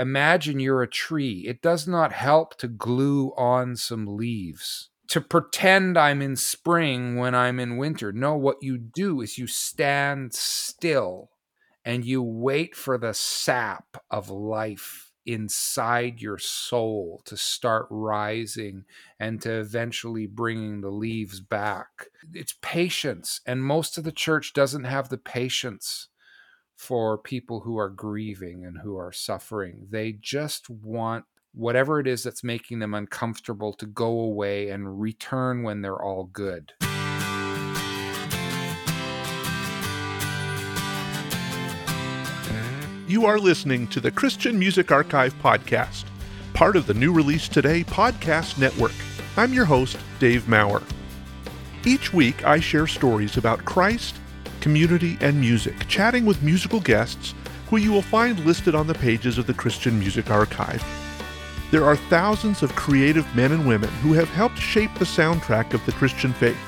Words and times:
imagine 0.00 0.58
you're 0.58 0.82
a 0.82 0.88
tree. 0.88 1.44
It 1.46 1.62
does 1.62 1.86
not 1.86 2.12
help 2.12 2.56
to 2.58 2.68
glue 2.68 3.32
on 3.36 3.76
some 3.76 4.06
leaves, 4.16 4.90
to 5.08 5.20
pretend 5.20 5.98
I'm 5.98 6.22
in 6.22 6.36
spring 6.36 7.16
when 7.16 7.34
I'm 7.34 7.60
in 7.60 7.76
winter. 7.76 8.12
No, 8.12 8.36
what 8.36 8.62
you 8.62 8.78
do 8.78 9.20
is 9.20 9.38
you 9.38 9.46
stand 9.46 10.34
still 10.34 11.30
and 11.84 12.04
you 12.04 12.22
wait 12.22 12.74
for 12.74 12.98
the 12.98 13.14
sap 13.14 14.02
of 14.10 14.30
life 14.30 15.12
inside 15.26 16.20
your 16.20 16.38
soul 16.38 17.22
to 17.24 17.36
start 17.36 17.86
rising 17.90 18.84
and 19.18 19.40
to 19.42 19.60
eventually 19.60 20.26
bringing 20.26 20.80
the 20.80 20.90
leaves 20.90 21.40
back. 21.40 22.06
It's 22.32 22.56
patience, 22.62 23.40
and 23.46 23.62
most 23.62 23.98
of 23.98 24.04
the 24.04 24.12
church 24.12 24.52
doesn't 24.52 24.84
have 24.84 25.08
the 25.08 25.18
patience 25.18 26.08
for 26.80 27.18
people 27.18 27.60
who 27.60 27.76
are 27.76 27.90
grieving 27.90 28.64
and 28.64 28.78
who 28.78 28.96
are 28.96 29.12
suffering. 29.12 29.86
They 29.90 30.12
just 30.12 30.70
want 30.70 31.26
whatever 31.52 32.00
it 32.00 32.06
is 32.06 32.22
that's 32.22 32.42
making 32.42 32.78
them 32.78 32.94
uncomfortable 32.94 33.74
to 33.74 33.84
go 33.84 34.06
away 34.06 34.70
and 34.70 34.98
return 34.98 35.62
when 35.62 35.82
they're 35.82 36.02
all 36.02 36.24
good. 36.32 36.72
You 43.06 43.26
are 43.26 43.38
listening 43.38 43.86
to 43.88 44.00
the 44.00 44.10
Christian 44.10 44.58
Music 44.58 44.90
Archive 44.90 45.34
podcast, 45.42 46.04
part 46.54 46.76
of 46.76 46.86
the 46.86 46.94
New 46.94 47.12
Release 47.12 47.46
Today 47.46 47.84
podcast 47.84 48.56
network. 48.56 48.94
I'm 49.36 49.52
your 49.52 49.66
host, 49.66 49.98
Dave 50.18 50.48
Maurer. 50.48 50.82
Each 51.84 52.14
week, 52.14 52.46
I 52.46 52.58
share 52.58 52.86
stories 52.86 53.36
about 53.36 53.66
Christ 53.66 54.14
community, 54.60 55.16
and 55.20 55.40
music, 55.40 55.88
chatting 55.88 56.24
with 56.26 56.42
musical 56.42 56.80
guests 56.80 57.34
who 57.68 57.76
you 57.76 57.92
will 57.92 58.02
find 58.02 58.44
listed 58.44 58.74
on 58.74 58.86
the 58.86 58.94
pages 58.94 59.38
of 59.38 59.46
the 59.46 59.54
Christian 59.54 59.98
Music 59.98 60.30
Archive. 60.30 60.84
There 61.70 61.84
are 61.84 61.96
thousands 61.96 62.62
of 62.62 62.74
creative 62.74 63.32
men 63.36 63.52
and 63.52 63.66
women 63.66 63.90
who 64.02 64.12
have 64.14 64.28
helped 64.30 64.58
shape 64.58 64.92
the 64.94 65.04
soundtrack 65.04 65.72
of 65.72 65.84
the 65.86 65.92
Christian 65.92 66.32
faith, 66.32 66.58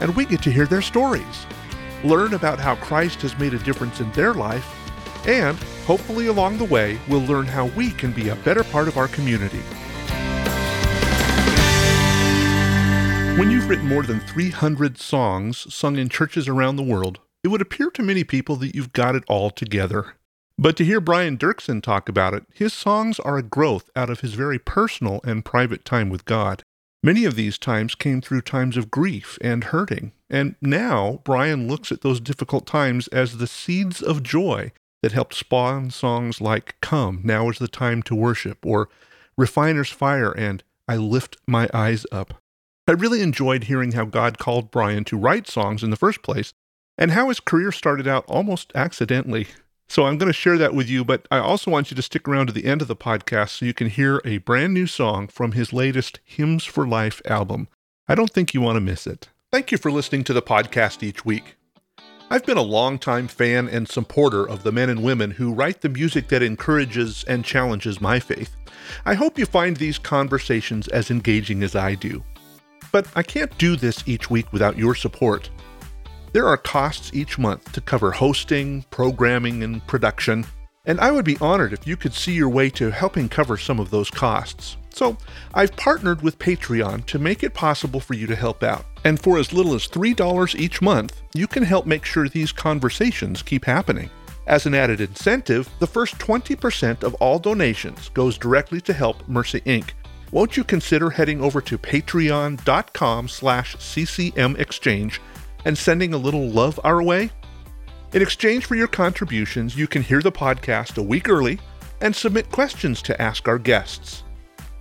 and 0.00 0.14
we 0.16 0.24
get 0.24 0.42
to 0.42 0.50
hear 0.50 0.66
their 0.66 0.82
stories, 0.82 1.46
learn 2.02 2.34
about 2.34 2.58
how 2.58 2.74
Christ 2.76 3.22
has 3.22 3.38
made 3.38 3.54
a 3.54 3.58
difference 3.60 4.00
in 4.00 4.10
their 4.12 4.34
life, 4.34 4.66
and 5.28 5.56
hopefully 5.86 6.26
along 6.26 6.58
the 6.58 6.64
way, 6.64 6.98
we'll 7.08 7.20
learn 7.20 7.46
how 7.46 7.66
we 7.66 7.90
can 7.90 8.10
be 8.10 8.30
a 8.30 8.36
better 8.36 8.64
part 8.64 8.88
of 8.88 8.96
our 8.96 9.08
community. 9.08 9.62
When 13.38 13.50
you've 13.50 13.68
written 13.68 13.86
more 13.86 14.02
than 14.02 14.20
300 14.20 14.98
songs 14.98 15.72
sung 15.72 15.96
in 15.96 16.08
churches 16.08 16.48
around 16.48 16.76
the 16.76 16.82
world, 16.82 17.20
it 17.42 17.48
would 17.48 17.62
appear 17.62 17.90
to 17.90 18.02
many 18.02 18.24
people 18.24 18.56
that 18.56 18.74
you've 18.74 18.92
got 18.92 19.16
it 19.16 19.24
all 19.28 19.50
together. 19.50 20.14
But 20.58 20.76
to 20.76 20.84
hear 20.84 21.00
Brian 21.00 21.38
Doerksen 21.38 21.82
talk 21.82 22.08
about 22.08 22.34
it, 22.34 22.44
his 22.52 22.72
songs 22.72 23.18
are 23.20 23.38
a 23.38 23.42
growth 23.42 23.88
out 23.96 24.10
of 24.10 24.20
his 24.20 24.34
very 24.34 24.58
personal 24.58 25.20
and 25.24 25.44
private 25.44 25.84
time 25.84 26.10
with 26.10 26.26
God. 26.26 26.62
Many 27.02 27.24
of 27.24 27.34
these 27.34 27.56
times 27.56 27.94
came 27.94 28.20
through 28.20 28.42
times 28.42 28.76
of 28.76 28.90
grief 28.90 29.38
and 29.40 29.64
hurting, 29.64 30.12
and 30.28 30.54
now 30.60 31.22
Brian 31.24 31.66
looks 31.66 31.90
at 31.90 32.02
those 32.02 32.20
difficult 32.20 32.66
times 32.66 33.08
as 33.08 33.38
the 33.38 33.46
seeds 33.46 34.02
of 34.02 34.22
joy 34.22 34.70
that 35.02 35.12
helped 35.12 35.32
spawn 35.32 35.90
songs 35.90 36.42
like 36.42 36.76
Come, 36.82 37.22
Now 37.24 37.48
is 37.48 37.58
the 37.58 37.68
Time 37.68 38.02
to 38.02 38.14
Worship, 38.14 38.58
or 38.66 38.90
Refiner's 39.38 39.88
Fire 39.88 40.32
and 40.32 40.62
I 40.86 40.96
Lift 40.96 41.38
My 41.46 41.70
Eyes 41.72 42.04
Up. 42.12 42.34
I 42.86 42.92
really 42.92 43.22
enjoyed 43.22 43.64
hearing 43.64 43.92
how 43.92 44.04
God 44.04 44.36
called 44.36 44.70
Brian 44.70 45.04
to 45.04 45.16
write 45.16 45.48
songs 45.48 45.82
in 45.82 45.88
the 45.88 45.96
first 45.96 46.22
place 46.22 46.52
and 47.00 47.10
how 47.12 47.28
his 47.28 47.40
career 47.40 47.72
started 47.72 48.06
out 48.06 48.24
almost 48.28 48.70
accidentally. 48.76 49.48
So 49.88 50.06
I'm 50.06 50.18
going 50.18 50.28
to 50.28 50.32
share 50.32 50.58
that 50.58 50.74
with 50.74 50.88
you, 50.88 51.04
but 51.04 51.26
I 51.32 51.38
also 51.38 51.68
want 51.68 51.90
you 51.90 51.96
to 51.96 52.02
stick 52.02 52.28
around 52.28 52.46
to 52.46 52.52
the 52.52 52.66
end 52.66 52.80
of 52.80 52.86
the 52.86 52.94
podcast 52.94 53.48
so 53.58 53.66
you 53.66 53.74
can 53.74 53.88
hear 53.88 54.20
a 54.24 54.38
brand 54.38 54.72
new 54.72 54.86
song 54.86 55.26
from 55.26 55.52
his 55.52 55.72
latest 55.72 56.20
Hymns 56.24 56.64
for 56.64 56.86
Life 56.86 57.20
album. 57.24 57.66
I 58.06 58.14
don't 58.14 58.30
think 58.30 58.54
you 58.54 58.60
want 58.60 58.76
to 58.76 58.80
miss 58.80 59.06
it. 59.08 59.30
Thank 59.50 59.72
you 59.72 59.78
for 59.78 59.90
listening 59.90 60.22
to 60.24 60.32
the 60.32 60.42
podcast 60.42 61.02
each 61.02 61.24
week. 61.24 61.56
I've 62.30 62.46
been 62.46 62.56
a 62.56 62.62
longtime 62.62 63.26
fan 63.26 63.66
and 63.66 63.88
supporter 63.88 64.48
of 64.48 64.62
the 64.62 64.70
men 64.70 64.90
and 64.90 65.02
women 65.02 65.32
who 65.32 65.52
write 65.52 65.80
the 65.80 65.88
music 65.88 66.28
that 66.28 66.44
encourages 66.44 67.24
and 67.24 67.44
challenges 67.44 68.00
my 68.00 68.20
faith. 68.20 68.54
I 69.04 69.14
hope 69.14 69.36
you 69.36 69.46
find 69.46 69.76
these 69.76 69.98
conversations 69.98 70.86
as 70.86 71.10
engaging 71.10 71.64
as 71.64 71.74
I 71.74 71.96
do. 71.96 72.22
But 72.92 73.08
I 73.16 73.24
can't 73.24 73.56
do 73.58 73.74
this 73.74 74.04
each 74.06 74.30
week 74.30 74.52
without 74.52 74.78
your 74.78 74.94
support. 74.94 75.50
There 76.32 76.46
are 76.46 76.56
costs 76.56 77.10
each 77.12 77.38
month 77.38 77.72
to 77.72 77.80
cover 77.80 78.12
hosting, 78.12 78.84
programming, 78.90 79.64
and 79.64 79.84
production, 79.88 80.46
and 80.86 81.00
I 81.00 81.10
would 81.10 81.24
be 81.24 81.36
honored 81.40 81.72
if 81.72 81.88
you 81.88 81.96
could 81.96 82.14
see 82.14 82.32
your 82.32 82.48
way 82.48 82.70
to 82.70 82.90
helping 82.90 83.28
cover 83.28 83.56
some 83.56 83.80
of 83.80 83.90
those 83.90 84.10
costs. 84.10 84.76
So, 84.90 85.16
I've 85.54 85.74
partnered 85.76 86.22
with 86.22 86.38
Patreon 86.38 87.06
to 87.06 87.18
make 87.18 87.42
it 87.42 87.52
possible 87.52 87.98
for 87.98 88.14
you 88.14 88.28
to 88.28 88.36
help 88.36 88.62
out. 88.62 88.84
And 89.04 89.20
for 89.20 89.38
as 89.38 89.52
little 89.52 89.74
as 89.74 89.88
$3 89.88 90.54
each 90.54 90.80
month, 90.80 91.20
you 91.34 91.48
can 91.48 91.64
help 91.64 91.84
make 91.84 92.04
sure 92.04 92.28
these 92.28 92.52
conversations 92.52 93.42
keep 93.42 93.64
happening. 93.64 94.08
As 94.46 94.66
an 94.66 94.74
added 94.74 95.00
incentive, 95.00 95.68
the 95.80 95.86
first 95.86 96.16
20% 96.18 97.02
of 97.02 97.14
all 97.14 97.40
donations 97.40 98.08
goes 98.10 98.38
directly 98.38 98.80
to 98.82 98.92
help 98.92 99.26
Mercy 99.28 99.62
Inc. 99.62 99.90
Won't 100.30 100.56
you 100.56 100.62
consider 100.62 101.10
heading 101.10 101.40
over 101.40 101.60
to 101.60 101.76
patreon.com 101.76 103.28
slash 103.28 103.76
ccmexchange 103.76 105.18
and 105.64 105.76
sending 105.76 106.14
a 106.14 106.18
little 106.18 106.48
love 106.48 106.78
our 106.84 107.02
way? 107.02 107.30
In 108.12 108.22
exchange 108.22 108.66
for 108.66 108.74
your 108.74 108.88
contributions, 108.88 109.76
you 109.76 109.86
can 109.86 110.02
hear 110.02 110.20
the 110.20 110.32
podcast 110.32 110.98
a 110.98 111.02
week 111.02 111.28
early 111.28 111.60
and 112.00 112.14
submit 112.14 112.50
questions 112.50 113.02
to 113.02 113.20
ask 113.22 113.46
our 113.46 113.58
guests. 113.58 114.24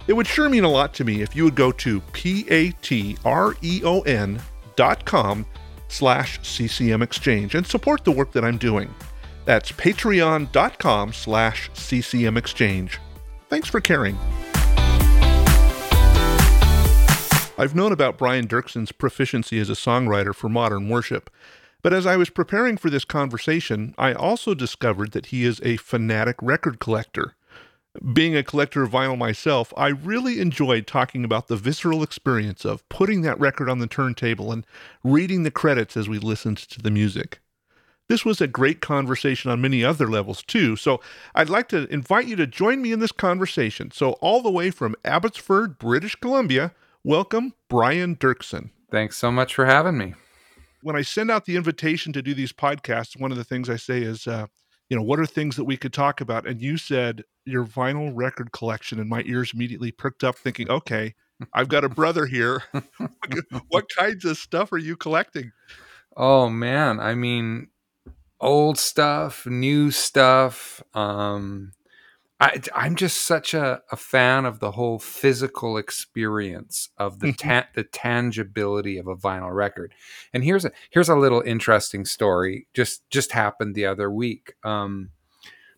It 0.08 0.14
would 0.14 0.28
sure 0.28 0.50
mean 0.50 0.64
a 0.64 0.70
lot 0.70 0.94
to 0.96 1.04
me 1.06 1.22
if 1.22 1.36
you 1.36 1.44
would 1.44 1.56
go 1.56 1.72
to 1.74 2.02
p-a-t-r-e-o-n 2.14 3.22
dot 4.76 5.06
com 5.06 5.46
slash 5.90 6.40
ccm 6.40 7.04
exchange 7.04 7.54
and 7.56 7.68
support 7.68 8.04
the 8.04 8.12
work 8.12 8.32
that 8.32 8.46
I'm 8.46 8.58
doing. 8.58 8.94
That's 9.46 9.72
patreon.com 9.72 11.14
slash 11.14 11.70
ccm 11.72 12.38
exchange. 12.38 13.00
Thanks 13.50 13.68
for 13.68 13.82
caring. 13.82 14.18
I've 17.60 17.76
known 17.76 17.92
about 17.92 18.18
Brian 18.18 18.48
Doerksen's 18.48 18.94
proficiency 18.94 19.60
as 19.60 19.70
a 19.70 19.74
songwriter 19.74 20.34
for 20.34 20.48
modern 20.48 20.88
worship, 20.88 21.30
but 21.82 21.92
as 21.92 22.06
I 22.06 22.16
was 22.16 22.30
preparing 22.30 22.78
for 22.78 22.90
this 22.90 23.04
conversation, 23.04 23.94
I 23.98 24.14
also 24.14 24.54
discovered 24.54 25.12
that 25.12 25.26
he 25.26 25.44
is 25.44 25.60
a 25.62 25.76
fanatic 25.76 26.38
record 26.42 26.80
collector. 26.80 27.36
Being 28.14 28.34
a 28.34 28.46
collector 28.46 28.84
of 28.84 28.92
vinyl 28.92 29.18
myself, 29.18 29.74
I 29.76 29.90
really 29.90 30.40
enjoyed 30.40 30.88
talking 30.88 31.26
about 31.26 31.50
the 31.50 31.58
visceral 31.58 32.02
experience 32.02 32.64
of 32.64 32.88
putting 32.88 33.24
that 33.24 33.38
record 33.42 33.70
on 33.70 33.80
the 33.80 33.88
turntable 33.88 34.54
and 34.54 34.66
reading 35.04 35.44
the 35.44 35.52
credits 35.52 35.98
as 35.98 36.08
we 36.08 36.18
listened 36.18 36.60
to 36.60 36.82
the 36.82 36.92
music. 36.92 37.42
This 38.08 38.24
was 38.24 38.40
a 38.40 38.48
great 38.48 38.80
conversation 38.80 39.52
on 39.52 39.60
many 39.60 39.84
other 39.84 40.08
levels 40.08 40.44
too, 40.44 40.78
so 40.78 41.02
I'd 41.36 41.50
like 41.50 41.68
to 41.70 41.94
invite 41.94 42.26
you 42.26 42.38
to 42.38 42.48
join 42.48 42.82
me 42.82 42.94
in 42.94 43.02
this 43.02 43.12
conversation. 43.12 43.92
So, 43.92 44.14
all 44.22 44.42
the 44.42 44.50
way 44.50 44.72
from 44.72 44.96
Abbotsford, 45.04 45.78
British 45.78 46.16
Columbia, 46.16 46.72
Welcome, 47.10 47.56
Brian 47.70 48.18
Doerksen. 48.18 48.70
Thanks 48.92 49.18
so 49.18 49.32
much 49.32 49.56
for 49.56 49.66
having 49.66 49.98
me. 49.98 50.14
When 50.84 50.96
I 50.96 51.02
send 51.02 51.32
out 51.32 51.46
the 51.46 51.56
invitation 51.56 52.14
to 52.14 52.22
do 52.22 52.36
these 52.36 52.54
podcasts, 52.54 53.20
one 53.20 53.32
of 53.32 53.38
the 53.40 53.44
things 53.44 53.68
I 53.68 53.78
say 53.78 54.04
is, 54.04 54.28
uh, 54.28 54.46
you 54.90 54.96
know, 54.96 55.02
what 55.02 55.20
are 55.20 55.26
things 55.26 55.56
that 55.56 55.64
we 55.64 55.76
could 55.76 55.92
talk 55.92 56.22
about? 56.22 56.46
And 56.46 56.62
you 56.62 56.78
said 56.78 57.24
your 57.46 57.66
vinyl 57.66 58.12
record 58.14 58.52
collection, 58.52 59.00
and 59.00 59.10
my 59.10 59.24
ears 59.26 59.54
immediately 59.56 59.92
pricked 59.92 60.24
up, 60.24 60.38
thinking, 60.38 60.70
okay, 60.70 61.16
I've 61.52 61.68
got 61.68 61.84
a 61.84 61.90
brother 61.90 62.28
here. 62.28 62.62
what 63.70 63.86
kinds 63.90 64.24
of 64.24 64.38
stuff 64.38 64.72
are 64.72 64.78
you 64.78 64.96
collecting? 64.96 65.52
Oh 66.16 66.48
man, 66.48 67.00
I 67.00 67.16
mean, 67.16 67.70
old 68.40 68.78
stuff, 68.78 69.48
new 69.48 69.90
stuff. 69.90 70.84
Um, 70.94 71.72
I, 72.42 72.62
I'm 72.74 72.96
just 72.96 73.22
such 73.22 73.54
a, 73.54 73.82
a 73.92 73.98
fan 73.98 74.46
of 74.46 74.60
the 74.60 74.72
whole 74.72 74.98
physical 74.98 75.78
experience 75.78 76.90
of 76.98 77.20
the 77.20 77.34
mm-hmm. 77.34 77.50
ta- 77.50 77.68
the 77.76 77.84
tangibility 77.84 78.98
of 78.98 79.08
a 79.08 79.16
vinyl 79.16 79.54
record. 79.54 79.94
And 80.34 80.44
here's 80.44 80.64
a 80.64 80.72
here's 80.90 81.10
a 81.10 81.16
little 81.16 81.42
interesting 81.42 82.06
story. 82.06 82.68
Just 82.74 83.10
just 83.10 83.34
happened 83.34 83.76
the 83.76 83.86
other 83.86 84.10
week. 84.10 84.54
Um, 84.64 85.10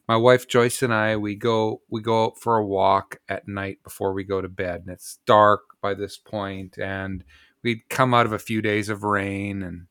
my 0.08 0.18
wife 0.18 0.48
Joyce 0.48 0.84
and 0.84 0.94
I 0.94 1.18
we 1.18 1.36
go 1.36 1.82
we 1.90 2.02
go 2.02 2.26
out 2.26 2.40
for 2.40 2.58
a 2.58 2.66
walk 2.66 3.18
at 3.28 3.48
night 3.48 3.80
before 3.84 4.14
we 4.14 4.24
go 4.24 4.40
to 4.40 4.50
bed, 4.50 4.82
and 4.82 4.90
it's 4.90 5.18
dark 5.26 5.62
by 5.82 5.96
this 5.96 6.18
point, 6.18 6.78
and 6.78 7.24
we'd 7.64 7.90
come 7.90 8.14
out 8.14 8.28
of 8.28 8.34
a 8.34 8.40
few 8.40 8.62
days 8.62 8.88
of 8.88 9.04
rain, 9.04 9.64
and 9.64 9.88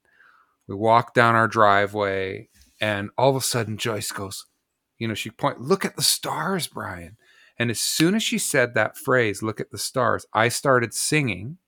we 0.68 0.76
walk 0.76 1.14
down 1.14 1.34
our 1.34 1.48
driveway, 1.48 2.48
and 2.80 3.10
all 3.18 3.30
of 3.30 3.36
a 3.36 3.40
sudden 3.40 3.76
Joyce 3.76 4.12
goes 4.12 4.46
you 5.00 5.08
know, 5.08 5.14
she 5.14 5.30
point, 5.30 5.60
look 5.60 5.84
at 5.84 5.96
the 5.96 6.02
stars, 6.02 6.68
Brian. 6.68 7.16
And 7.58 7.70
as 7.70 7.80
soon 7.80 8.14
as 8.14 8.22
she 8.22 8.38
said 8.38 8.74
that 8.74 8.96
phrase, 8.96 9.42
look 9.42 9.60
at 9.60 9.70
the 9.70 9.78
stars, 9.78 10.24
I 10.32 10.48
started 10.48 10.94
singing, 10.94 11.58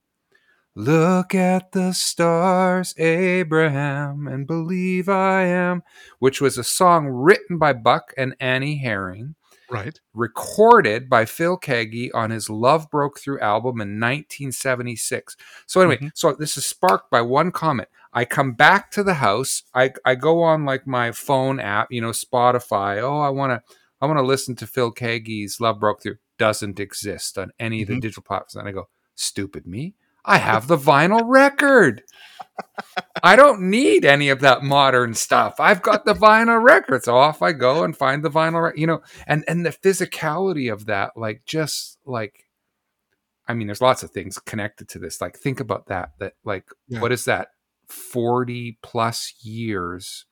Look 0.74 1.34
at 1.34 1.72
the 1.72 1.92
stars, 1.92 2.94
Abraham, 2.96 4.26
and 4.26 4.46
believe 4.46 5.06
I 5.06 5.42
am, 5.42 5.82
which 6.18 6.40
was 6.40 6.56
a 6.56 6.64
song 6.64 7.08
written 7.08 7.58
by 7.58 7.74
Buck 7.74 8.14
and 8.16 8.34
Annie 8.40 8.78
Herring 8.78 9.34
Right. 9.72 10.00
recorded 10.14 11.08
by 11.10 11.24
Phil 11.24 11.58
Keaggy 11.58 12.10
on 12.14 12.30
his 12.30 12.48
Love 12.50 12.90
Broke 12.90 13.18
Through 13.18 13.40
album 13.40 13.80
in 13.80 13.98
1976. 13.98 15.36
So 15.66 15.80
anyway, 15.80 15.98
Mhm. 15.98 16.10
so 16.14 16.32
this 16.32 16.56
is 16.56 16.66
sparked 16.66 17.10
by 17.10 17.20
one 17.22 17.50
comment. 17.52 17.88
I 18.12 18.24
come 18.24 18.52
back 18.52 18.90
to 18.92 19.02
the 19.02 19.14
house. 19.14 19.62
I, 19.74 19.92
I 20.04 20.14
go 20.16 20.42
on 20.42 20.64
like 20.64 20.86
my 20.86 21.12
phone 21.12 21.58
app, 21.58 21.88
you 21.90 22.00
know, 22.00 22.10
Spotify. 22.10 23.00
Oh, 23.00 23.20
I 23.20 23.30
want 23.30 23.50
to 23.52 23.62
I 24.00 24.06
want 24.06 24.18
to 24.18 24.22
listen 24.22 24.56
to 24.56 24.66
Phil 24.66 24.92
Keaggy's 24.92 25.60
Love 25.60 25.78
Broke 25.78 26.02
Through. 26.02 26.16
Doesn't 26.36 26.80
exist 26.80 27.38
on 27.38 27.52
any 27.60 27.82
of 27.82 27.88
the 27.88 27.94
Mhm. 27.94 28.00
digital 28.00 28.24
platforms. 28.24 28.56
And 28.56 28.66
I 28.68 28.72
go, 28.72 28.88
stupid 29.14 29.64
me. 29.64 29.94
I 30.24 30.38
have 30.38 30.68
the 30.68 30.76
vinyl 30.76 31.22
record. 31.24 32.02
I 33.22 33.34
don't 33.36 33.62
need 33.70 34.04
any 34.04 34.28
of 34.28 34.40
that 34.40 34.62
modern 34.62 35.14
stuff. 35.14 35.56
I've 35.58 35.82
got 35.82 36.04
the 36.04 36.14
vinyl 36.14 36.62
record. 36.62 37.04
So 37.04 37.16
off 37.16 37.42
I 37.42 37.52
go 37.52 37.82
and 37.84 37.96
find 37.96 38.22
the 38.24 38.30
vinyl 38.30 38.72
you 38.76 38.86
know, 38.86 39.02
and 39.26 39.44
and 39.48 39.64
the 39.64 39.70
physicality 39.70 40.72
of 40.72 40.86
that, 40.86 41.12
like 41.16 41.42
just 41.46 41.98
like 42.04 42.44
I 43.48 43.54
mean, 43.54 43.66
there's 43.66 43.80
lots 43.80 44.02
of 44.02 44.10
things 44.10 44.38
connected 44.38 44.88
to 44.90 44.98
this. 44.98 45.20
Like 45.20 45.36
think 45.38 45.60
about 45.60 45.86
that. 45.86 46.12
That 46.20 46.34
like 46.44 46.64
Yeah. 46.88 47.00
what 47.00 47.12
is 47.12 47.24
that? 47.24 47.48
40 47.88 48.78
plus 48.82 49.34
years 49.42 50.24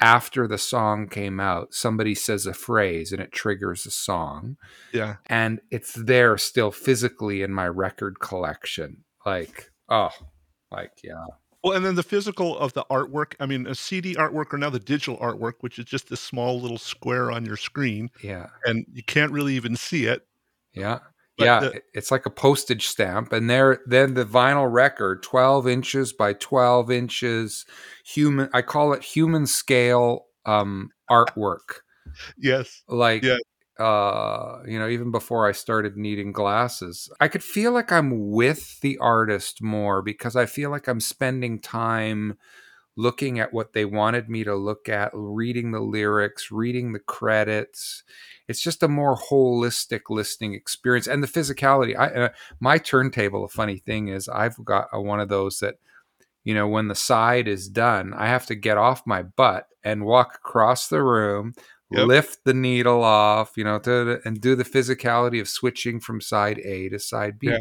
after 0.00 0.46
the 0.48 0.58
song 0.58 1.08
came 1.08 1.38
out, 1.40 1.74
somebody 1.74 2.14
says 2.14 2.44
a 2.46 2.52
phrase 2.54 3.12
and 3.12 3.22
it 3.22 3.32
triggers 3.32 3.86
a 3.86 3.90
song 3.90 4.56
Yeah. 4.92 5.16
and 5.26 5.60
it's 5.70 5.92
there 5.94 6.36
still 6.38 6.70
physically 6.72 7.42
in 7.42 7.52
my 7.52 7.68
record 7.68 8.18
collection. 8.20 9.04
Like, 9.26 9.70
oh, 9.88 10.10
like 10.70 10.92
yeah. 11.04 11.24
Well, 11.62 11.76
and 11.76 11.84
then 11.84 11.94
the 11.94 12.02
physical 12.02 12.58
of 12.58 12.72
the 12.72 12.84
artwork. 12.90 13.34
I 13.38 13.46
mean, 13.46 13.66
a 13.68 13.74
CD 13.74 14.14
artwork 14.16 14.52
or 14.52 14.58
now 14.58 14.70
the 14.70 14.80
digital 14.80 15.16
artwork, 15.18 15.54
which 15.60 15.78
is 15.78 15.84
just 15.84 16.08
this 16.08 16.20
small 16.20 16.60
little 16.60 16.78
square 16.78 17.30
on 17.30 17.44
your 17.46 17.56
screen, 17.56 18.10
Yeah. 18.22 18.48
and 18.64 18.84
you 18.92 19.02
can't 19.04 19.30
really 19.30 19.54
even 19.54 19.76
see 19.76 20.06
it. 20.06 20.26
Yeah. 20.74 20.98
But 21.38 21.44
yeah, 21.44 21.60
the- 21.60 21.82
it's 21.94 22.10
like 22.10 22.26
a 22.26 22.30
postage 22.30 22.88
stamp, 22.88 23.32
and 23.32 23.48
there, 23.48 23.80
then 23.86 24.14
the 24.14 24.24
vinyl 24.24 24.70
record, 24.70 25.22
twelve 25.22 25.66
inches 25.68 26.12
by 26.12 26.32
twelve 26.34 26.90
inches, 26.90 27.64
human. 28.04 28.50
I 28.52 28.60
call 28.62 28.92
it 28.92 29.02
human 29.02 29.46
scale 29.46 30.26
um, 30.44 30.90
artwork. 31.10 31.80
Yes. 32.36 32.82
Like, 32.88 33.22
Yeah. 33.22 33.38
Uh, 33.78 34.58
you 34.66 34.78
know, 34.78 34.88
even 34.88 35.10
before 35.10 35.48
I 35.48 35.52
started 35.52 35.96
needing 35.96 36.32
glasses, 36.32 37.10
I 37.20 37.28
could 37.28 37.42
feel 37.42 37.72
like 37.72 37.90
I'm 37.90 38.30
with 38.30 38.80
the 38.80 38.98
artist 38.98 39.62
more 39.62 40.02
because 40.02 40.36
I 40.36 40.46
feel 40.46 40.70
like 40.70 40.88
I'm 40.88 41.00
spending 41.00 41.58
time 41.58 42.36
looking 42.96 43.38
at 43.38 43.52
what 43.52 43.72
they 43.72 43.84
wanted 43.84 44.28
me 44.28 44.44
to 44.44 44.54
look 44.54 44.88
at, 44.88 45.10
reading 45.14 45.72
the 45.72 45.80
lyrics, 45.80 46.50
reading 46.50 46.92
the 46.92 46.98
credits. 46.98 48.04
It's 48.48 48.60
just 48.60 48.82
a 48.82 48.88
more 48.88 49.16
holistic 49.16 50.02
listening 50.10 50.54
experience, 50.54 51.06
and 51.06 51.22
the 51.22 51.28
physicality. 51.28 51.96
I 51.96 52.08
uh, 52.08 52.28
my 52.60 52.78
turntable. 52.78 53.44
A 53.44 53.48
funny 53.48 53.78
thing 53.78 54.08
is, 54.08 54.28
I've 54.28 54.62
got 54.64 54.88
a, 54.92 55.00
one 55.00 55.20
of 55.20 55.28
those 55.28 55.60
that, 55.60 55.76
you 56.44 56.52
know, 56.54 56.68
when 56.68 56.88
the 56.88 56.94
side 56.94 57.48
is 57.48 57.68
done, 57.68 58.12
I 58.12 58.26
have 58.26 58.46
to 58.46 58.54
get 58.54 58.76
off 58.76 59.06
my 59.06 59.22
butt 59.22 59.68
and 59.82 60.04
walk 60.04 60.34
across 60.34 60.88
the 60.88 61.02
room, 61.02 61.54
Yep. 61.92 62.06
lift 62.06 62.44
the 62.44 62.54
needle 62.54 63.02
off, 63.02 63.52
you 63.56 63.64
know, 63.64 63.78
to, 63.80 64.20
and 64.24 64.40
do 64.40 64.54
the 64.54 64.64
physicality 64.64 65.40
of 65.40 65.48
switching 65.48 66.00
from 66.00 66.20
side 66.20 66.58
A 66.60 66.88
to 66.88 66.98
side 66.98 67.38
B. 67.38 67.48
Yeah. 67.48 67.58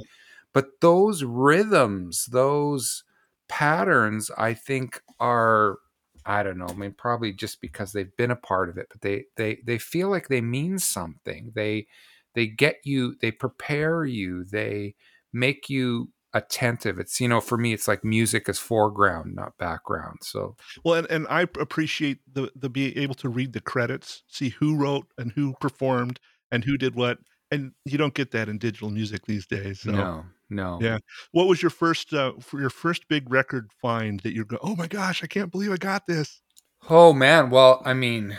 But 0.53 0.81
those 0.81 1.23
rhythms, 1.23 2.25
those 2.25 3.03
patterns 3.51 4.31
i 4.37 4.53
think 4.53 5.01
are 5.19 5.79
i 6.25 6.41
don't 6.41 6.57
know 6.57 6.67
i 6.69 6.73
mean 6.73 6.95
probably 6.97 7.33
just 7.33 7.59
because 7.59 7.91
they've 7.91 8.15
been 8.15 8.31
a 8.31 8.35
part 8.35 8.69
of 8.69 8.77
it 8.77 8.87
but 8.89 9.01
they 9.01 9.25
they 9.35 9.57
they 9.65 9.77
feel 9.77 10.09
like 10.09 10.29
they 10.29 10.39
mean 10.39 10.79
something 10.79 11.51
they 11.53 11.85
they 12.33 12.47
get 12.47 12.77
you 12.85 13.13
they 13.19 13.29
prepare 13.29 14.05
you 14.05 14.45
they 14.45 14.95
make 15.33 15.69
you 15.69 16.07
attentive 16.33 16.97
it's 16.99 17.19
you 17.19 17.27
know 17.27 17.41
for 17.41 17.57
me 17.57 17.73
it's 17.73 17.87
like 17.87 18.03
music 18.03 18.47
is 18.47 18.57
foreground 18.59 19.35
not 19.35 19.57
background 19.57 20.19
so 20.21 20.55
Well, 20.85 20.95
and, 20.95 21.07
and 21.09 21.27
I 21.29 21.41
appreciate 21.41 22.19
the 22.31 22.51
the 22.55 22.69
being 22.69 22.97
able 22.97 23.15
to 23.15 23.29
read 23.29 23.53
the 23.53 23.61
credits, 23.61 24.23
see 24.27 24.49
who 24.49 24.75
wrote 24.75 25.07
and 25.17 25.31
who 25.33 25.53
performed 25.59 26.19
and 26.51 26.63
who 26.63 26.77
did 26.77 26.95
what, 26.95 27.19
and 27.51 27.73
you 27.85 27.97
don't 27.97 28.13
get 28.13 28.31
that 28.31 28.47
in 28.49 28.57
digital 28.57 28.89
music 28.89 29.25
these 29.25 29.45
days. 29.45 29.81
So, 29.81 29.91
no 29.91 30.25
no 30.49 30.79
Yeah. 30.81 30.99
what 31.31 31.47
was 31.47 31.61
your 31.61 31.69
first 31.69 32.13
uh, 32.13 32.33
for 32.41 32.59
your 32.59 32.69
first 32.69 33.07
big 33.07 33.31
record 33.31 33.71
find 33.81 34.19
that 34.21 34.33
you're 34.33 34.45
going? 34.45 34.61
Oh 34.63 34.75
my 34.75 34.87
gosh, 34.87 35.23
I 35.23 35.27
can't 35.27 35.51
believe 35.51 35.71
I 35.71 35.77
got 35.77 36.07
this. 36.07 36.41
Oh 36.89 37.13
man, 37.13 37.49
well, 37.51 37.81
I 37.85 37.93
mean, 37.93 38.37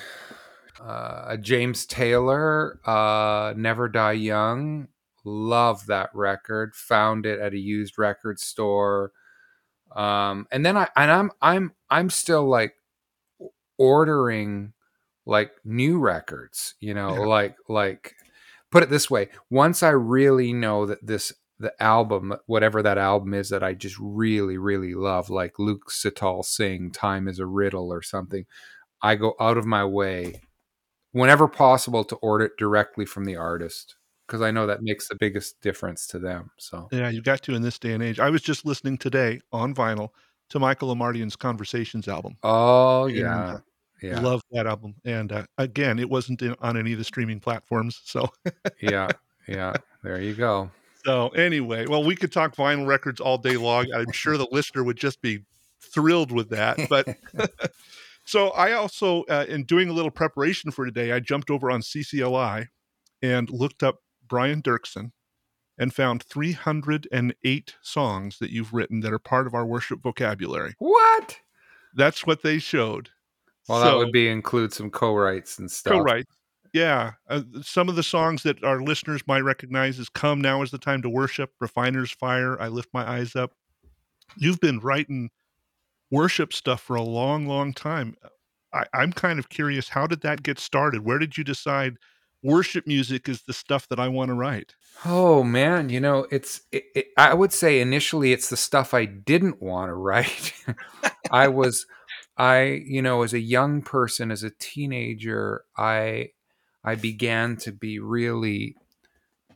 uh, 0.80 1.36
James 1.36 1.86
Taylor, 1.86 2.80
uh, 2.86 3.54
"Never 3.56 3.88
Die 3.88 4.12
Young," 4.12 4.88
love 5.24 5.86
that 5.86 6.10
record. 6.14 6.74
Found 6.74 7.26
it 7.26 7.40
at 7.40 7.52
a 7.54 7.58
used 7.58 7.98
record 7.98 8.38
store, 8.40 9.12
um, 9.94 10.46
and 10.50 10.64
then 10.64 10.76
I 10.76 10.88
and 10.96 11.10
I'm 11.10 11.30
I'm 11.42 11.72
I'm 11.90 12.10
still 12.10 12.48
like 12.48 12.76
ordering 13.78 14.72
like 15.26 15.52
new 15.64 15.98
records. 15.98 16.74
You 16.80 16.94
know, 16.94 17.14
Yeah. 17.14 17.26
like 17.26 17.56
like 17.68 18.14
put 18.70 18.82
it 18.82 18.90
this 18.90 19.10
way: 19.10 19.28
once 19.50 19.82
I 19.82 19.90
really 19.90 20.52
know 20.52 20.86
that 20.86 21.04
this 21.06 21.32
the 21.58 21.80
album, 21.82 22.34
whatever 22.46 22.82
that 22.82 22.98
album 22.98 23.34
is 23.34 23.50
that 23.50 23.62
I 23.62 23.74
just 23.74 23.96
really, 24.00 24.58
really 24.58 24.94
love, 24.94 25.30
like 25.30 25.58
Luke 25.58 25.90
Sital 25.90 26.44
Singh 26.44 26.90
"Time 26.90 27.28
Is 27.28 27.38
a 27.38 27.46
Riddle" 27.46 27.92
or 27.92 28.02
something, 28.02 28.46
I 29.02 29.14
go 29.16 29.34
out 29.40 29.58
of 29.58 29.66
my 29.66 29.84
way 29.84 30.40
whenever 31.12 31.48
possible 31.48 32.04
to 32.04 32.16
order 32.16 32.46
it 32.46 32.56
directly 32.58 33.06
from 33.06 33.24
the 33.26 33.36
artist 33.36 33.96
because 34.32 34.40
I 34.40 34.50
know 34.50 34.66
that 34.66 34.82
makes 34.82 35.08
the 35.08 35.14
biggest 35.14 35.60
difference 35.60 36.06
to 36.06 36.18
them. 36.18 36.50
So 36.56 36.88
Yeah, 36.90 37.10
you 37.10 37.20
got 37.20 37.42
to 37.42 37.54
in 37.54 37.60
this 37.60 37.78
day 37.78 37.92
and 37.92 38.02
age. 38.02 38.18
I 38.18 38.30
was 38.30 38.40
just 38.40 38.64
listening 38.64 38.96
today 38.96 39.42
on 39.52 39.74
vinyl 39.74 40.08
to 40.48 40.58
Michael 40.58 40.94
Omartian's 40.94 41.36
Conversations 41.36 42.08
album. 42.08 42.38
oh 42.42 43.04
And, 43.04 43.16
yeah, 43.16 43.44
uh, 43.44 43.58
yeah, 44.00 44.20
Love 44.20 44.40
that 44.50 44.66
album. 44.66 44.94
And 45.04 45.30
uh, 45.30 45.44
again, 45.58 45.98
it 45.98 46.08
wasn't 46.08 46.40
in, 46.40 46.56
on 46.62 46.78
any 46.78 46.92
of 46.92 46.98
the 46.98 47.04
streaming 47.04 47.40
platforms. 47.40 48.00
So, 48.04 48.30
yeah, 48.80 49.10
yeah. 49.46 49.74
There 50.02 50.18
you 50.18 50.34
go. 50.34 50.70
so 51.04 51.28
anyway, 51.28 51.86
well, 51.86 52.02
we 52.02 52.16
could 52.16 52.32
talk 52.32 52.56
vinyl 52.56 52.86
records 52.86 53.20
all 53.20 53.36
day 53.36 53.58
long. 53.58 53.84
I'm 53.94 54.12
sure 54.12 54.38
the 54.38 54.48
listener 54.50 54.82
would 54.82 54.96
just 54.96 55.20
be 55.20 55.44
thrilled 55.78 56.32
with 56.32 56.48
that. 56.48 56.78
But 56.88 57.18
so 58.24 58.48
I 58.52 58.72
also, 58.72 59.24
uh, 59.24 59.44
in 59.46 59.64
doing 59.64 59.90
a 59.90 59.92
little 59.92 60.10
preparation 60.10 60.70
for 60.70 60.86
today, 60.86 61.12
I 61.12 61.20
jumped 61.20 61.50
over 61.50 61.70
on 61.70 61.82
CCLI 61.82 62.68
and 63.22 63.50
looked 63.50 63.82
up 63.82 63.98
Brian 64.32 64.62
Doerksen 64.62 65.12
and 65.76 65.92
found 65.92 66.22
308 66.22 67.76
songs 67.82 68.38
that 68.38 68.50
you've 68.50 68.72
written 68.72 69.00
that 69.00 69.12
are 69.12 69.18
part 69.18 69.46
of 69.46 69.52
our 69.52 69.66
worship 69.66 70.02
vocabulary. 70.02 70.74
what? 70.78 71.36
That's 71.94 72.26
what 72.26 72.42
they 72.42 72.58
showed. 72.58 73.10
Well, 73.68 73.82
that 73.82 73.94
would 73.94 74.10
be 74.10 74.30
include 74.30 74.72
some 74.72 74.88
co-writes 74.88 75.58
and 75.58 75.70
stuff. 75.70 75.92
co-write. 75.92 76.24
Yeah, 76.72 77.12
uh, 77.28 77.42
some 77.60 77.90
of 77.90 77.96
the 77.96 78.02
songs 78.02 78.42
that 78.44 78.64
our 78.64 78.80
listeners 78.80 79.20
might 79.26 79.42
recognize 79.42 79.98
is 79.98 80.08
"Come 80.08 80.40
Now 80.40 80.62
Is 80.62 80.70
the 80.70 80.78
Time 80.78 81.02
to 81.02 81.10
Worship," 81.10 81.50
"Refiner's 81.60 82.10
Fire," 82.10 82.58
"I 82.58 82.68
Lift 82.68 82.88
My 82.94 83.06
Eyes 83.06 83.36
Up." 83.36 83.52
You've 84.38 84.60
been 84.60 84.78
writing 84.78 85.28
worship 86.10 86.54
stuff 86.54 86.80
for 86.80 86.96
a 86.96 87.02
long, 87.02 87.46
long 87.46 87.74
time. 87.74 88.16
I, 88.72 88.86
I'm 88.94 89.12
kind 89.12 89.38
of 89.38 89.50
curious, 89.50 89.90
how 89.90 90.06
did 90.06 90.22
that 90.22 90.42
get 90.42 90.58
started? 90.58 91.04
Where 91.04 91.18
did 91.18 91.36
you 91.36 91.44
decide 91.44 91.98
worship 92.42 92.86
music 92.86 93.28
is 93.28 93.42
the 93.42 93.52
stuff 93.52 93.88
that 93.88 94.00
I 94.00 94.08
want 94.08 94.28
to 94.28 94.34
write? 94.34 94.74
Oh 95.04 95.42
man, 95.42 95.88
you 95.88 96.00
know, 96.00 96.26
it's 96.30 96.62
it, 96.70 96.84
it, 96.94 97.06
I 97.16 97.34
would 97.34 97.52
say 97.52 97.80
initially 97.80 98.32
it's 98.32 98.48
the 98.48 98.56
stuff 98.56 98.94
I 98.94 99.04
didn't 99.04 99.62
want 99.62 99.88
to 99.88 99.94
write. 100.08 100.52
I 101.30 101.48
was 101.48 101.86
I, 102.36 102.82
you 102.86 103.02
know, 103.02 103.22
as 103.22 103.32
a 103.34 103.40
young 103.40 103.82
person 103.82 104.30
as 104.30 104.42
a 104.42 104.50
teenager, 104.50 105.64
I 105.76 106.30
I 106.84 106.94
began 106.94 107.56
to 107.58 107.72
be 107.72 107.98
really 107.98 108.76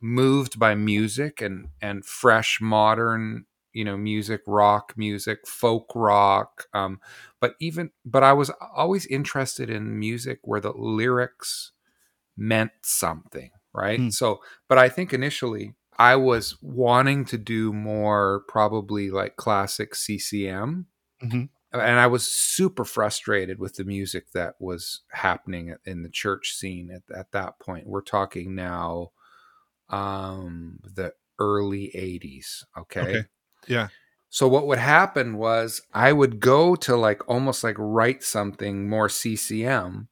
moved 0.01 0.59
by 0.59 0.75
music 0.75 1.41
and 1.41 1.69
and 1.81 2.05
fresh 2.05 2.61
modern, 2.61 3.47
you 3.73 3.85
know, 3.85 3.97
music, 3.97 4.43
rock 4.47 4.95
music, 4.97 5.47
folk 5.47 5.93
rock, 5.95 6.67
um 6.75 7.01
but 7.41 7.55
even 7.61 7.91
but 8.05 8.23
I 8.23 8.33
was 8.33 8.51
always 8.75 9.07
interested 9.07 9.71
in 9.71 9.99
music 9.99 10.41
where 10.43 10.61
the 10.61 10.73
lyrics 10.73 11.73
meant 12.37 12.73
something, 12.83 13.51
right? 13.75 13.99
Hmm. 13.99 14.11
So, 14.11 14.41
but 14.69 14.79
I 14.79 14.89
think 14.89 15.13
initially 15.13 15.75
I 15.99 16.17
was 16.17 16.57
wanting 16.63 17.25
to 17.27 17.39
do 17.39 17.73
more 17.73 18.45
probably 18.49 19.11
like 19.11 19.37
classic 19.37 19.95
CCM. 19.95 20.87
Mhm. 21.23 21.49
And 21.73 22.01
I 22.01 22.07
was 22.07 22.27
super 22.27 22.85
frustrated 22.85 23.59
with 23.59 23.75
the 23.75 23.85
music 23.85 24.31
that 24.33 24.55
was 24.61 25.03
happening 25.11 25.75
in 25.85 26.03
the 26.03 26.09
church 26.09 26.55
scene 26.55 26.91
at, 26.91 27.03
at 27.15 27.33
that 27.33 27.59
point. 27.59 27.87
We're 27.87 28.03
talking 28.03 28.55
now 28.55 29.11
um 29.89 30.79
the 30.85 31.13
early 31.39 31.91
80s, 31.95 32.65
okay? 32.77 33.01
Okay. 33.01 33.23
Yeah. 33.69 33.89
So 34.31 34.49
what 34.49 34.67
would 34.67 34.79
happen 34.79 35.37
was 35.37 35.81
I 35.95 36.13
would 36.13 36.41
go 36.41 36.75
to 36.77 36.97
like 36.97 37.29
almost 37.29 37.65
like 37.65 37.77
write 37.79 38.23
something 38.23 38.89
more 38.89 39.09
CCM, 39.09 40.09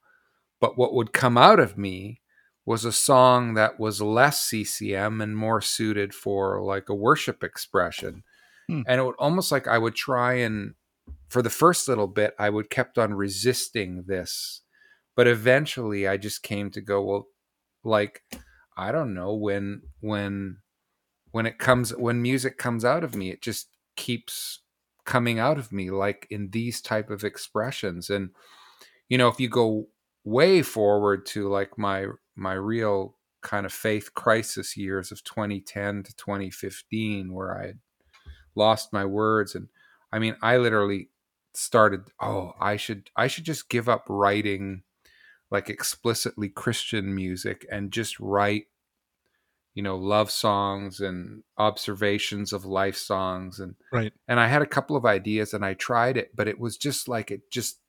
but 0.65 0.79
what 0.79 0.95
would 0.95 1.13
come 1.13 1.37
out 1.37 1.61
of 1.61 1.77
me 1.77 2.23
was 2.65 2.87
a 2.87 2.91
song 2.91 3.53
that 3.53 3.79
was 3.79 4.01
less 4.01 4.41
CCM 4.41 5.21
and 5.21 5.37
more 5.37 5.61
suited 5.61 6.15
for 6.15 6.63
like 6.63 6.89
a 6.89 6.95
worship 6.95 7.45
expression. 7.45 8.23
Hmm. 8.67 8.81
And 8.87 8.99
it 8.99 9.05
would 9.05 9.17
almost 9.19 9.53
like 9.53 9.69
I 9.69 9.77
would 9.77 9.95
try 9.95 10.37
and 10.37 10.73
for 11.29 11.43
the 11.43 11.51
first 11.51 11.87
little 11.87 12.07
bit 12.07 12.35
I 12.39 12.49
would 12.49 12.71
kept 12.71 12.97
on 12.97 13.13
resisting 13.13 14.05
this. 14.07 14.63
But 15.15 15.27
eventually 15.27 16.09
I 16.09 16.17
just 16.17 16.43
came 16.43 16.71
to 16.71 16.81
go 16.81 17.03
well 17.03 17.27
like 17.85 18.23
I 18.75 18.91
don't 18.91 19.13
know 19.13 19.35
when 19.35 19.83
when 20.01 20.61
when 21.33 21.45
it 21.45 21.59
comes 21.59 21.95
when 21.95 22.23
music 22.23 22.57
comes 22.57 22.87
out 22.87 23.05
of 23.05 23.15
me 23.15 23.29
it 23.29 23.43
just 23.43 23.69
keeps 23.97 24.63
coming 25.05 25.39
out 25.39 25.59
of 25.59 25.73
me 25.73 25.91
like 25.91 26.27
in 26.31 26.49
these 26.53 26.81
type 26.81 27.11
of 27.11 27.23
expressions 27.23 28.09
and 28.09 28.31
you 29.11 29.19
know 29.19 29.29
if 29.29 29.39
you 29.39 29.51
go 29.51 29.89
way 30.25 30.63
forward 30.63 31.27
to 31.27 31.49
like 31.49 31.77
my 31.79 32.07
my 32.35 32.55
real 32.55 33.17
kind 33.43 33.67
of 33.67 33.73
faith 33.73 34.15
crisis 34.15 34.77
years 34.77 35.13
of 35.13 35.23
2010 35.25 36.03
to 36.03 36.17
2015 36.17 37.33
where 37.33 37.59
i 37.61 37.67
had 37.67 37.79
lost 38.55 38.93
my 38.93 39.05
words 39.05 39.55
and 39.55 39.69
i 40.13 40.19
mean 40.19 40.35
i 40.43 40.57
literally 40.57 41.11
started 41.53 42.01
oh 42.21 42.53
i 42.59 42.77
should 42.77 43.11
i 43.17 43.27
should 43.27 43.45
just 43.45 43.69
give 43.69 43.89
up 43.89 44.05
writing 44.09 44.83
like 45.51 45.69
explicitly 45.69 46.49
christian 46.49 47.15
music 47.15 47.67
and 47.71 47.93
just 47.93 48.19
write 48.19 48.65
you 49.75 49.83
know 49.83 49.97
love 49.97 50.31
songs 50.31 51.01
and 51.01 51.43
observations 51.59 52.53
of 52.53 52.65
life 52.65 52.97
songs 52.97 53.61
and 53.61 53.75
Right. 53.93 54.13
and 54.29 54.41
I 54.41 54.47
had 54.49 54.63
a 54.63 54.67
couple 54.67 54.97
of 54.97 55.05
ideas 55.05 55.53
and 55.53 55.65
I 55.65 55.75
tried 55.75 56.17
it 56.17 56.31
but 56.35 56.49
it 56.49 56.59
was 56.59 56.77
just 56.77 57.09
like 57.09 57.31
it 57.31 57.51
just 57.51 57.81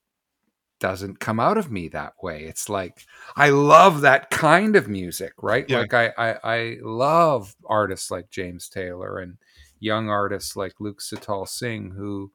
doesn't 0.85 1.19
come 1.19 1.39
out 1.39 1.57
of 1.57 1.71
me 1.71 1.87
that 1.87 2.13
way. 2.21 2.43
It's 2.43 2.69
like 2.69 3.07
I 3.35 3.49
love 3.49 4.01
that 4.01 4.29
kind 4.29 4.75
of 4.75 4.87
music 4.87 5.33
right? 5.41 5.67
Yeah. 5.67 5.79
like 5.79 5.95
I, 5.95 6.13
I 6.15 6.35
I 6.43 6.77
love 6.83 7.55
artists 7.65 8.11
like 8.11 8.29
James 8.29 8.69
Taylor 8.69 9.17
and 9.17 9.37
young 9.79 10.09
artists 10.09 10.55
like 10.55 10.75
Luke 10.79 11.01
Sital 11.01 11.47
Singh 11.47 11.89
who 11.89 12.31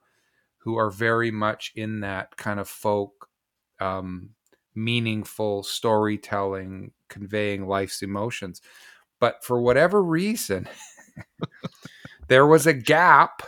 who 0.59 0.77
are 0.77 0.91
very 0.91 1.31
much 1.31 1.71
in 1.77 2.01
that 2.01 2.37
kind 2.37 2.59
of 2.59 2.69
folk 2.69 3.29
um 3.79 4.31
meaningful 4.75 5.63
storytelling 5.63 6.91
conveying 7.09 7.69
life's 7.69 8.03
emotions. 8.03 8.61
But 9.21 9.45
for 9.45 9.63
whatever 9.63 10.03
reason 10.03 10.69
there 12.27 12.49
was 12.49 12.67
a 12.67 12.73
gap 12.73 13.45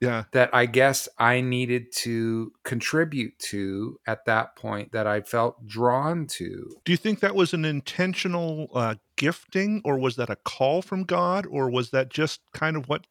Yeah. 0.00 0.24
that 0.32 0.54
I 0.54 0.66
guess 0.66 1.08
I 1.18 1.40
needed 1.40 1.92
to 1.96 2.52
contribute 2.62 3.38
to 3.50 3.98
at 4.06 4.24
that 4.26 4.54
point 4.54 4.92
that 4.92 5.06
I 5.06 5.22
felt 5.22 5.66
drawn 5.66 6.26
to. 6.28 6.76
Do 6.84 6.92
you 6.92 6.96
think 6.96 7.20
that 7.20 7.34
was 7.34 7.52
an 7.52 7.64
intentional 7.64 8.68
uh, 8.74 8.94
gifting, 9.16 9.82
or 9.84 9.98
was 9.98 10.16
that 10.16 10.30
a 10.30 10.36
call 10.36 10.82
from 10.82 11.04
God, 11.04 11.46
or 11.46 11.68
was 11.68 11.90
that 11.90 12.10
just 12.10 12.40
kind 12.52 12.76
of 12.76 12.88
what 12.88 13.06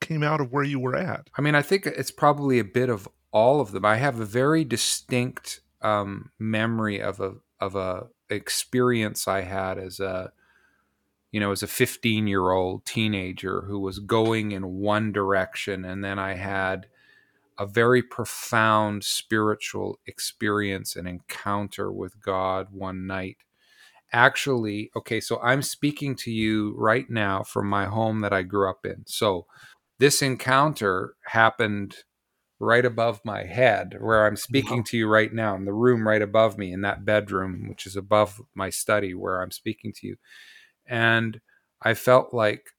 came 0.00 0.22
out 0.22 0.40
of 0.40 0.52
where 0.52 0.64
you 0.64 0.78
were 0.78 0.96
at? 0.96 1.28
I 1.36 1.40
mean, 1.40 1.54
I 1.54 1.62
think 1.62 1.86
it's 1.86 2.10
probably 2.10 2.58
a 2.58 2.64
bit 2.64 2.88
of 2.88 3.08
all 3.32 3.60
of 3.60 3.72
them. 3.72 3.84
I 3.84 3.96
have 3.96 4.20
a 4.20 4.24
very 4.24 4.64
distinct 4.64 5.60
um, 5.82 6.30
memory 6.38 7.00
of 7.00 7.20
a 7.20 7.34
of 7.60 7.74
a 7.74 8.08
experience 8.30 9.26
I 9.26 9.40
had 9.40 9.78
as 9.78 10.00
a 10.00 10.32
you 11.32 11.40
know 11.40 11.52
as 11.52 11.62
a 11.62 11.66
15 11.68 12.26
year 12.26 12.50
old 12.50 12.84
teenager 12.86 13.62
who 13.62 13.80
was 13.80 13.98
going 14.00 14.52
in 14.52 14.76
one 14.76 15.12
direction 15.12 15.84
and 15.84 16.04
then 16.04 16.18
I 16.18 16.34
had 16.34 16.86
a 17.58 17.66
very 17.66 18.02
profound 18.02 19.04
spiritual 19.04 19.98
experience 20.06 20.96
and 20.96 21.08
encounter 21.08 21.92
with 21.92 22.20
God 22.22 22.68
one 22.72 23.06
night. 23.06 23.38
Actually, 24.12 24.90
okay, 24.96 25.20
so 25.20 25.40
I'm 25.42 25.62
speaking 25.62 26.16
to 26.16 26.30
you 26.30 26.74
right 26.78 27.08
now 27.10 27.42
from 27.42 27.68
my 27.68 27.86
home 27.86 28.20
that 28.20 28.32
I 28.32 28.42
grew 28.42 28.70
up 28.70 28.86
in. 28.86 29.04
So 29.06 29.46
this 29.98 30.22
encounter 30.22 31.14
happened 31.26 31.96
right 32.60 32.84
above 32.84 33.20
my 33.24 33.44
head 33.44 33.96
where 34.00 34.26
I'm 34.26 34.36
speaking 34.36 34.78
Wow. 34.78 34.84
to 34.84 34.96
you 34.96 35.08
right 35.08 35.32
now 35.32 35.56
in 35.56 35.64
the 35.66 35.72
room 35.74 36.08
right 36.08 36.22
above 36.22 36.58
me 36.58 36.72
in 36.72 36.82
that 36.82 37.04
bedroom, 37.04 37.68
which 37.68 37.86
is 37.86 37.96
above 37.96 38.40
my 38.54 38.70
study 38.70 39.14
where 39.14 39.42
I'm 39.42 39.50
speaking 39.52 39.92
to 39.96 40.06
you. 40.08 40.16
And 40.88 41.40
I 41.82 41.94
felt 41.94 42.32
like 42.32 42.70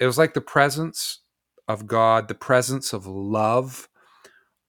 it 0.00 0.06
was 0.06 0.18
like 0.18 0.34
the 0.34 0.40
presence 0.40 1.20
of 1.68 1.86
God, 1.86 2.28
the 2.28 2.34
presence 2.34 2.92
of 2.92 3.06
love, 3.06 3.88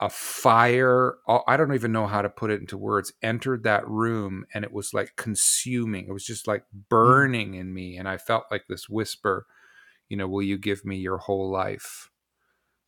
a 0.01 0.09
fire. 0.09 1.15
I 1.47 1.57
don't 1.57 1.73
even 1.73 1.91
know 1.91 2.07
how 2.07 2.21
to 2.21 2.29
put 2.29 2.51
it 2.51 2.59
into 2.59 2.77
words. 2.77 3.13
Entered 3.21 3.63
that 3.63 3.87
room 3.87 4.45
and 4.53 4.63
it 4.63 4.73
was 4.73 4.93
like 4.93 5.15
consuming. 5.15 6.07
It 6.07 6.13
was 6.13 6.25
just 6.25 6.47
like 6.47 6.63
mm. 6.63 6.83
burning 6.89 7.55
in 7.55 7.73
me. 7.73 7.97
And 7.97 8.07
I 8.07 8.17
felt 8.17 8.45
like 8.51 8.63
this 8.67 8.89
whisper, 8.89 9.45
you 10.09 10.17
know, 10.17 10.27
will 10.27 10.43
you 10.43 10.57
give 10.57 10.85
me 10.85 10.97
your 10.97 11.17
whole 11.17 11.49
life? 11.51 12.09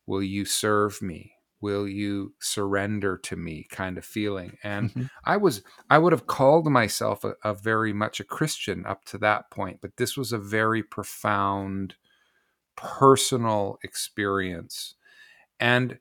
Will 0.06 0.22
you 0.22 0.44
serve 0.44 1.00
me? 1.00 1.32
Will 1.62 1.88
you 1.88 2.34
surrender 2.40 3.16
to 3.18 3.36
me? 3.36 3.64
Kind 3.70 3.98
of 3.98 4.04
feeling. 4.04 4.58
And 4.64 4.94
Mhm. 4.94 5.08
I 5.24 5.38
was, 5.38 5.62
I 5.90 5.98
would 5.98 6.12
have 6.12 6.26
called 6.26 6.66
myself 6.70 7.24
a, 7.24 7.36
a 7.44 7.54
very 7.54 7.92
much 7.94 8.20
a 8.20 8.24
Christian 8.24 8.86
up 8.86 9.04
to 9.06 9.18
that 9.18 9.50
point, 9.50 9.80
but 9.80 9.96
this 9.96 10.16
was 10.16 10.32
a 10.32 10.38
very 10.38 10.82
profound 10.82 11.96
personal 12.76 13.78
experience. 13.82 14.94
And 15.60 15.98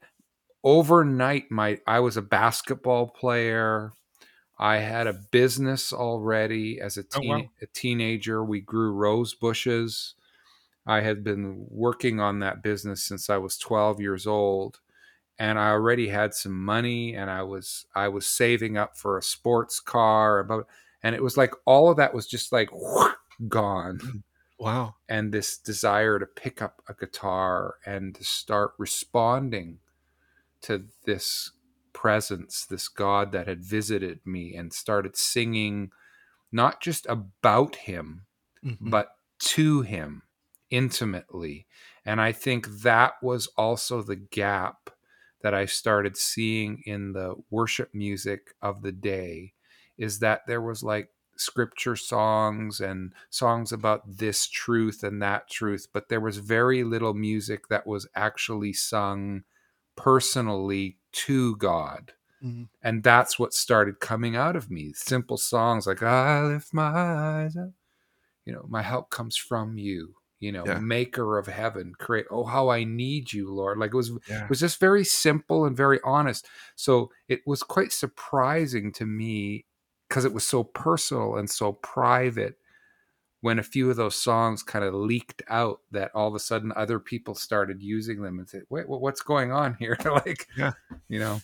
overnight, 0.63 1.51
my 1.51 1.79
I 1.87 2.01
was 2.01 2.17
a 2.17 2.21
basketball 2.23 3.09
player. 3.09 3.93
I 4.59 4.77
had 4.77 5.07
a 5.07 5.13
business 5.13 5.93
already 5.93 6.81
as 6.81 6.97
a, 6.97 7.03
Oh, 7.13 7.21
teen, 7.21 7.23
wow. 7.23 7.51
a 7.61 7.67
teenager. 7.67 8.43
We 8.45 8.61
grew 8.61 8.93
rose 8.93 9.33
bushes. 9.35 10.15
I 10.85 11.01
had 11.01 11.23
been 11.23 11.67
working 11.69 12.19
on 12.19 12.39
that 12.39 12.63
business 12.63 13.03
since 13.03 13.29
I 13.29 13.37
was 13.37 13.57
12 13.57 14.01
years 14.01 14.27
old 14.27 14.79
and 15.41 15.57
I 15.59 15.69
already 15.71 16.07
had 16.09 16.33
some 16.35 16.57
money 16.75 17.15
and 17.15 17.29
I 17.31 17.41
was 17.43 17.85
I 17.95 18.07
was 18.09 18.27
saving 18.27 18.77
up 18.77 18.95
for 18.97 19.17
a 19.17 19.23
sports 19.23 19.79
car 19.79 20.43
but 20.43 20.65
and 21.03 21.15
it 21.15 21.23
was 21.23 21.37
like 21.37 21.53
all 21.65 21.89
of 21.89 21.97
that 21.97 22.13
was 22.13 22.27
just 22.27 22.51
like 22.51 22.69
gone 23.47 24.23
Wow. 24.59 24.95
and 25.09 25.33
this 25.33 25.57
desire 25.57 26.19
to 26.19 26.27
pick 26.27 26.61
up 26.61 26.81
a 26.87 26.93
guitar 26.93 27.75
and 27.85 28.13
to 28.15 28.23
start 28.23 28.73
responding 28.77 29.79
to 30.61 30.85
this 31.05 31.51
presence 31.93 32.65
this 32.65 32.87
god 32.87 33.31
that 33.31 33.47
had 33.47 33.63
visited 33.63 34.19
me 34.25 34.55
and 34.55 34.71
started 34.73 35.17
singing 35.17 35.91
not 36.51 36.81
just 36.81 37.05
about 37.07 37.75
him 37.89 38.25
Mhm. 38.63 38.91
but 38.91 39.07
to 39.39 39.81
him 39.81 40.21
intimately. 40.69 41.65
And 42.05 42.21
I 42.21 42.31
think 42.31 42.67
that 42.83 43.13
was 43.23 43.47
also 43.57 44.03
the 44.03 44.15
gap 44.15 44.90
that 45.43 45.53
I 45.53 45.65
started 45.65 46.17
seeing 46.17 46.83
in 46.85 47.13
the 47.13 47.35
worship 47.49 47.93
music 47.93 48.53
of 48.61 48.81
the 48.81 48.91
day 48.91 49.53
is 49.97 50.19
that 50.19 50.41
there 50.47 50.61
was 50.61 50.83
like 50.83 51.09
scripture 51.35 51.95
songs 51.95 52.79
and 52.79 53.13
songs 53.29 53.71
about 53.71 54.01
this 54.17 54.47
truth 54.47 55.03
and 55.03 55.21
that 55.21 55.49
truth, 55.49 55.87
but 55.93 56.09
there 56.09 56.21
was 56.21 56.37
very 56.37 56.83
little 56.83 57.13
music 57.13 57.67
that 57.69 57.87
was 57.87 58.07
actually 58.15 58.73
sung 58.73 59.43
personally 59.95 60.97
to 61.11 61.55
God. 61.57 62.13
Mhm. 62.43 62.69
And 62.83 63.03
that's 63.03 63.39
what 63.39 63.53
started 63.53 63.99
coming 63.99 64.35
out 64.35 64.55
of 64.55 64.71
me. 64.71 64.93
Simple 64.93 65.37
songs 65.37 65.87
like 65.87 66.03
I 66.03 66.43
lift 66.45 66.73
my 66.73 66.83
eyes 66.87 67.57
up 67.57 67.71
you 68.45 68.53
know 68.53 68.65
my 68.67 68.81
help 68.81 69.09
comes 69.09 69.37
from 69.37 69.77
you 69.77 70.15
you 70.41 70.51
know 70.51 70.65
Yeah. 70.65 70.79
maker 70.79 71.37
of 71.37 71.47
heaven 71.47 71.93
create 71.97 72.25
oh 72.29 72.43
how 72.43 72.67
i 72.69 72.83
need 72.83 73.31
you 73.31 73.49
lord 73.53 73.77
like 73.77 73.93
it 73.93 73.95
was 73.97 74.11
Yeah. 74.27 74.43
it 74.43 74.49
was 74.49 74.59
just 74.59 74.79
very 74.79 75.05
simple 75.05 75.63
and 75.65 75.77
very 75.77 75.99
honest 76.03 76.47
so 76.75 77.09
it 77.29 77.39
was 77.45 77.63
quite 77.63 77.93
surprising 77.93 78.91
to 78.93 79.05
me 79.05 79.65
because 80.09 80.25
it 80.25 80.33
was 80.33 80.45
so 80.45 80.63
personal 80.65 81.37
and 81.37 81.49
so 81.49 81.71
private 81.73 82.55
when 83.41 83.57
a 83.57 83.63
few 83.63 83.89
of 83.89 83.95
those 83.95 84.15
songs 84.15 84.61
kind 84.61 84.83
of 84.85 84.93
leaked 84.93 85.41
out 85.49 85.79
that 85.91 86.11
all 86.13 86.27
of 86.27 86.35
a 86.35 86.39
sudden 86.39 86.71
other 86.75 86.99
people 86.99 87.33
started 87.33 87.81
using 87.81 88.21
them 88.21 88.37
and 88.39 88.49
said 88.49 88.63
wait 88.69 88.89
wha- 88.89 88.97
what's 88.97 89.21
going 89.21 89.51
on 89.51 89.75
here 89.79 89.97
like 90.05 90.47
Yeah. 90.57 90.73
you 91.07 91.19
know 91.19 91.39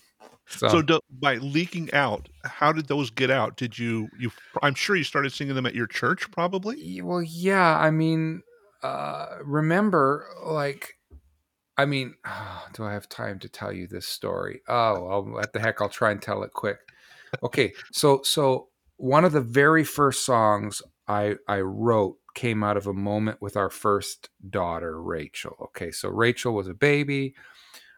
so, 0.50 0.70
So, 0.70 0.82
do, 0.82 1.00
by 1.12 1.36
leaking 1.36 1.92
out, 1.94 2.30
how 2.46 2.72
did 2.72 2.88
those 2.88 3.10
get 3.10 3.30
out? 3.30 3.58
Did 3.58 3.78
you 3.78 4.08
you? 4.18 4.32
I'm 4.64 4.76
sure 4.76 4.96
you 4.96 5.04
started 5.04 5.34
singing 5.34 5.56
them 5.56 5.66
at 5.66 5.76
your 5.76 5.88
church, 5.88 6.32
probably. 6.32 7.02
Well, 7.02 7.22
yeah. 7.22 7.78
I 7.78 7.92
mean, 7.92 8.44
uh, 8.84 9.38
remember, 9.44 10.28
like, 10.46 10.96
I 11.78 11.86
mean, 11.86 12.16
do 12.74 12.84
I 12.84 12.94
have 12.94 13.10
time 13.10 13.40
to 13.40 13.50
tell 13.50 13.72
you 13.72 13.88
this 13.88 14.08
story? 14.08 14.62
Oh, 14.68 15.04
well, 15.06 15.24
what 15.24 15.54
the 15.54 15.60
heck? 15.60 15.82
I'll 15.82 15.90
try 15.90 16.12
and 16.12 16.22
tell 16.22 16.44
it 16.44 16.54
quick. 16.54 16.80
Okay, 17.44 17.74
so 17.92 18.22
so 18.24 18.70
one 18.96 19.26
of 19.26 19.34
the 19.34 19.42
very 19.42 19.84
first 19.84 20.26
songs 20.26 20.82
I 21.08 21.36
I 21.48 21.60
wrote 21.62 22.18
came 22.36 22.64
out 22.64 22.78
of 22.78 22.88
a 22.88 22.94
moment 22.94 23.42
with 23.42 23.58
our 23.58 23.70
first 23.70 24.30
daughter, 24.50 25.02
Rachel. 25.02 25.56
Okay, 25.62 25.92
so 25.92 26.10
Rachel 26.10 26.54
was 26.54 26.68
a 26.68 26.74
baby. 26.74 27.36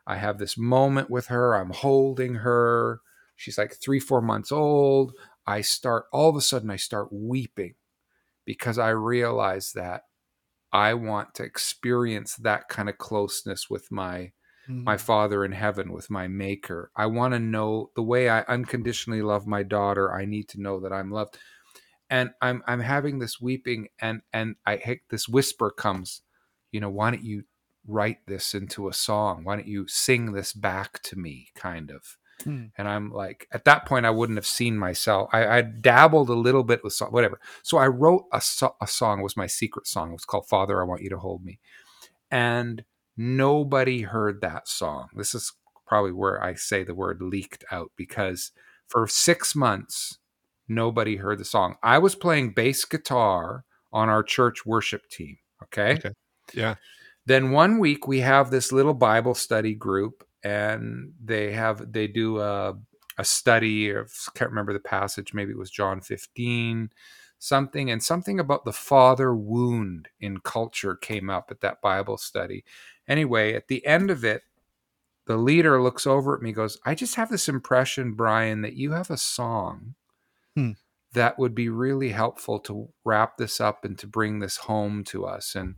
I 0.08 0.16
have 0.16 0.40
this 0.40 0.58
moment 0.58 1.10
with 1.10 1.28
her. 1.28 1.56
I'm 1.56 1.72
holding 1.72 2.36
her. 2.36 3.02
She's 3.36 3.58
like 3.58 3.76
three, 3.76 4.00
four 4.00 4.22
months 4.22 4.52
old. 4.52 5.14
I 5.46 5.62
start 5.62 6.06
all 6.12 6.30
of 6.30 6.36
a 6.36 6.42
sudden. 6.42 6.72
I 6.72 6.78
start 6.78 7.10
weeping 7.12 7.76
because 8.46 8.78
I 8.78 8.90
realize 8.90 9.74
that 9.74 10.04
I 10.72 10.94
want 10.94 11.36
to 11.36 11.44
experience 11.44 12.36
that 12.38 12.70
kind 12.70 12.90
of 12.90 12.98
closeness 12.98 13.70
with 13.70 13.92
my 13.92 14.34
my 14.86 14.98
Mm. 14.98 15.02
father 15.02 15.46
in 15.46 15.52
heaven 15.54 15.94
with 15.94 16.10
my 16.10 16.28
maker. 16.28 16.92
I 16.96 17.08
want 17.08 17.34
to 17.36 17.40
know 17.40 17.92
the 17.96 18.04
way 18.04 18.30
i 18.30 18.42
unconditionally 18.42 19.22
love 19.22 19.48
my 19.48 19.64
daughter 19.64 20.14
i 20.14 20.26
need 20.26 20.50
to 20.50 20.62
know 20.62 20.80
that 20.82 20.94
i'm 20.94 21.12
loved. 21.12 21.38
And 22.10 22.32
i'm 22.42 22.64
i'm 22.68 22.80
having 22.82 23.20
this 23.20 23.40
weeping 23.42 23.90
and 24.00 24.22
and 24.34 24.56
i 24.66 25.00
this 25.10 25.28
whisper 25.28 25.70
comes 25.72 26.22
you 26.72 26.80
know 26.80 26.90
why 26.90 27.12
don't 27.12 27.24
you 27.24 27.44
write 27.88 28.26
this 28.28 28.54
into 28.54 28.88
a 28.88 28.94
song? 28.94 29.44
Why 29.46 29.56
don't 29.56 29.68
you 29.68 29.88
sing 29.88 30.34
this 30.34 30.54
back 30.54 31.02
to 31.04 31.16
me? 31.18 31.50
kind 31.56 31.90
of 31.92 32.18
Mm. 32.46 32.72
and 32.78 32.88
i'm 32.88 33.12
like 33.12 33.48
at 33.52 33.66
that 33.66 33.86
point 33.86 34.06
i 34.06 34.10
wouldn't 34.10 34.38
have 34.38 34.46
seen 34.46 34.78
myself 34.78 35.30
i, 35.34 35.58
I 35.58 35.62
dabbled 35.62 36.30
a 36.30 36.34
little 36.34 36.64
bit 36.64 36.84
with 36.86 36.94
song, 36.94 37.10
whatever 37.10 37.40
so 37.64 37.78
i 37.78 37.88
wrote 37.88 38.26
a, 38.32 38.40
so- 38.40 38.76
a 38.82 38.88
song 38.88 39.20
it 39.20 39.24
was 39.24 39.36
my 39.36 39.48
secret 39.48 39.88
song 39.88 40.10
it 40.10 40.14
was 40.14 40.26
called 40.26 40.48
father 40.48 40.82
i 40.82 40.86
want 40.86 41.02
you 41.02 41.10
to 41.10 41.18
hold 41.18 41.44
me 41.44 41.60
and 42.32 42.84
nobody 43.18 44.02
heard 44.04 44.42
that 44.42 44.68
song. 44.68 45.10
This 45.16 45.34
is 45.36 45.54
probably 45.86 46.12
where 46.12 46.42
I 46.44 46.54
say 46.54 46.84
the 46.84 46.96
word 46.96 47.22
leaked 47.22 47.64
out 47.72 47.92
because 47.96 48.52
for 48.88 49.08
six 49.08 49.56
months, 49.56 50.20
nobody 50.68 51.18
heard 51.18 51.40
the 51.40 51.46
song. 51.46 51.76
I 51.84 51.98
was 51.98 52.16
playing 52.16 52.54
bass 52.54 52.86
guitar 52.86 53.66
on 53.92 54.10
our 54.10 54.24
church 54.24 54.66
worship 54.66 55.10
team. 55.10 55.38
Okay. 55.64 55.94
Okay. 55.94 56.12
Yeah. 56.54 56.76
Then 57.26 57.52
one 57.52 57.80
week 57.80 58.08
we 58.08 58.22
have 58.22 58.50
this 58.52 58.72
little 58.72 58.94
Bible 58.94 59.34
study 59.36 59.76
group 59.76 60.24
and 60.44 61.14
they 61.24 61.52
have, 61.52 61.92
they 61.92 62.08
do 62.08 62.40
a, 62.40 62.78
a 63.18 63.26
study 63.26 63.90
of, 63.90 64.12
can't 64.36 64.52
remember 64.52 64.74
the 64.74 64.80
passage, 64.80 65.34
maybe 65.34 65.52
it 65.52 65.58
was 65.58 65.72
John 65.72 66.02
15 66.02 66.90
something 67.40 67.90
and 67.90 68.04
something 68.04 68.40
about 68.40 68.66
the 68.66 68.74
father 68.74 69.34
wound 69.34 70.10
in 70.20 70.40
culture 70.42 70.96
came 70.96 71.30
up 71.30 71.50
at 71.50 71.62
that 71.62 71.82
bible 71.82 72.18
study 72.18 72.66
anyway 73.08 73.54
at 73.54 73.70
the 73.70 73.86
end 73.86 74.12
of 74.12 74.26
it 74.26 74.44
the 75.26 75.38
leader 75.38 75.82
looks 75.82 76.06
over 76.06 76.36
at 76.36 76.42
me 76.42 76.52
goes 76.52 76.78
i 76.86 76.94
just 76.94 77.16
have 77.16 77.30
this 77.30 77.48
impression 77.48 78.12
brian 78.12 78.62
that 78.62 78.74
you 78.74 78.92
have 78.92 79.10
a 79.10 79.18
song 79.18 79.96
Hmm. 80.56 80.72
that 81.14 81.40
would 81.40 81.56
be 81.56 81.70
really 81.70 82.10
helpful 82.10 82.60
to 82.62 82.90
wrap 83.06 83.38
this 83.38 83.62
up 83.62 83.86
and 83.86 83.98
to 84.00 84.08
bring 84.08 84.40
this 84.40 84.58
home 84.58 85.06
to 85.06 85.26
us 85.26 85.56
and 85.56 85.76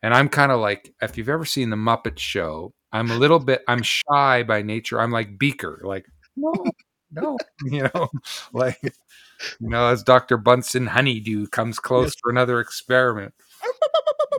and 0.00 0.14
i'm 0.14 0.28
kind 0.28 0.52
of 0.52 0.60
like 0.60 0.94
if 1.02 1.18
you've 1.18 1.28
ever 1.28 1.44
seen 1.44 1.70
the 1.70 1.76
muppet 1.76 2.18
show 2.18 2.72
i'm 2.94 3.10
a 3.10 3.16
little 3.18 3.38
bit 3.38 3.62
i'm 3.68 3.82
shy 3.82 4.42
by 4.42 4.62
nature 4.62 4.98
i'm 5.00 5.10
like 5.10 5.38
beaker 5.38 5.80
like 5.84 6.06
no 6.36 6.52
no. 7.12 7.36
you 7.66 7.82
know 7.82 8.08
like 8.54 8.78
you 8.82 9.68
know 9.68 9.88
as 9.88 10.02
dr 10.02 10.36
bunsen 10.38 10.86
honeydew 10.86 11.46
comes 11.48 11.78
close 11.78 12.06
Yes. 12.06 12.14
for 12.22 12.30
another 12.30 12.60
experiment. 12.60 13.34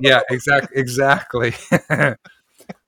Yeah 0.01 0.21
exactly 0.29 0.77
exactly. 0.81 1.53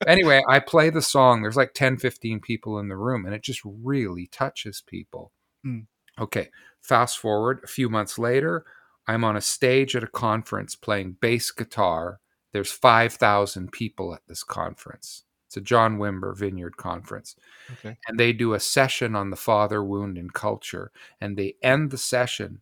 Anyway 0.06 0.42
i 0.50 0.60
play 0.60 0.90
the 0.90 1.02
song 1.02 1.42
there's 1.42 1.56
like 1.56 1.74
10 1.74 1.98
15 1.98 2.40
people 2.40 2.80
in 2.80 2.88
the 2.90 2.98
room 2.98 3.26
and 3.26 3.34
it 3.36 3.44
just 3.44 3.62
really 3.64 4.28
touches 4.28 4.82
people. 4.86 5.32
Mm. 5.66 5.88
okay 6.20 6.50
fast 6.82 7.18
forward 7.18 7.62
a 7.64 7.68
few 7.68 7.90
months 7.90 8.20
later 8.20 8.66
i'm 9.08 9.24
on 9.24 9.36
a 9.38 9.42
stage 9.42 9.96
at 9.96 10.04
a 10.04 10.08
conference 10.08 10.76
playing 10.76 11.18
bass 11.22 11.52
guitar. 11.52 12.20
There's 12.54 12.72
5000 12.72 13.72
people 13.72 14.14
at 14.14 14.22
this 14.28 14.44
conference 14.44 15.24
it's 15.48 15.58
a 15.58 15.62
john 15.62 15.98
wimber 15.98 16.38
vineyard 16.38 16.78
conference. 16.78 17.36
Okay. 17.74 17.98
and 18.08 18.20
they 18.20 18.34
do 18.34 18.54
a 18.54 18.60
session 18.60 19.16
on 19.16 19.30
the 19.30 19.36
father 19.36 19.84
wound 19.84 20.18
in 20.18 20.30
culture. 20.30 20.92
And 21.20 21.38
they 21.38 21.56
end 21.64 21.92
the 21.92 21.98
session. 21.98 22.62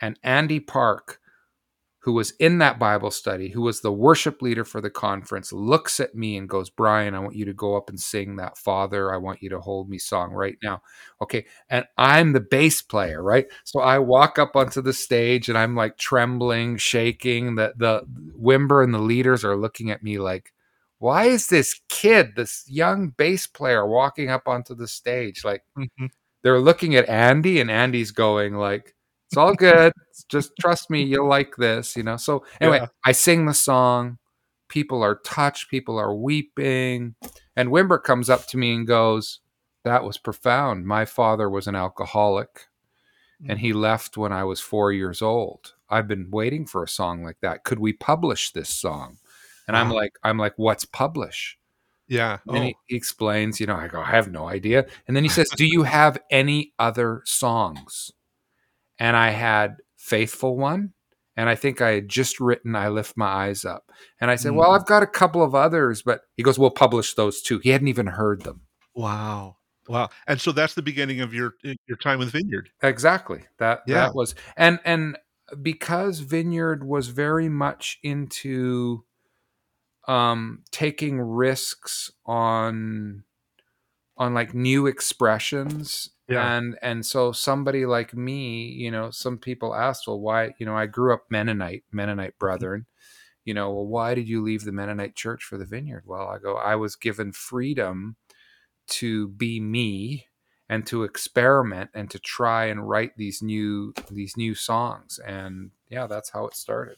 And 0.00 0.18
andy 0.24 0.58
park 0.58 1.20
who 2.00 2.12
was 2.12 2.32
in 2.40 2.58
that 2.58 2.78
bible 2.78 3.10
study 3.12 3.50
who 3.50 3.62
was 3.62 3.80
the 3.80 3.92
worship 3.92 4.42
leader 4.42 4.64
for 4.64 4.80
the 4.80 4.90
conference 4.90 5.52
looks 5.52 6.00
at 6.00 6.16
me 6.16 6.36
and 6.36 6.48
goes 6.48 6.68
brian 6.68 7.14
i 7.14 7.18
want 7.20 7.36
you 7.36 7.44
to 7.44 7.52
go 7.52 7.76
up 7.76 7.88
and 7.88 8.00
sing 8.00 8.34
that 8.36 8.58
father. 8.58 9.12
I 9.14 9.18
want 9.18 9.40
you 9.40 9.50
to 9.50 9.60
hold 9.60 9.88
me 9.88 9.98
song 9.98 10.32
right 10.32 10.56
now. 10.62 10.82
Okay. 11.20 11.44
And 11.68 11.84
i'm 11.96 12.32
the 12.32 12.40
bass 12.40 12.82
player 12.82 13.22
right? 13.22 13.46
So 13.64 13.80
i 13.80 13.98
walk 13.98 14.38
up 14.38 14.56
onto 14.56 14.80
the 14.82 14.92
stage 14.92 15.48
and 15.48 15.56
i'm 15.58 15.76
like 15.76 15.96
trembling 15.98 16.78
shaking. 16.78 17.54
The 17.56 17.74
the 17.76 18.02
wimber 18.40 18.82
and 18.82 18.94
the 18.94 18.98
leaders 18.98 19.44
are 19.44 19.56
looking 19.56 19.90
at 19.90 20.02
me 20.02 20.18
like 20.18 20.52
why 21.02 21.24
is 21.24 21.48
this 21.48 21.80
kid 21.88 22.36
this 22.36 22.64
young 22.68 23.08
bass 23.10 23.46
player 23.46 23.84
walking 23.86 24.30
up 24.30 24.46
onto 24.46 24.72
the 24.74 24.86
stage 24.86 25.44
like 25.44 25.62
Mhm. 25.76 26.10
they're 26.42 26.60
looking 26.60 26.94
at 26.94 27.08
Andy 27.08 27.60
and 27.60 27.70
Andy's 27.70 28.12
going 28.12 28.54
like, 28.54 28.94
it's 29.28 29.36
all 29.36 29.54
good. 29.54 29.92
Just 30.28 30.52
trust 30.60 30.90
me, 30.90 31.02
you'll 31.02 31.26
like 31.28 31.56
this, 31.56 31.96
you 31.96 32.02
know. 32.02 32.16
So 32.16 32.44
anyway, 32.60 32.78
Yeah. 32.82 32.86
I 33.04 33.12
sing 33.12 33.46
the 33.46 33.54
song. 33.54 34.18
People 34.68 35.02
are 35.02 35.16
touched, 35.24 35.70
people 35.70 35.98
are 35.98 36.14
weeping. 36.14 37.14
And 37.56 37.70
Wimber 37.70 38.00
comes 38.02 38.28
up 38.30 38.46
to 38.48 38.56
me 38.58 38.74
and 38.74 38.86
goes, 38.86 39.40
That 39.84 40.04
was 40.04 40.18
profound. 40.18 40.86
My 40.86 41.04
father 41.04 41.50
was 41.50 41.66
an 41.66 41.74
alcoholic 41.74 42.68
and 43.48 43.58
he 43.58 43.72
left 43.72 44.16
when 44.16 44.32
I 44.32 44.44
was 44.44 44.60
four 44.60 44.92
years 44.92 45.20
old. 45.22 45.74
I've 45.90 46.06
been 46.06 46.30
waiting 46.30 46.64
for 46.66 46.84
a 46.84 46.88
song 46.88 47.24
like 47.24 47.38
that. 47.40 47.64
Could 47.64 47.80
we 47.80 47.92
publish 47.92 48.52
this 48.52 48.68
song? 48.68 49.18
And 49.68 49.76
I'm 49.76 49.90
like, 49.90 50.12
I'm 50.22 50.38
like, 50.38 50.54
what's 50.56 50.84
publish? 50.84 51.56
Yeah. 52.08 52.38
And 52.48 52.58
Oh. 52.58 52.62
he, 52.62 52.76
he 52.86 52.96
explains, 52.96 53.60
you 53.60 53.66
know, 53.66 53.76
I 53.76 53.88
go, 53.88 54.00
I 54.00 54.10
have 54.10 54.30
no 54.30 54.48
idea. 54.48 54.86
And 55.06 55.16
then 55.16 55.22
he 55.24 55.28
says, 55.30 55.48
Do 55.50 55.66
you 55.66 55.82
have 55.98 56.18
any 56.30 56.72
other 56.78 57.22
songs? 57.24 58.10
And 58.98 59.16
I 59.16 59.30
had 59.30 59.76
Faithful 59.96 60.56
One. 60.56 60.92
And 61.36 61.48
I 61.48 61.54
think 61.54 61.80
I 61.80 61.92
had 61.92 62.08
just 62.10 62.38
written 62.40 62.76
I 62.76 62.88
Lift 62.88 63.16
My 63.16 63.26
Eyes 63.46 63.64
Up. 63.64 63.90
And 64.20 64.30
I 64.30 64.36
said, 64.36 64.52
Mm. 64.52 64.56
Well, 64.56 64.72
I've 64.72 64.84
got 64.86 65.02
a 65.02 65.06
couple 65.06 65.42
of 65.42 65.54
others, 65.54 66.02
but 66.02 66.22
he 66.36 66.42
goes, 66.42 66.58
We'll 66.58 66.70
publish 66.70 67.14
those 67.14 67.40
too. 67.40 67.58
He 67.60 67.70
hadn't 67.70 67.88
even 67.88 68.06
heard 68.08 68.42
them. 68.42 68.62
Wow. 68.94 69.56
Wow. 69.88 70.10
And 70.26 70.40
so 70.40 70.52
that's 70.52 70.74
the 70.74 70.82
beginning 70.82 71.20
of 71.22 71.32
your 71.32 71.54
your 71.62 71.96
time 71.96 72.18
with 72.18 72.30
Vineyard. 72.30 72.68
Exactly. 72.82 73.44
That 73.58 73.82
Yeah. 73.86 73.94
that 74.06 74.14
was 74.14 74.34
and 74.56 74.78
and 74.84 75.16
because 75.62 76.20
Vineyard 76.20 76.84
was 76.84 77.08
very 77.08 77.48
much 77.48 77.98
into 78.02 79.04
um 80.08 80.62
taking 80.70 81.20
risks 81.20 82.10
on 82.26 83.24
on 84.16 84.34
like 84.34 84.54
new 84.54 84.86
expressions. 84.86 86.10
Yeah. 86.28 86.56
and 86.56 86.78
and 86.80 87.04
so 87.04 87.32
somebody 87.32 87.84
like 87.84 88.14
me 88.14 88.66
you 88.68 88.90
know 88.90 89.10
some 89.10 89.36
people 89.36 89.74
asked 89.74 90.06
well 90.06 90.18
why 90.20 90.54
you 90.58 90.64
know 90.64 90.74
i 90.74 90.86
grew 90.86 91.12
up 91.12 91.24
mennonite 91.30 91.84
mennonite 91.92 92.38
brethren. 92.38 92.86
You 93.44 93.54
know 93.54 93.70
well 93.72 93.86
why 93.86 94.14
did 94.14 94.28
you 94.28 94.42
leave 94.42 94.64
the 94.64 94.72
mennonite 94.72 95.14
church 95.16 95.42
for 95.44 95.58
the 95.58 95.66
vineyard? 95.66 96.04
Well 96.06 96.28
i 96.28 96.38
go 96.38 96.56
i 96.56 96.76
was 96.76 96.96
given 96.96 97.32
freedom 97.32 98.16
to 98.88 99.28
be 99.28 99.60
me 99.60 100.26
and 100.68 100.86
to 100.86 101.02
experiment 101.04 101.90
and 101.92 102.10
to 102.10 102.18
try 102.18 102.66
and 102.66 102.88
write 102.88 103.16
these 103.16 103.42
new 103.42 103.92
these 104.10 104.36
new 104.36 104.54
songs. 104.54 105.18
And 105.26 105.72
yeah 105.90 106.06
that's 106.06 106.30
how 106.30 106.46
it 106.46 106.54
started 106.54 106.96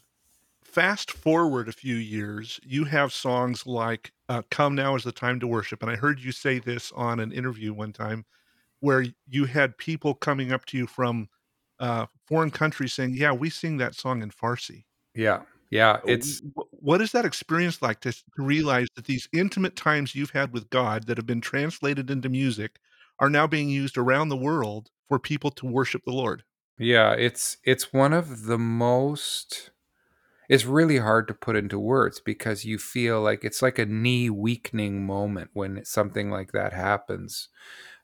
Fast 0.75 1.09
forward 1.09 1.69
a 1.69 1.71
few 1.71 1.95
years, 1.95 2.59
you 2.61 2.83
have 2.83 3.13
songs 3.13 3.65
like 3.65 4.11
uh, 4.27 4.41
Come 4.51 4.75
Now 4.75 4.95
is 4.95 5.05
the 5.05 5.13
Time 5.13 5.39
to 5.39 5.47
Worship. 5.47 5.81
And 5.81 5.89
I 5.89 5.95
heard 5.95 6.19
you 6.19 6.33
say 6.33 6.59
this 6.59 6.91
on 6.91 7.21
an 7.21 7.31
interview 7.31 7.73
one 7.73 7.93
time 7.93 8.25
where 8.81 9.05
you 9.25 9.45
had 9.45 9.77
people 9.77 10.13
coming 10.13 10.51
up 10.51 10.65
to 10.65 10.77
you 10.77 10.85
from 10.85 11.29
uh, 11.79 12.07
foreign 12.27 12.51
countries 12.51 12.91
saying, 12.91 13.13
Yeah, 13.13 13.31
we 13.31 13.49
sing 13.49 13.77
that 13.77 13.95
song 13.95 14.21
in 14.21 14.31
Farsi. 14.31 14.83
yeah 15.13 15.43
yeah 15.71 16.01
it's 16.05 16.41
what 16.55 16.99
is 16.99 17.13
that 17.13 17.23
experience 17.23 17.81
like 17.81 18.01
to, 18.01 18.11
to 18.11 18.21
realize 18.39 18.87
that 18.97 19.05
these 19.05 19.29
intimate 19.31 19.77
times 19.77 20.13
you've 20.13 20.31
had 20.31 20.51
with 20.51 20.69
God 20.69 21.07
that 21.07 21.15
have 21.17 21.25
been 21.25 21.39
translated 21.39 22.11
into 22.11 22.27
music 22.27 22.79
are 23.19 23.29
now 23.29 23.47
being 23.47 23.69
used 23.69 23.97
around 23.97 24.27
the 24.27 24.35
world 24.35 24.89
for 25.07 25.19
people 25.19 25.51
to 25.51 25.65
worship 25.65 26.01
the 26.05 26.11
Lord? 26.11 26.43
Yeah, 26.77 27.13
it's 27.13 27.55
it's 27.63 27.93
one 27.93 28.11
of 28.11 28.43
the 28.43 28.57
most 28.57 29.71
it's 30.49 30.65
really 30.65 30.97
hard 30.99 31.27
to 31.27 31.33
put 31.33 31.55
into 31.55 31.79
words 31.79 32.19
because 32.19 32.65
you 32.65 32.77
feel 32.77 33.21
like 33.21 33.43
it's 33.43 33.61
like 33.61 33.79
a 33.79 33.85
knee 33.85 34.29
weakening 34.29 35.05
moment 35.05 35.49
when 35.53 35.83
something 35.85 36.29
like 36.31 36.51
that 36.53 36.73
happens. 36.73 37.49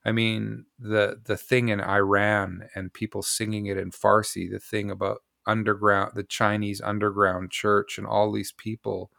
I 0.06 0.12
mean, 0.12 0.65
the 0.80 1.21
the 1.25 1.38
thing 1.38 1.69
in 1.69 1.82
Iran 1.82 2.69
and 2.75 2.93
people 2.93 3.21
singing 3.23 3.67
it 3.67 3.77
in 3.77 3.91
Farsi, 3.91 4.49
the 4.51 4.60
thing 4.60 4.91
about 4.91 5.23
underground 5.47 6.13
the 6.15 6.23
Chinese 6.23 6.82
underground 6.82 7.51
church 7.51 7.97
and 7.97 8.08
all 8.08 8.32
these 8.32 8.54
people, 8.54 9.12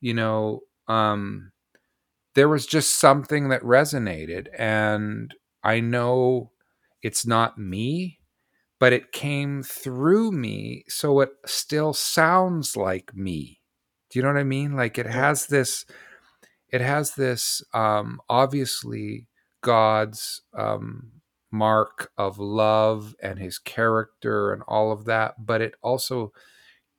you 0.00 0.14
know, 0.14 0.62
um 0.88 1.52
there 2.34 2.48
was 2.48 2.66
just 2.66 2.96
something 2.96 3.48
that 3.48 3.62
resonated 3.62 4.48
and 4.58 5.34
I 5.64 5.80
know 5.80 6.52
it's 7.02 7.26
not 7.26 7.58
me 7.58 8.17
but 8.80 8.92
it 8.92 9.12
came 9.12 9.62
through 9.62 10.32
me 10.32 10.84
so 10.88 11.20
it 11.20 11.30
still 11.46 11.92
sounds 11.92 12.76
like 12.76 13.14
me 13.14 13.60
do 14.10 14.18
you 14.18 14.22
know 14.22 14.28
what 14.32 14.40
i 14.40 14.44
mean 14.44 14.74
like 14.76 14.98
it 14.98 15.06
has 15.06 15.46
this 15.46 15.84
it 16.70 16.80
has 16.80 17.14
this 17.14 17.62
um 17.74 18.20
obviously 18.28 19.26
god's 19.62 20.42
um 20.56 21.10
mark 21.50 22.12
of 22.18 22.38
love 22.38 23.14
and 23.22 23.38
his 23.38 23.58
character 23.58 24.52
and 24.52 24.62
all 24.68 24.92
of 24.92 25.06
that 25.06 25.34
but 25.46 25.60
it 25.62 25.74
also 25.82 26.32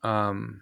um, 0.04 0.62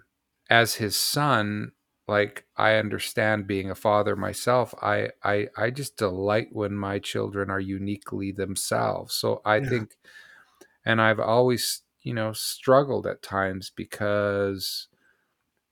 as 0.49 0.75
his 0.75 0.95
son, 0.95 1.71
like 2.07 2.45
I 2.55 2.75
understand 2.75 3.47
being 3.47 3.69
a 3.69 3.75
father 3.75 4.15
myself, 4.15 4.73
I 4.81 5.09
I 5.23 5.49
I 5.57 5.71
just 5.71 5.97
delight 5.97 6.49
when 6.51 6.73
my 6.73 6.99
children 6.99 7.49
are 7.49 7.59
uniquely 7.59 8.31
themselves. 8.31 9.15
So 9.15 9.41
I 9.45 9.59
Yeah. 9.59 9.69
think, 9.69 9.97
and 10.87 11.01
I've 11.01 11.19
always 11.19 11.83
you 12.03 12.13
know 12.13 12.33
struggled 12.33 13.05
at 13.07 13.21
times 13.21 13.71
because 13.75 14.87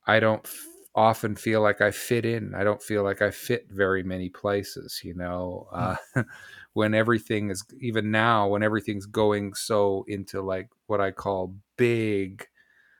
I 0.08 0.20
don't 0.20 0.46
f- 0.46 0.68
often 0.96 1.36
feel 1.36 1.62
like 1.62 1.82
I 1.82 1.92
fit 1.92 2.26
in. 2.26 2.54
I 2.56 2.64
don't 2.64 2.84
feel 2.84 3.04
like 3.04 3.22
I 3.22 3.32
fit 3.32 3.68
very 3.72 4.04
many 4.04 4.30
places. 4.30 5.02
You 5.04 5.16
know, 5.16 5.68
uh, 5.74 5.96
when 6.74 6.94
everything 6.94 7.50
is 7.52 7.64
even 7.80 8.12
now 8.12 8.48
when 8.48 8.64
everything's 8.64 9.06
going 9.08 9.54
so 9.56 10.06
into 10.08 10.42
like 10.42 10.70
what 10.88 11.02
I 11.02 11.12
call 11.12 11.56
big 11.78 12.48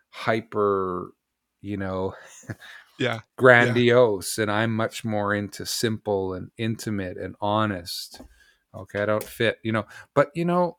hyper 0.10 1.12
you 1.62 1.78
know 1.78 2.14
Yeah. 3.00 3.20
grandiose 3.38 4.38
and 4.38 4.50
i'm 4.50 4.74
much 4.74 5.04
more 5.04 5.34
into 5.34 5.66
simple 5.66 6.34
and 6.34 6.52
intimate 6.58 7.18
and 7.18 7.36
honest 7.42 8.22
okay 8.74 9.02
i 9.02 9.06
don't 9.06 9.24
fit 9.24 9.60
you 9.64 9.74
know 9.74 9.86
but 10.14 10.30
you 10.36 10.46
know 10.46 10.78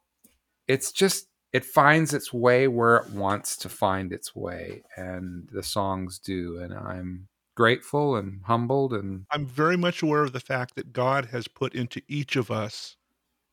it's 0.68 0.92
just 0.92 1.28
it 1.52 1.64
finds 1.64 2.12
its 2.12 2.32
way 2.32 2.68
where 2.68 2.96
it 2.96 3.10
wants 3.10 3.56
to 3.56 3.68
find 3.68 4.12
its 4.12 4.34
way 4.34 4.82
and 4.96 5.48
the 5.52 5.62
songs 5.62 6.18
do 6.18 6.58
and 6.60 6.74
i'm 6.74 7.28
grateful 7.56 8.16
and 8.16 8.42
humbled 8.44 8.92
and 8.92 9.24
I'm 9.30 9.46
very 9.46 9.76
much 9.76 10.02
aware 10.02 10.22
of 10.22 10.32
the 10.32 10.40
fact 10.40 10.76
that 10.76 10.92
God 10.92 11.26
has 11.26 11.48
put 11.48 11.74
into 11.74 12.02
each 12.06 12.36
of 12.36 12.50
us 12.50 12.96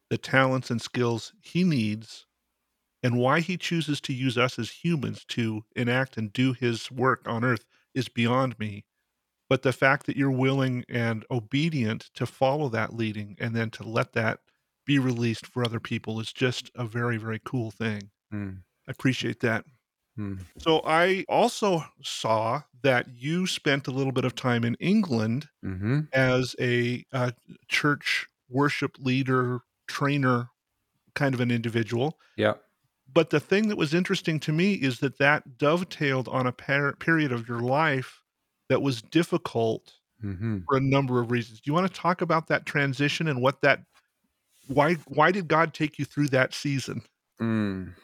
the 0.10 0.17
talents 0.17 0.69
and 0.69 0.82
skills 0.82 1.34
he 1.41 1.63
needs 1.63 2.26
and 3.02 3.17
why 3.17 3.39
he 3.39 3.58
chooses 3.58 3.99
to 4.02 4.13
use 4.13 4.38
us 4.38 4.60
as 4.60 4.69
humans 4.69 5.26
to 5.30 5.63
enact 5.76 6.17
and 6.17 6.32
do 6.32 6.54
his 6.54 6.91
work 6.91 7.28
on 7.28 7.43
earth 7.43 7.65
is 7.95 8.10
beyond 8.10 8.60
me. 8.60 8.86
But 9.49 9.62
the 9.62 9.73
fact 9.73 10.06
that 10.06 10.17
you're 10.17 10.32
willing 10.32 10.86
and 10.88 11.26
obedient 11.32 12.10
to 12.15 12.26
follow 12.26 12.69
that 12.69 12.93
leading 12.93 13.36
and 13.39 13.56
then 13.56 13.69
to 13.71 13.84
let 13.84 14.13
that 14.13 14.39
be 14.85 14.99
released 14.99 15.47
for 15.47 15.63
other 15.63 15.79
people 15.79 16.19
is 16.19 16.33
just 16.33 16.71
a 16.75 16.85
very, 16.85 17.17
very 17.17 17.39
cool 17.43 17.71
thing. 17.71 18.09
mm, 18.33 18.57
I 18.87 18.91
appreciate 18.91 19.39
that. 19.41 19.65
mm, 20.17 20.39
So 20.59 20.81
I 20.85 21.25
also 21.29 21.85
saw 22.03 22.61
that 22.81 23.07
you 23.13 23.47
spent 23.47 23.87
a 23.87 23.91
little 23.91 24.11
bit 24.11 24.25
of 24.25 24.35
time 24.35 24.63
in 24.63 24.75
England 24.75 25.47
mm-hmm. 25.63 26.01
as 26.11 26.55
a 26.59 27.05
uh, 27.13 27.31
church 27.67 28.27
worship 28.49 28.97
leader, 28.99 29.61
trainer 29.87 30.49
kind 31.15 31.33
of 31.33 31.39
an 31.41 31.51
individual. 31.51 32.19
yeah 32.35 32.53
But 33.11 33.29
the 33.29 33.39
thing 33.39 33.69
that 33.69 33.77
was 33.77 33.93
interesting 33.93 34.39
to 34.41 34.51
me 34.51 34.73
is 34.73 34.99
that 34.99 35.17
that 35.19 35.57
dovetailed 35.57 36.27
on 36.27 36.47
a 36.47 36.51
per- 36.51 36.93
period 36.93 37.31
of 37.31 37.47
your 37.47 37.61
life 37.61 38.21
that 38.69 38.81
was 38.81 39.01
difficult 39.01 39.93
mm-hmm. 40.23 40.59
for 40.67 40.77
a 40.77 40.81
number 40.81 41.19
of 41.21 41.31
reasons. 41.31 41.61
Do 41.61 41.69
you 41.69 41.73
want 41.73 41.91
to 41.91 41.99
talk 41.99 42.21
about 42.21 42.47
that 42.47 42.65
transition 42.65 43.27
and 43.27 43.41
what 43.41 43.61
that 43.61 43.83
why 44.67 44.95
why 45.08 45.32
did 45.32 45.47
God 45.47 45.73
take 45.73 45.99
you 45.99 46.06
through 46.06 46.30
that 46.30 46.54
season? 46.54 47.04
Mm. 47.41 47.95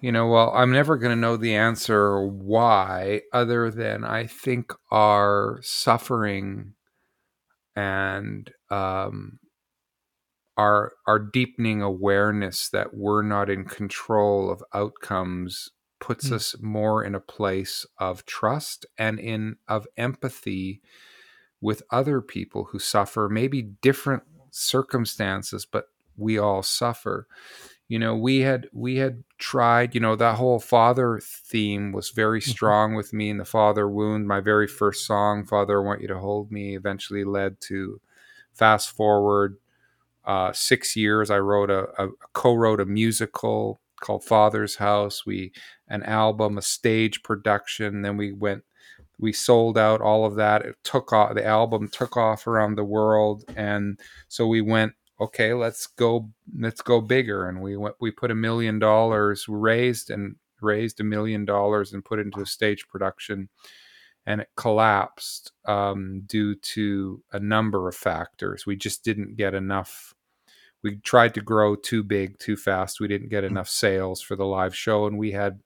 You 0.00 0.12
know, 0.12 0.28
well, 0.28 0.52
I'm 0.54 0.72
never 0.72 0.96
going 0.96 1.14
to 1.14 1.20
know 1.20 1.36
the 1.36 1.54
answer 1.54 2.26
why, 2.26 3.22
other 3.32 3.70
than 3.70 4.04
I 4.04 4.26
think 4.26 4.72
our 4.90 5.60
suffering 5.62 6.74
and 7.76 8.50
um, 8.70 9.38
our 10.56 10.92
our 11.06 11.18
deepening 11.18 11.82
awareness 11.82 12.68
that 12.70 12.94
we're 12.94 13.22
not 13.22 13.50
in 13.50 13.64
control 13.64 14.50
of 14.50 14.62
outcomes 14.72 15.70
puts 16.00 16.28
Hmm. 16.28 16.34
us 16.34 16.54
more 16.60 17.02
in 17.02 17.14
a 17.14 17.20
place 17.20 17.86
of 17.98 18.26
trust 18.26 18.86
and 18.98 19.18
in 19.18 19.56
of 19.68 19.86
empathy 19.96 20.82
with 21.60 21.82
other 21.90 22.20
people 22.20 22.64
who 22.66 22.78
suffer, 22.78 23.28
maybe 23.30 23.62
different 23.62 24.22
circumstances, 24.54 25.66
but 25.66 25.88
we 26.16 26.38
all 26.38 26.62
suffer. 26.62 27.26
You 27.88 27.98
know 27.98 28.16
we 28.16 28.40
had 28.40 28.68
we 28.72 28.96
had 28.96 29.24
tried 29.38 29.94
you 29.94 30.00
know 30.00 30.16
that 30.16 30.36
whole 30.36 30.60
father 30.60 31.20
theme 31.22 31.92
was 31.92 32.10
very 32.10 32.40
Mhm. 32.40 32.48
strong 32.48 32.94
with 32.94 33.12
me 33.12 33.30
in 33.30 33.38
the 33.38 33.44
father 33.44 33.88
wound. 33.88 34.26
My 34.28 34.40
very 34.40 34.66
first 34.68 35.06
song 35.06 35.44
father 35.46 35.80
i 35.80 35.84
want 35.84 36.00
you 36.02 36.08
to 36.08 36.18
hold 36.18 36.50
me 36.52 36.76
eventually 36.76 37.24
led 37.24 37.60
to 37.62 38.00
fast 38.54 38.90
forward 38.90 39.58
uh, 40.24 40.52
six 40.52 40.96
years 40.96 41.30
i 41.30 41.38
wrote 41.38 41.70
a, 41.70 41.84
a 42.02 42.08
co-wrote 42.32 42.80
a 42.80 42.86
musical 42.86 43.80
called 44.00 44.24
father's 44.24 44.76
house. 44.76 45.24
We 45.26 45.52
an 45.88 46.02
album 46.02 46.58
a 46.58 46.62
stage 46.62 47.22
production 47.22 48.02
then 48.02 48.16
we 48.16 48.32
went 48.32 48.64
we 49.18 49.32
sold 49.32 49.78
out 49.78 50.00
all 50.00 50.24
of 50.24 50.34
that. 50.36 50.62
It 50.62 50.76
took 50.84 51.12
off 51.12 51.34
the 51.34 51.44
album 51.44 51.88
took 51.88 52.16
off 52.16 52.46
around 52.46 52.76
the 52.76 52.84
world 52.84 53.44
and 53.56 53.98
so 54.28 54.46
we 54.46 54.60
went 54.60 54.92
okay 55.20 55.54
let's 55.54 55.86
go 55.86 56.28
let's 56.58 56.80
go 56.80 57.00
bigger 57.00 57.48
and 57.48 57.62
we 57.62 57.76
went 57.76 57.94
we 58.00 58.10
put 58.10 58.32
a 58.32 58.34
million 58.34 58.80
dollars 58.80 59.46
raised 59.48 60.10
and 60.10 60.34
raised 60.60 61.00
a 61.00 61.04
million 61.04 61.44
dollars 61.44 61.92
and 61.92 62.04
put 62.04 62.18
it 62.18 62.26
into 62.26 62.40
a 62.40 62.46
stage 62.46 62.88
production 62.88 63.48
and 64.26 64.40
it 64.40 64.48
collapsed 64.56 65.52
um, 65.66 66.22
due 66.26 66.54
to 66.54 67.22
a 67.32 67.38
number 67.38 67.88
of 67.88 67.94
factors. 67.94 68.64
We 68.66 68.76
just 68.76 69.04
didn't 69.04 69.36
get 69.36 69.54
enough 69.54 70.14
we 70.82 70.96
tried 70.96 71.32
to 71.32 71.40
grow 71.40 71.76
too 71.76 72.02
big 72.02 72.38
too 72.38 72.56
fast. 72.58 73.00
We 73.00 73.08
didn't 73.08 73.30
get 73.30 73.42
enough 73.42 73.68
sales 73.70 74.20
for 74.20 74.36
the 74.36 74.44
live 74.44 74.76
show 74.76 75.06
and 75.06 75.16
we 75.16 75.32
had 75.32 75.60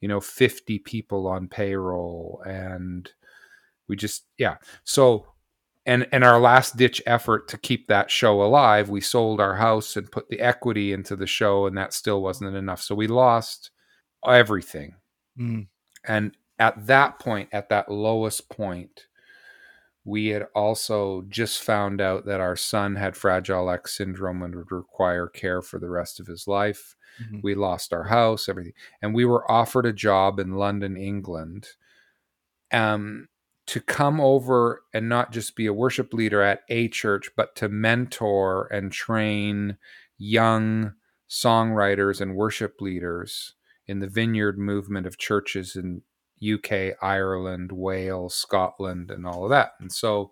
you 0.00 0.08
know 0.08 0.20
50 0.20 0.78
people 0.80 1.26
on 1.26 1.48
payroll 1.48 2.42
and 2.46 3.10
we 3.88 3.96
just 3.96 4.24
yeah. 4.38 4.56
So 4.84 5.26
and 5.84 6.06
and 6.12 6.24
our 6.24 6.40
last 6.40 6.76
ditch 6.76 7.00
effort 7.06 7.48
to 7.48 7.58
keep 7.58 7.86
that 7.88 8.10
show 8.10 8.42
alive 8.42 8.88
we 8.88 9.00
sold 9.00 9.40
our 9.40 9.54
house 9.54 9.96
and 9.96 10.10
put 10.10 10.28
the 10.28 10.40
equity 10.40 10.92
into 10.92 11.16
the 11.16 11.26
show 11.26 11.66
and 11.66 11.76
that 11.76 11.92
still 11.92 12.22
wasn't 12.22 12.54
enough. 12.54 12.82
So 12.82 12.94
we 12.94 13.06
lost 13.06 13.70
everything. 14.26 14.94
Mm. 15.38 15.66
and 16.06 16.34
at 16.58 16.86
that 16.86 17.18
point 17.18 17.50
at 17.52 17.68
that 17.68 17.90
lowest 17.90 18.48
point 18.48 19.06
we 20.06 20.28
had 20.28 20.46
also 20.54 21.26
just 21.28 21.62
found 21.62 22.00
out 22.00 22.24
that 22.24 22.40
our 22.40 22.56
son 22.56 22.96
had 22.96 23.16
fragile 23.16 23.68
x 23.68 23.98
syndrome 23.98 24.42
and 24.42 24.54
would 24.54 24.72
require 24.72 25.26
care 25.26 25.60
for 25.60 25.78
the 25.78 25.90
rest 25.90 26.18
of 26.18 26.26
his 26.26 26.48
life 26.48 26.96
Mhm. 27.20 27.42
we 27.42 27.54
lost 27.54 27.92
our 27.92 28.04
house 28.04 28.48
everything 28.48 28.74
and 29.02 29.14
we 29.14 29.24
were 29.24 29.50
offered 29.50 29.86
a 29.86 29.92
job 29.92 30.38
in 30.38 30.52
london 30.54 30.96
england 30.96 31.68
um, 32.72 33.28
to 33.66 33.80
come 33.80 34.20
over 34.20 34.82
and 34.94 35.08
not 35.08 35.32
just 35.32 35.56
be 35.56 35.66
a 35.66 35.72
worship 35.72 36.12
leader 36.12 36.42
at 36.42 36.60
a 36.68 36.88
church 36.88 37.30
but 37.36 37.54
to 37.56 37.68
mentor 37.68 38.66
and 38.72 38.92
train 38.92 39.76
young 40.18 40.92
songwriters 41.28 42.20
and 42.20 42.36
worship 42.36 42.80
leaders 42.80 43.54
in 43.86 43.98
the 43.98 44.06
vineyard 44.08 44.58
movement 44.58 45.06
of 45.06 45.18
churches 45.18 45.74
in 45.76 46.02
uk 46.54 46.70
ireland 47.02 47.72
wales 47.72 48.34
scotland 48.34 49.10
and 49.10 49.26
all 49.26 49.44
of 49.44 49.50
that 49.50 49.72
and 49.80 49.90
so 49.92 50.30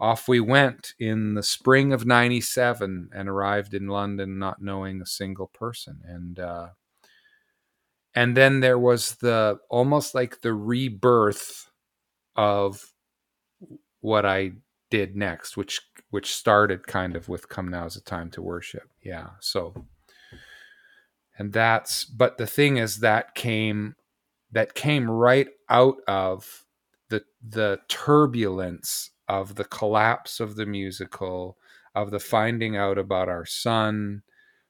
off 0.00 0.28
we 0.28 0.40
went 0.40 0.94
in 0.98 1.34
the 1.34 1.42
spring 1.42 1.92
of 1.92 2.06
97 2.06 3.10
and 3.14 3.28
arrived 3.28 3.74
in 3.74 3.88
london 3.88 4.38
not 4.38 4.62
knowing 4.62 5.00
a 5.00 5.06
single 5.06 5.48
person. 5.48 6.00
And 6.04 6.38
uh, 6.38 6.68
and 8.14 8.36
then 8.36 8.60
there 8.60 8.78
was 8.78 9.16
the 9.16 9.58
almost 9.68 10.14
like 10.14 10.40
the 10.40 10.54
rebirth 10.54 11.70
of 12.34 12.92
what 14.00 14.24
i 14.26 14.52
did 14.90 15.16
next 15.16 15.56
which 15.56 15.80
which 16.10 16.34
started 16.34 16.86
kind 16.86 17.16
of 17.16 17.28
with 17.28 17.48
come 17.48 17.68
now's 17.68 17.96
a 17.96 18.02
time 18.02 18.30
to 18.30 18.42
worship. 18.42 18.88
Yeah 19.02 19.30
so 19.40 19.74
and 21.38 21.52
that's 21.52 22.04
but 22.04 22.38
the 22.38 22.46
thing 22.46 22.76
is 22.76 22.98
that 22.98 23.34
came 23.34 23.94
that 24.52 24.74
came 24.74 25.10
right 25.10 25.48
out 25.68 25.96
of 26.06 26.64
the 27.08 27.22
the 27.46 27.78
turbulence 27.88 29.10
of 29.28 29.54
the 29.56 29.64
collapse 29.64 30.40
of 30.40 30.56
the 30.56 30.66
musical 30.66 31.58
of 31.94 32.10
the 32.10 32.20
finding 32.20 32.76
out 32.76 32.98
about 32.98 33.28
our 33.28 33.46
son. 33.46 34.22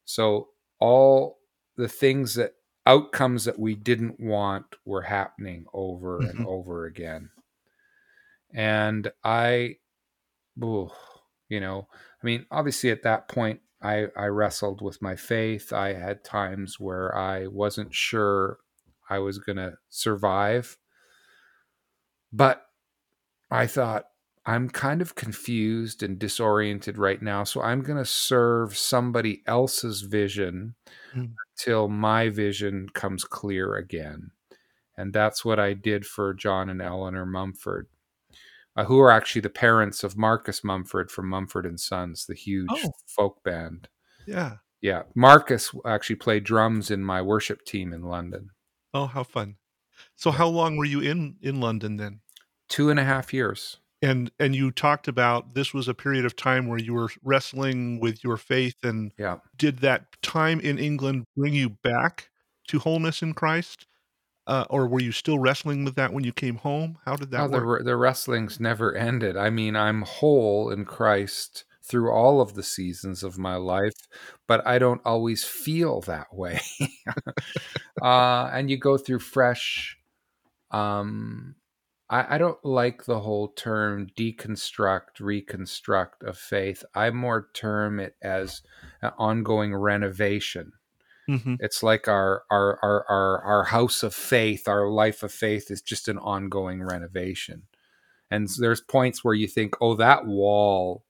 So 0.05 0.51
all 0.79 1.41
the 1.77 1.89
things 1.89 2.35
that 2.37 2.55
outcomes 2.87 3.45
that 3.47 3.59
we 3.59 3.75
didn't 3.75 4.21
want 4.21 4.77
were 4.85 5.03
happening 5.03 5.67
over 5.75 6.25
and 6.25 6.39
Mhm. 6.39 6.45
over 6.45 6.87
again. 6.87 7.31
And 8.55 9.11
i 9.25 9.77
ooh, 10.63 10.91
you 11.49 11.61
know 11.61 11.89
i 12.23 12.27
mean 12.27 12.47
obviously 12.51 12.91
at 12.91 13.03
that 13.05 13.29
point 13.29 13.61
i 13.83 14.09
i 14.17 14.27
wrestled 14.27 14.83
with 14.83 15.03
my 15.03 15.17
faith. 15.17 15.73
I 15.73 15.95
had 15.95 16.25
times 16.25 16.81
where 16.81 17.15
i 17.17 17.47
wasn't 17.49 17.95
sure 17.95 18.59
i 19.11 19.19
was 19.21 19.39
going 19.39 19.57
to 19.59 19.79
survive. 19.91 20.79
But 22.33 22.67
i 23.51 23.67
thought 23.67 24.07
I'm 24.47 24.69
kind 24.69 25.03
of 25.03 25.17
confused 25.17 26.03
and 26.05 26.19
disoriented 26.19 26.99
right 26.99 27.21
now. 27.21 27.43
So 27.45 27.61
I'm 27.63 27.83
going 27.83 27.99
to 27.99 28.05
serve 28.05 28.77
somebody 28.79 29.43
else's 29.47 30.03
vision 30.03 30.75
Mm. 31.15 31.35
till 31.57 31.89
my 31.89 32.29
vision 32.29 32.89
comes 32.91 33.25
clear 33.25 33.75
again. 33.77 34.31
And 34.97 35.13
that's 35.13 35.45
what 35.45 35.59
I 35.59 35.73
did 35.75 36.07
for 36.07 36.33
John 36.35 36.69
and 36.69 36.81
Eleanor 36.83 37.27
Mumford, 37.27 37.89
uh, 38.77 38.85
who 38.85 39.01
are 39.01 39.11
actually 39.11 39.41
the 39.41 39.51
parents 39.51 40.05
of 40.05 40.17
Marcus 40.17 40.63
Mumford 40.63 41.11
from 41.11 41.29
Mumford 41.29 41.67
and 41.67 41.81
Sons, 41.81 42.27
the 42.27 42.35
huge 42.35 42.69
Oh. 42.71 42.93
folk 43.07 43.43
band. 43.43 43.89
Yeah. 44.27 44.59
Yeah, 44.83 45.05
Marcus 45.15 45.75
actually 45.87 46.17
played 46.17 46.45
drums 46.45 46.91
in 46.91 47.03
my 47.03 47.21
worship 47.23 47.65
team 47.65 47.93
in 47.93 48.03
London. 48.03 48.51
Oh, 48.95 49.07
how 49.07 49.23
fun. 49.25 49.57
So 50.15 50.31
how 50.31 50.49
long 50.49 50.77
were 50.77 50.85
you 50.85 51.01
in 51.01 51.37
in 51.41 51.61
London 51.61 51.97
then? 51.97 52.21
Two 52.69 52.91
and 52.91 53.01
a 53.01 53.05
half 53.05 53.33
years. 53.33 53.79
And 54.07 54.31
and 54.39 54.55
you 54.55 54.71
talked 54.71 55.09
about 55.09 55.55
this 55.55 55.75
was 55.75 55.89
a 55.89 55.95
period 55.95 56.25
of 56.25 56.37
time 56.37 56.69
where 56.69 56.79
you 56.79 56.95
were 56.95 57.11
wrestling 57.25 57.99
with 57.99 58.23
your 58.23 58.37
faith 58.37 58.85
and 58.85 59.13
Yeah. 59.19 59.39
did 59.57 59.79
that 59.81 60.23
time 60.23 60.61
in 60.61 60.79
England 60.79 61.25
bring 61.37 61.55
you 61.55 61.71
back 61.71 62.31
to 62.69 62.79
wholeness 62.79 63.21
in 63.21 63.35
Christ? 63.35 63.87
Uh, 64.47 64.65
or 64.71 64.87
were 64.87 65.01
you 65.01 65.11
still 65.11 65.41
wrestling 65.41 65.85
with 65.85 65.97
that 65.97 66.13
when 66.13 66.23
you 66.23 66.33
came 66.33 66.55
home? 66.57 66.99
How 67.05 67.17
did 67.17 67.33
that 67.33 67.51
the, 67.51 67.57
work? 67.57 67.81
wr- 67.81 67.83
the 67.83 67.97
wrestling's 67.97 68.61
never 68.61 68.95
ended. 68.95 69.37
I 69.37 69.51
mean, 69.51 69.75
I'm 69.75 70.03
whole 70.03 70.71
in 70.71 70.85
Christ 70.85 71.65
through 71.83 72.13
all 72.13 72.41
of 72.41 72.55
the 72.55 72.63
seasons 72.63 73.25
of 73.25 73.39
my 73.39 73.57
life, 73.57 74.07
but 74.47 74.65
I 74.65 74.79
don't 74.79 75.01
always 75.05 75.43
feel 75.43 76.01
that 76.03 76.33
way. 76.33 76.61
uh, 78.03 78.51
and 78.53 78.71
you 78.71 78.77
go 78.77 78.97
through 78.99 79.19
fresh. 79.19 79.99
Um, 80.71 81.57
I, 82.09 82.37
I 82.37 82.39
don't 82.39 82.63
like 82.65 83.05
the 83.05 83.21
whole 83.21 83.49
term 83.49 84.09
deconstruct, 84.17 85.21
reconstruct 85.21 86.23
of 86.23 86.39
faith. 86.39 86.85
I 86.95 87.11
more 87.11 87.49
term 87.55 87.99
it 88.01 88.17
as 88.23 88.63
an 89.03 89.13
ongoing 89.19 89.75
renovation. 89.75 90.73
Mhm. 91.29 91.57
It's 91.61 91.83
like 91.83 92.09
our 92.09 92.45
our 92.51 92.79
our 92.83 93.07
our 93.11 93.43
our 93.43 93.65
house 93.65 94.03
of 94.03 94.15
faith, 94.15 94.69
our 94.69 94.89
life 94.91 95.23
of 95.25 95.33
faith 95.33 95.71
is 95.71 95.83
just 95.83 96.09
an 96.09 96.19
ongoing 96.19 96.83
renovation. 96.85 97.65
And 98.31 98.49
there's 98.59 98.81
points 98.83 99.25
where 99.25 99.35
you 99.35 99.49
think, 99.49 99.75
"Oh, 99.81 99.95
that 99.97 100.27
wall, 100.27 101.05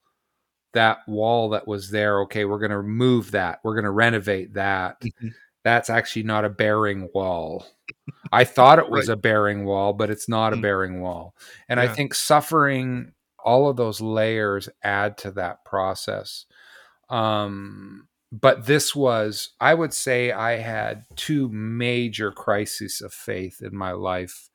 that 0.75 0.99
wall 1.09 1.51
that 1.51 1.67
was 1.69 1.91
there, 1.91 2.21
okay, 2.23 2.45
we're 2.45 2.59
going 2.59 2.71
to 2.73 2.79
remove 2.79 3.33
that. 3.33 3.61
We're 3.65 3.75
going 3.75 3.85
to 3.85 3.91
renovate 3.91 4.55
that. 4.55 5.01
Mhm. 5.03 5.35
That's 5.67 5.91
actually 5.91 6.23
not 6.23 6.45
a 6.45 6.49
bearing 6.49 7.11
wall." 7.13 7.67
I 8.33 8.45
thought 8.45 8.79
it 8.79 8.89
was 8.89 9.09
Right. 9.09 9.15
a 9.15 9.21
bearing 9.21 9.65
wall, 9.65 9.93
but 9.93 10.11
it's 10.11 10.29
not 10.29 10.53
a 10.53 10.57
Mm. 10.57 10.63
bearing 10.63 11.01
wall. 11.01 11.35
And 11.69 11.81
I 11.81 11.89
think 11.89 12.15
suffering 12.15 13.13
all 13.45 13.69
of 13.69 13.77
those 13.77 14.01
layers 14.01 14.69
add 14.83 15.19
to 15.19 15.31
that 15.33 15.65
process. 15.65 16.47
Um, 17.11 18.09
but 18.33 18.67
this 18.67 18.95
was, 18.95 19.51
I 19.61 19.75
would 19.75 19.93
say, 19.93 20.33
I 20.33 20.57
had 20.57 21.05
two 21.17 21.49
major 21.49 22.31
crises 22.33 23.01
of 23.01 23.13
faith 23.13 23.61
in 23.63 23.75
my 23.77 23.93
life 23.93 24.51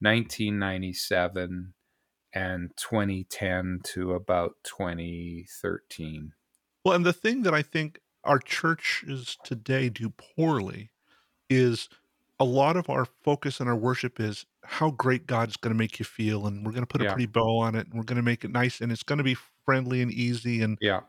1997 0.00 1.74
and 2.34 2.70
2010 2.76 3.80
to 3.84 4.12
about 4.14 4.56
2013. 4.64 6.32
Well, 6.84 6.94
and 6.94 7.04
the 7.06 7.12
thing 7.12 7.42
that 7.42 7.54
I 7.54 7.62
think 7.62 8.00
our 8.28 8.40
churches 8.40 9.38
today 9.44 9.90
do 9.90 10.10
poorly 10.10 10.92
is 11.50 11.88
a 12.40 12.44
lot 12.44 12.76
of 12.76 12.90
our 12.90 13.06
focus 13.06 13.60
and 13.60 13.68
our 13.68 13.76
worship 13.76 14.20
is 14.20 14.46
how 14.64 14.90
great 14.92 15.26
God's 15.26 15.56
going 15.56 15.74
to 15.74 15.78
make 15.78 15.98
you 15.98 16.04
feel, 16.06 16.46
and 16.46 16.64
we're 16.66 16.72
going 16.72 16.82
to 16.82 16.88
put 16.88 17.02
a 17.02 17.04
Yeah. 17.04 17.06
pretty 17.06 17.26
bow 17.26 17.58
on 17.60 17.74
it, 17.76 17.86
and 17.88 17.94
we're 17.94 18.04
going 18.04 18.16
to 18.16 18.22
make 18.22 18.44
it 18.44 18.50
nice, 18.52 18.80
and 18.80 18.92
it's 18.92 19.02
going 19.04 19.18
to 19.18 19.24
be 19.24 19.36
friendly 19.66 20.02
and 20.02 20.12
easy. 20.12 20.62
And 20.62 20.78
Yeah. 20.80 21.02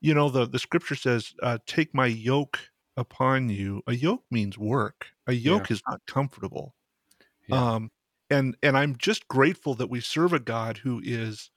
you 0.00 0.14
know, 0.14 0.30
the 0.30 0.46
the 0.46 0.58
scripture 0.58 0.94
says, 0.96 1.34
uh, 1.42 1.58
"Take 1.66 1.94
my 1.94 2.06
yoke 2.06 2.58
upon 2.96 3.50
you." 3.50 3.82
A 3.86 3.94
yoke 3.94 4.24
means 4.30 4.58
work. 4.58 5.08
A 5.26 5.34
yoke 5.34 5.70
is 5.70 5.82
not 5.88 6.00
comfortable. 6.06 6.74
Yeah. 7.46 7.64
Um, 7.64 7.90
and 8.30 8.56
and 8.62 8.76
I'm 8.78 8.96
just 8.98 9.28
grateful 9.28 9.74
that 9.76 9.90
we 9.90 10.00
serve 10.00 10.32
a 10.34 10.40
God 10.40 10.78
who 10.78 11.00
is 11.04 11.50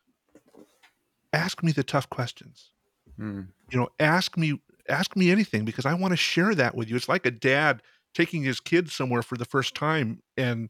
ask 1.33 1.63
me 1.63 1.71
the 1.71 1.83
tough 1.83 2.09
questions 2.09 2.71
Mm. 3.17 3.53
you 3.71 3.79
know 3.79 3.89
ask 3.99 4.37
me 4.37 4.61
ask 4.89 5.15
me 5.15 5.31
anything 5.31 5.65
because 5.65 5.85
i 5.85 5.93
want 5.93 6.11
to 6.11 6.17
share 6.17 6.55
that 6.55 6.75
with 6.75 6.89
you 6.89 6.95
it's 6.95 7.09
like 7.09 7.25
a 7.25 7.31
dad 7.31 7.81
taking 8.13 8.43
his 8.43 8.59
kids 8.59 8.93
somewhere 8.93 9.23
for 9.23 9.37
the 9.37 9.45
first 9.45 9.75
time 9.75 10.21
and 10.37 10.69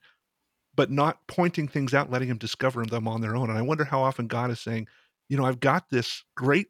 but 0.76 0.92
not 0.92 1.20
pointing 1.28 1.68
things 1.68 1.94
out 1.94 2.12
letting 2.12 2.30
them 2.30 2.38
discover 2.38 2.86
them 2.86 3.08
on 3.08 3.22
their 3.22 3.36
own 3.36 3.50
and 3.50 3.58
i 3.58 3.62
wonder 3.62 3.86
how 3.86 4.02
often 4.02 4.28
god 4.28 4.52
is 4.52 4.60
saying 4.60 4.88
you 5.30 5.38
know 5.38 5.46
i've 5.46 5.60
got 5.60 5.90
this 5.90 6.24
great 6.36 6.68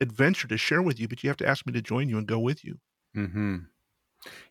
adventure 0.00 0.48
to 0.48 0.56
share 0.56 0.82
with 0.82 1.00
you 1.00 1.08
but 1.08 1.22
you 1.22 1.30
have 1.30 1.36
to 1.36 1.46
ask 1.46 1.66
me 1.66 1.72
to 1.72 1.82
join 1.82 2.08
you 2.08 2.18
and 2.18 2.26
go 2.26 2.38
with 2.38 2.64
you 2.64 2.78
Mm-hmm. 3.16 3.56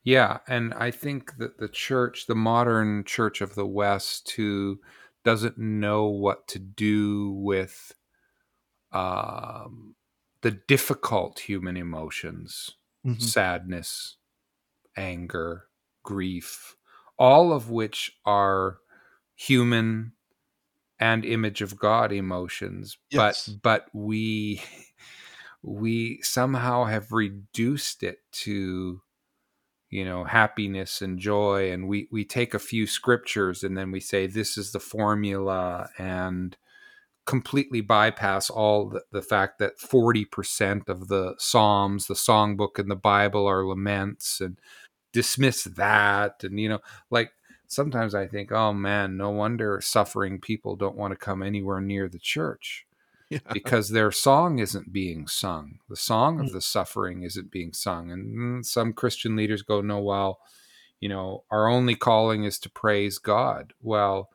Yeah, 0.04 0.40
and 0.48 0.74
I 0.74 0.92
think 0.92 1.38
that 1.38 1.58
the 1.58 1.68
church, 1.68 2.28
the 2.28 2.36
modern 2.36 3.04
church 3.04 3.42
of 3.42 3.56
the 3.56 3.68
West, 3.68 4.32
who 4.32 4.80
doesn't 5.24 5.58
know 5.58 6.08
what 6.08 6.48
to 6.50 6.60
do 6.60 7.32
with 7.32 7.94
um, 8.94 9.96
the 10.48 10.52
difficult 10.52 11.40
human 11.40 11.76
emotions, 11.76 12.78
Mhm. 13.06 13.22
sadness, 13.22 14.16
anger, 14.96 15.68
grief, 16.04 16.78
all 17.20 17.52
of 17.52 17.70
which 17.70 18.18
are 18.26 18.80
human 19.36 20.14
and 21.00 21.26
image 21.26 21.62
of 21.62 21.78
God 21.78 22.14
emotions, 22.14 22.98
Yes. 23.10 23.48
but 23.48 23.62
but 23.62 23.90
we 23.94 24.62
we 25.62 26.22
somehow 26.22 26.86
have 26.86 27.12
reduced 27.12 28.02
it 28.04 28.20
to 28.32 29.02
you 29.90 30.06
know 30.06 30.24
happiness 30.24 31.02
and 31.02 31.20
joy 31.20 31.72
and 31.74 31.90
we 31.90 32.08
we 32.12 32.24
take 32.26 32.54
a 32.54 32.60
few 32.60 32.88
scriptures 32.88 33.64
and 33.66 33.78
then 33.78 33.92
we 33.92 34.00
say 34.00 34.28
this 34.28 34.58
is 34.58 34.72
the 34.72 34.80
formula 34.80 35.90
and 35.98 36.58
completely 37.28 37.82
bypass 37.82 38.50
all 38.50 38.90
the, 38.90 39.02
the 39.12 39.22
fact 39.22 39.60
that 39.60 39.78
40% 39.80 40.90
of 40.90 41.10
the 41.10 41.36
psalms 41.38 42.08
the 42.08 42.16
songbook 42.16 42.80
and 42.80 42.90
the 42.90 42.96
bible 42.96 43.46
are 43.46 43.66
laments 43.68 44.42
and 44.42 44.58
dismiss 45.14 45.66
that 45.66 46.44
and 46.44 46.60
you 46.60 46.70
know 46.70 46.80
like 47.12 47.32
sometimes 47.68 48.16
i 48.16 48.26
think 48.28 48.52
oh 48.52 48.74
man 48.74 49.18
no 49.18 49.30
wonder 49.30 49.80
suffering 49.82 50.40
people 50.40 50.76
don't 50.76 50.96
want 50.96 51.12
to 51.12 51.18
come 51.18 51.44
anywhere 51.44 51.82
near 51.82 52.08
the 52.10 52.20
church 52.20 52.86
yeah 53.30 53.40
because 53.52 53.90
their 53.90 54.12
song 54.12 54.60
isn't 54.60 54.94
being 54.94 55.28
sung. 55.28 55.80
The 55.90 55.98
song 55.98 56.38
Mm. 56.38 56.46
of 56.46 56.52
the 56.54 56.62
suffering 56.62 57.24
isn't 57.24 57.52
being 57.52 57.74
sung. 57.74 58.10
And 58.12 58.38
mm, 58.38 58.66
some 58.66 58.94
Christian 58.94 59.36
leaders 59.36 59.64
go, 59.64 59.82
no, 59.82 60.00
well, 60.02 60.40
you 61.02 61.10
know, 61.10 61.44
our 61.52 61.68
only 61.68 61.96
calling 61.96 62.46
is 62.46 62.58
to 62.60 62.70
praise 62.70 63.18
God. 63.20 63.74
Well, 63.82 64.30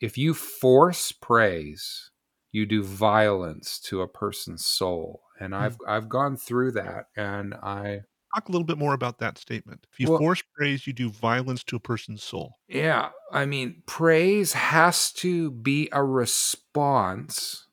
if 0.00 0.16
you 0.16 0.34
force 0.34 1.12
praise, 1.12 2.10
you 2.52 2.66
do 2.66 2.82
violence 2.82 3.78
to 3.78 4.02
a 4.02 4.08
person's 4.08 4.64
soul. 4.64 5.22
And 5.38 5.54
hmm. 5.54 5.60
I've 5.60 5.78
I've 5.86 6.08
gone 6.08 6.36
through 6.36 6.72
that 6.72 7.06
and 7.16 7.54
I 7.54 8.02
talk 8.34 8.48
a 8.48 8.52
little 8.52 8.66
bit 8.66 8.78
more 8.78 8.94
about 8.94 9.18
that 9.18 9.38
statement 9.38 9.86
if 9.92 9.98
you 9.98 10.08
Well- 10.08 10.18
force 10.18 10.42
praise 10.54 10.86
you 10.86 10.92
do 10.92 11.10
violence 11.10 11.64
to 11.64 11.76
a 11.76 11.80
person's 11.80 12.22
soul 12.22 12.58
Yeah, 12.68 13.10
I 13.32 13.44
mean, 13.46 13.82
praise 13.86 14.52
has 14.52 15.12
to 15.14 15.50
be 15.50 15.88
a 15.92 16.04
response 16.04 17.66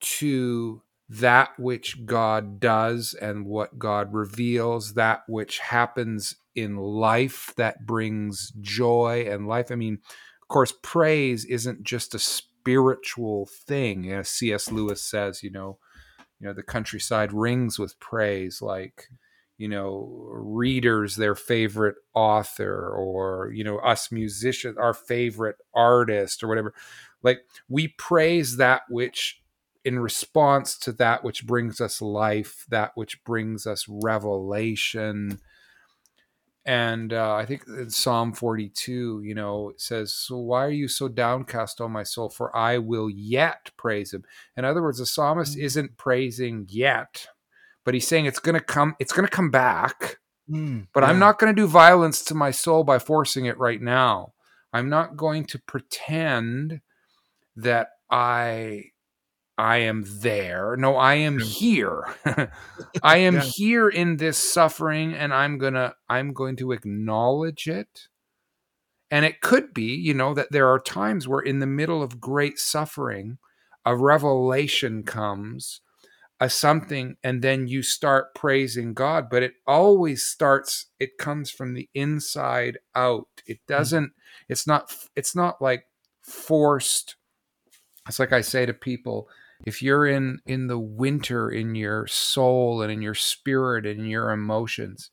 to 0.00 0.82
that 1.08 1.58
which 1.58 2.04
God 2.04 2.58
does 2.58 3.14
and 3.14 3.46
what 3.46 3.78
God 3.78 4.12
reveals, 4.12 4.94
that 4.94 5.22
which 5.28 5.58
happens 5.58 6.36
in 6.54 6.76
life 6.76 7.52
that 7.56 7.86
brings 7.86 8.52
joy 8.60 9.26
and 9.28 9.46
life. 9.46 9.70
I 9.70 9.76
mean, 9.76 10.00
of 10.42 10.48
course, 10.48 10.72
praise 10.82 11.44
isn't 11.44 11.84
just 11.84 12.14
a 12.14 12.18
spiritual 12.66 13.46
thing. 13.46 14.10
As 14.10 14.28
C.S. 14.28 14.72
Lewis 14.72 15.00
says, 15.00 15.42
you 15.42 15.50
know, 15.50 15.78
you 16.40 16.46
know, 16.46 16.52
the 16.52 16.64
countryside 16.64 17.32
rings 17.32 17.78
with 17.78 17.98
praise, 18.00 18.60
like 18.60 19.08
you 19.58 19.68
know 19.68 20.06
readers 20.28 21.16
their 21.16 21.34
favorite 21.34 21.94
author 22.12 22.90
or 22.90 23.50
you 23.54 23.64
know 23.64 23.78
us 23.78 24.12
musicians 24.12 24.76
our 24.76 24.92
favorite 24.92 25.56
artist 25.74 26.44
or 26.44 26.48
whatever 26.48 26.74
like 27.22 27.38
we 27.66 27.88
praise 27.88 28.58
that 28.58 28.82
which 28.90 29.40
in 29.86 29.98
response 29.98 30.76
to 30.76 30.92
that 30.92 31.24
which 31.24 31.46
brings 31.46 31.80
us 31.80 32.02
life 32.02 32.66
that 32.68 32.92
which 32.96 33.24
brings 33.24 33.66
us 33.66 33.86
revelation 33.88 35.40
and 36.66 37.12
uh, 37.12 37.34
i 37.34 37.46
think 37.46 37.64
in 37.68 37.88
psalm 37.88 38.32
42 38.32 39.22
you 39.22 39.34
know 39.34 39.70
it 39.70 39.80
says 39.80 40.12
so 40.12 40.36
why 40.36 40.64
are 40.64 40.70
you 40.70 40.88
so 40.88 41.08
downcast 41.08 41.80
o 41.80 41.88
my 41.88 42.02
soul 42.02 42.28
for 42.28 42.54
i 42.56 42.76
will 42.76 43.08
yet 43.08 43.70
praise 43.78 44.12
him 44.12 44.24
in 44.56 44.64
other 44.64 44.82
words 44.82 44.98
the 44.98 45.06
psalmist 45.06 45.56
Mm. 45.56 45.62
isn't 45.62 45.96
praising 45.96 46.66
yet 46.68 47.28
but 47.84 47.94
he's 47.94 48.06
saying 48.08 48.26
it's 48.26 48.40
going 48.40 48.54
to 48.58 48.60
come 48.60 48.96
it's 48.98 49.12
going 49.12 49.26
to 49.26 49.34
come 49.34 49.50
back 49.50 50.18
Mm, 50.48 50.86
but 50.92 51.02
I'm 51.02 51.18
not 51.18 51.40
going 51.40 51.52
to 51.52 51.60
do 51.60 51.66
violence 51.66 52.22
to 52.26 52.34
my 52.36 52.52
soul 52.52 52.84
by 52.84 53.00
forcing 53.00 53.46
it 53.46 53.58
right 53.58 53.82
now. 53.82 54.32
I'm 54.72 54.88
not 54.88 55.16
going 55.16 55.44
to 55.46 55.58
pretend 55.58 56.82
that 57.56 57.88
I 58.12 58.92
I 59.58 59.78
am 59.78 60.04
there. 60.06 60.76
No, 60.76 60.96
I 60.96 61.14
am 61.14 61.38
here. 61.38 62.04
I 63.02 63.16
am 63.18 63.36
Yeah. 63.36 63.40
here 63.42 63.88
in 63.88 64.16
this 64.18 64.36
suffering 64.38 65.14
and 65.14 65.32
I'm 65.32 65.58
going 65.58 65.74
to 65.74 65.94
I'm 66.08 66.32
going 66.32 66.56
to 66.56 66.72
acknowledge 66.72 67.66
it. 67.66 68.08
And 69.10 69.24
it 69.24 69.40
could 69.40 69.72
be, 69.72 69.94
you 69.94 70.14
know, 70.14 70.34
that 70.34 70.50
there 70.50 70.68
are 70.68 70.80
times 70.80 71.28
where 71.28 71.40
in 71.40 71.60
the 71.60 71.66
middle 71.66 72.02
of 72.02 72.20
great 72.20 72.58
suffering, 72.58 73.38
a 73.84 73.96
revelation 73.96 75.04
comes, 75.04 75.80
a 76.40 76.50
something 76.50 77.16
and 77.22 77.40
then 77.40 77.68
you 77.68 77.82
start 77.82 78.34
praising 78.34 78.92
God, 78.94 79.30
but 79.30 79.42
it 79.42 79.54
always 79.66 80.24
starts 80.24 80.86
it 81.00 81.18
comes 81.18 81.50
from 81.50 81.72
the 81.74 81.88
inside 81.94 82.78
out. 82.94 83.28
It 83.46 83.58
mm. 83.58 83.66
doesn't 83.68 84.12
it's 84.48 84.66
not 84.66 84.94
it's 85.16 85.34
not 85.34 85.62
like 85.62 85.86
forced 86.22 87.16
it's 88.08 88.18
like 88.18 88.32
I 88.32 88.40
say 88.40 88.66
to 88.66 88.72
people, 88.74 89.28
if 89.66 89.82
you're 89.82 90.06
in 90.06 90.38
in 90.46 90.68
the 90.68 90.78
winter 90.78 91.50
in 91.50 91.74
your 91.74 92.06
soul 92.06 92.80
and 92.80 92.90
in 92.92 93.02
your 93.02 93.14
spirit 93.14 93.84
and 93.84 94.00
in 94.00 94.06
your 94.06 94.30
emotions, 94.30 95.10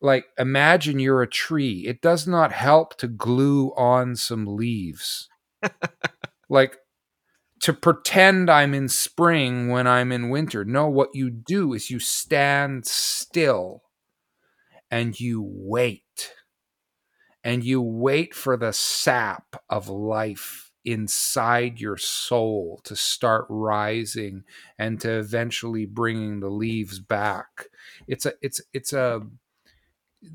like 0.00 0.24
imagine 0.38 0.98
you're 0.98 1.22
a 1.22 1.28
tree. 1.28 1.84
It 1.86 2.00
does 2.00 2.26
not 2.26 2.50
help 2.50 2.96
to 2.96 3.06
glue 3.06 3.72
on 3.76 4.16
some 4.16 4.46
leaves. 4.46 5.28
like 6.48 6.78
to 7.60 7.74
pretend 7.74 8.48
I'm 8.50 8.72
in 8.72 8.88
spring 8.88 9.68
when 9.68 9.86
I'm 9.86 10.12
in 10.12 10.30
winter. 10.30 10.64
No, 10.64 10.88
what 10.88 11.10
you 11.12 11.28
do 11.28 11.74
is 11.74 11.90
you 11.90 11.98
stand 11.98 12.86
still 12.86 13.82
and 14.90 15.20
you 15.20 15.42
wait. 15.46 16.32
And 17.44 17.64
you 17.64 17.80
wait 17.80 18.34
for 18.34 18.56
the 18.56 18.72
sap 18.72 19.56
of 19.68 19.88
life 19.88 20.69
inside 20.84 21.80
your 21.80 21.96
soul 21.96 22.80
to 22.84 22.96
start 22.96 23.46
rising 23.48 24.44
and 24.78 25.00
to 25.00 25.18
eventually 25.18 25.86
bringing 25.86 26.40
the 26.40 26.48
leaves 26.48 26.98
back. 26.98 27.66
It's 28.06 28.26
a 28.26 28.34
it's 28.40 28.60
it's 28.72 28.92
a 28.92 29.20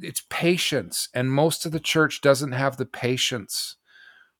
it's 0.02 0.24
patience 0.30 1.10
and 1.14 1.32
most 1.32 1.66
of 1.66 1.72
the 1.72 1.80
church 1.80 2.22
doesn't 2.22 2.54
have 2.54 2.78
the 2.78 2.86
patience 2.86 3.78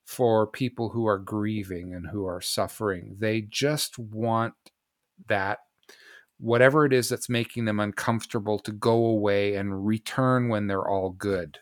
for 0.04 0.46
people 0.46 0.90
who 0.90 1.06
are 1.06 1.18
grieving 1.18 1.92
and 1.92 2.06
who 2.10 2.26
are 2.26 2.40
suffering. 2.40 3.16
They 3.18 3.42
just 3.42 3.98
want 3.98 4.54
that 5.28 5.58
whatever 6.38 6.84
it 6.84 6.92
is 6.92 7.08
that's 7.08 7.28
making 7.28 7.64
them 7.64 7.80
uncomfortable 7.80 8.58
to 8.60 8.72
go 8.72 9.06
away 9.06 9.54
and 9.54 9.86
return 9.86 10.48
when 10.48 10.66
they're 10.66 10.88
all 10.88 11.10
good. 11.10 11.58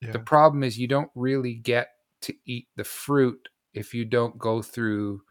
Yeah. 0.00 0.12
The 0.12 0.20
problem 0.20 0.62
is 0.62 0.78
you 0.78 0.88
don't 0.88 1.10
really 1.14 1.54
get 1.54 1.88
to 2.22 2.34
eat 2.46 2.68
the 2.76 2.84
fruit 2.84 3.48
if 3.74 3.94
you 3.94 4.04
don't 4.04 4.38
go 4.38 4.62
through 4.62 5.22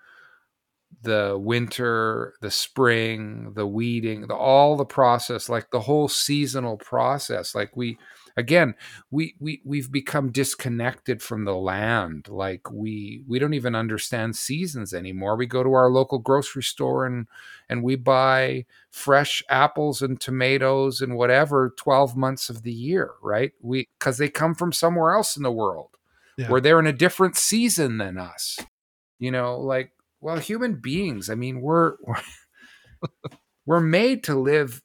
the 1.04 1.38
winter, 1.40 2.36
the 2.42 2.52
spring, 2.52 3.54
the 3.56 3.66
weeding, 3.66 4.28
the 4.28 4.36
all 4.36 4.76
the 4.76 4.86
process, 4.86 5.50
like 5.50 5.72
the 5.72 5.80
whole 5.80 6.08
seasonal 6.08 6.78
process. 6.78 7.56
Like 7.56 7.76
we 7.76 7.98
again, 8.38 8.76
we 9.10 9.36
we 9.40 9.62
we've 9.66 9.92
become 9.92 10.32
disconnected 10.32 11.22
from 11.22 11.46
the 11.46 11.56
land. 11.56 12.28
Like 12.30 12.70
we 12.72 13.24
we 13.28 13.40
don't 13.40 13.54
even 13.54 13.74
understand 13.76 14.36
seasons 14.36 14.94
anymore. 14.94 15.36
We 15.36 15.48
go 15.48 15.64
to 15.64 15.74
our 15.74 15.90
local 15.90 16.20
grocery 16.20 16.64
store 16.64 17.06
and 17.06 17.28
and 17.70 17.84
we 17.84 17.96
buy 17.96 18.66
fresh 18.92 19.42
apples 19.50 20.02
and 20.02 20.20
tomatoes 20.20 21.02
and 21.02 21.16
whatever 21.16 21.74
12 21.78 22.16
months 22.16 22.50
of 22.50 22.64
the 22.64 22.74
year, 22.74 23.12
right? 23.24 23.54
We 23.62 23.90
cuz 24.00 24.18
they 24.18 24.30
come 24.30 24.56
from 24.56 24.72
somewhere 24.74 25.14
else 25.14 25.36
in 25.38 25.44
the 25.44 25.52
world 25.52 25.98
Yeah. 26.42 26.50
where 26.50 26.62
they're 26.62 26.80
in 26.80 26.88
a 26.88 26.94
different 26.94 27.36
season 27.38 27.98
than 27.98 28.18
us. 28.18 28.58
You 29.20 29.32
know, 29.32 29.60
like 29.60 29.92
well, 30.20 30.38
human 30.38 30.76
beings, 30.76 31.30
I 31.30 31.36
mean, 31.36 31.62
we're 31.62 31.96
we're, 32.02 32.22
we're 33.66 33.80
made 33.80 34.24
to 34.26 34.36
live 34.36 34.82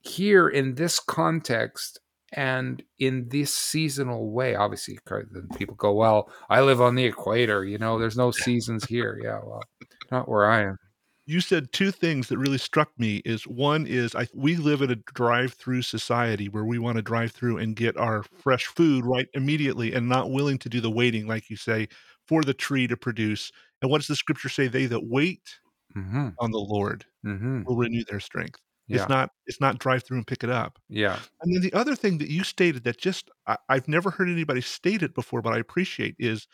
here 0.00 0.48
in 0.48 0.74
this 0.74 0.98
context 1.00 2.00
and 2.32 2.82
in 2.98 3.28
this 3.28 3.54
seasonal 3.54 4.32
way. 4.32 4.54
Obviously, 4.54 4.98
then 5.06 5.48
people 5.56 5.76
go, 5.76 5.92
"Well, 5.92 6.30
I 6.50 6.60
live 6.60 6.80
on 6.80 6.94
the 6.94 7.04
equator, 7.04 7.64
you 7.64 7.78
know, 7.78 7.98
there's 7.98 8.16
no 8.16 8.30
seasons 8.30 8.84
here." 8.84 9.18
Yeah, 9.22 9.40
well, 9.44 9.62
not 10.10 10.28
where 10.28 10.50
I 10.50 10.62
am. 10.62 10.78
You 11.26 11.40
said 11.40 11.72
2 11.72 11.90
things 11.90 12.28
that 12.28 12.36
really 12.38 12.58
struck 12.58 12.98
me 12.98 13.22
is 13.24 13.46
one 13.46 13.86
is 13.86 14.14
I 14.14 14.26
we 14.34 14.56
live 14.56 14.82
in 14.82 14.90
a 14.90 14.96
drive-through 14.96 15.80
society 15.82 16.50
where 16.50 16.66
we 16.66 16.78
wanna 16.78 17.00
drive 17.00 17.32
through 17.32 17.56
and 17.58 17.74
get 17.74 17.96
our 17.96 18.22
fresh 18.22 18.66
food 18.66 19.06
right 19.06 19.26
immediately 19.32 19.94
and 19.94 20.06
not 20.06 20.30
willing 20.30 20.58
to 20.58 20.68
do 20.68 20.80
the 20.82 20.90
waiting, 20.90 21.26
like 21.26 21.48
you 21.48 21.56
say, 21.56 21.88
for 22.26 22.42
the 22.42 22.52
tree 22.52 22.86
to 22.88 22.96
produce. 22.96 23.50
And 23.80 23.90
what 23.90 23.98
does 23.98 24.08
the 24.08 24.16
scripture 24.16 24.50
say? 24.50 24.68
"They 24.68 24.84
that 24.86 25.06
wait 25.06 25.60
Mhm. 25.94 26.36
on 26.40 26.50
the 26.52 26.58
Lord 26.60 27.06
Mhm. 27.24 27.66
will 27.66 27.76
renew 27.76 28.04
their 28.04 28.20
strength." 28.20 28.60
Yeah. 28.88 29.08
It's 29.08 29.08
not 29.08 29.30
it's 29.46 29.60
not 29.60 29.78
drive 29.80 30.04
through 30.04 30.18
and 30.18 30.26
pick 30.26 30.44
it 30.44 30.50
up. 30.50 30.78
Yeah. 30.88 31.24
And 31.42 31.54
then 31.54 31.62
the 31.62 31.74
other 31.74 31.96
thing 31.96 32.18
that 32.18 32.30
you 32.30 32.44
stated 32.44 32.84
that 32.84 32.98
just 32.98 33.30
I 33.46 33.58
I've 33.68 33.88
never 33.88 34.10
heard 34.12 34.28
anybody 34.30 34.62
state 34.62 35.02
it 35.02 35.14
before, 35.14 35.42
but 35.42 35.54
I 35.54 35.58
appreciate 35.58 36.16
is 36.18 36.48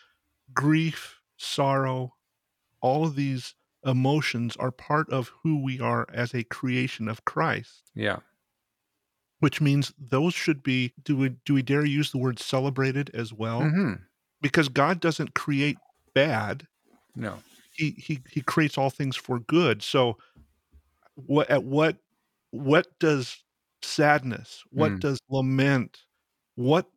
grief, 0.55 1.21
sorrow, 1.39 2.15
all 2.83 3.05
of 3.07 3.17
these 3.17 3.55
emotions 3.85 4.57
are 4.57 4.71
part 4.71 5.09
of 5.11 5.29
who 5.43 5.63
we 5.63 5.81
are 5.81 6.07
as 6.13 6.35
a 6.35 6.45
creation 6.45 7.09
of 7.09 7.25
Christ, 7.25 7.83
Yeah. 7.95 8.21
which 9.41 9.61
means 9.61 9.93
those 9.99 10.35
should 10.35 10.63
be 10.63 10.93
do 11.03 11.17
we 11.17 11.31
do 11.45 11.55
we 11.55 11.63
dare 11.63 11.85
use 11.85 12.11
the 12.13 12.19
word 12.19 12.39
celebrated 12.39 13.11
as 13.15 13.33
well? 13.33 13.63
Mhm. 13.63 14.03
Because 14.43 14.69
God 14.69 15.01
doesn't 15.01 15.35
create 15.35 15.79
bad. 16.15 16.67
No. 17.15 17.43
He 17.73 17.91
he 17.93 18.21
he 18.31 18.43
creates 18.43 18.77
all 18.77 18.91
things 18.91 19.17
for 19.17 19.39
good. 19.41 19.83
So 19.83 20.19
what 21.15 21.49
at 21.51 21.65
what 21.65 21.99
what 22.51 22.99
does 22.99 23.45
sadness, 23.83 24.63
what 24.71 24.93
Mm. 24.93 25.01
does 25.01 25.21
lament, 25.31 26.05
what 26.57 26.91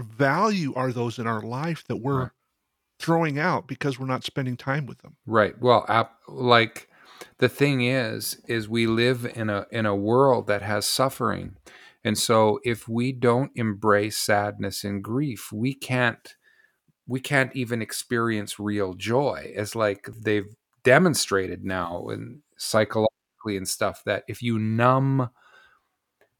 value 0.00 0.74
are 0.74 0.92
those 0.92 1.18
in 1.18 1.26
our 1.26 1.42
life 1.42 1.84
that 1.88 1.96
we're 1.96 2.22
Right. 2.24 2.30
Throwing 3.00 3.38
out 3.38 3.66
because 3.66 3.98
we're 3.98 4.06
not 4.06 4.24
spending 4.24 4.56
time 4.56 4.86
with 4.86 4.98
them? 4.98 5.16
Right. 5.26 5.58
Well, 5.60 5.84
ap- 5.88 6.18
like 6.28 6.88
the 7.38 7.48
thing 7.48 7.82
is, 7.82 8.40
is 8.48 8.68
we 8.68 8.86
live 8.86 9.24
in 9.24 9.50
a 9.50 9.66
in 9.70 9.86
a 9.86 9.94
world 9.94 10.46
that 10.46 10.62
has 10.62 10.86
suffering, 10.86 11.56
and 12.04 12.18
so 12.18 12.58
if 12.64 12.88
we 12.88 13.12
don't 13.12 13.52
embrace 13.54 14.16
sadness 14.18 14.84
and 14.84 15.02
grief, 15.04 15.52
we 15.52 15.74
can't 15.74 16.34
we 17.08 17.20
can't 17.20 17.54
even 17.56 17.82
experience 17.82 18.58
real 18.60 18.94
joy. 18.94 19.52
As 19.56 19.76
like 19.76 20.08
they've 20.22 20.54
demonstrated 20.84 21.64
now 21.64 22.08
and 22.08 22.40
psychologically 22.58 23.56
and 23.56 23.68
stuff 23.68 24.02
that 24.06 24.24
if 24.28 24.42
you 24.42 24.58
numb 24.58 25.30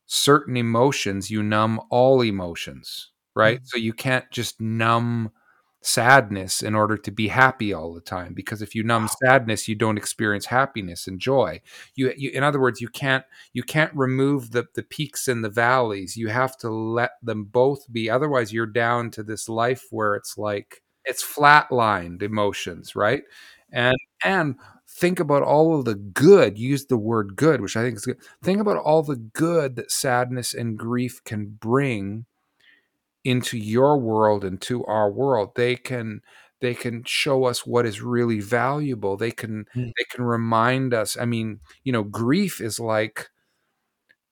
certain 0.06 0.56
emotions, 0.56 1.30
you 1.30 1.42
numb 1.42 1.80
all 1.90 2.22
emotions, 2.22 3.10
right? 3.34 3.60
Mhm. 3.60 3.66
So 3.66 3.78
you 3.78 3.92
can't 3.92 4.30
just 4.30 4.60
numb 4.60 5.30
sadness 5.82 6.62
in 6.62 6.74
order 6.74 6.96
to 6.96 7.10
be 7.10 7.28
happy 7.28 7.72
all 7.72 7.94
the 7.94 8.02
time 8.02 8.34
because 8.34 8.60
if 8.60 8.74
you 8.74 8.82
numb 8.82 9.08
sadness 9.22 9.66
you 9.66 9.74
don't 9.74 9.96
experience 9.96 10.46
happiness 10.46 11.06
and 11.06 11.18
joy. 11.20 11.60
You, 11.94 12.12
you 12.16 12.30
in 12.30 12.42
other 12.42 12.60
words 12.60 12.80
you 12.80 12.88
can't 12.88 13.24
you 13.52 13.62
can't 13.62 13.94
remove 13.94 14.50
the 14.50 14.66
the 14.74 14.82
peaks 14.82 15.26
and 15.26 15.42
the 15.42 15.48
valleys. 15.48 16.16
You 16.16 16.28
have 16.28 16.56
to 16.58 16.70
let 16.70 17.12
them 17.22 17.44
both 17.44 17.90
be. 17.90 18.10
Otherwise 18.10 18.52
you're 18.52 18.66
down 18.66 19.10
to 19.12 19.22
this 19.22 19.48
life 19.48 19.86
where 19.90 20.14
it's 20.14 20.36
like 20.36 20.82
it's 21.06 21.24
flatlined 21.24 22.22
emotions 22.22 22.94
right? 22.94 23.22
And 23.72 23.96
and 24.22 24.56
think 24.86 25.18
about 25.18 25.42
all 25.42 25.78
of 25.78 25.86
the 25.86 25.94
good 25.94 26.58
use 26.58 26.86
the 26.86 26.96
word 26.96 27.36
good 27.36 27.60
which 27.60 27.76
i 27.76 27.82
think 27.82 27.96
is 27.96 28.04
good. 28.04 28.18
Think 28.42 28.60
about 28.60 28.76
all 28.76 29.02
the 29.02 29.16
good 29.16 29.76
that 29.76 29.90
sadness 29.90 30.52
and 30.52 30.76
grief 30.76 31.22
can 31.24 31.56
bring 31.60 32.26
into 33.24 33.58
your 33.58 33.98
world 33.98 34.44
and 34.44 34.60
to 34.62 34.84
our 34.86 35.10
world 35.10 35.50
they 35.56 35.76
can 35.76 36.20
they 36.60 36.74
can 36.74 37.02
show 37.06 37.44
us 37.44 37.66
what 37.66 37.86
is 37.86 38.02
really 38.02 38.40
valuable. 38.40 39.16
They 39.16 39.30
can 39.30 39.64
Mm. 39.74 39.92
they 39.96 40.04
can 40.10 40.24
remind 40.24 40.92
us 40.94 41.16
i 41.18 41.24
mean 41.24 41.60
you 41.84 41.92
know 41.92 42.02
grief 42.04 42.60
is 42.60 42.78
like 42.80 43.28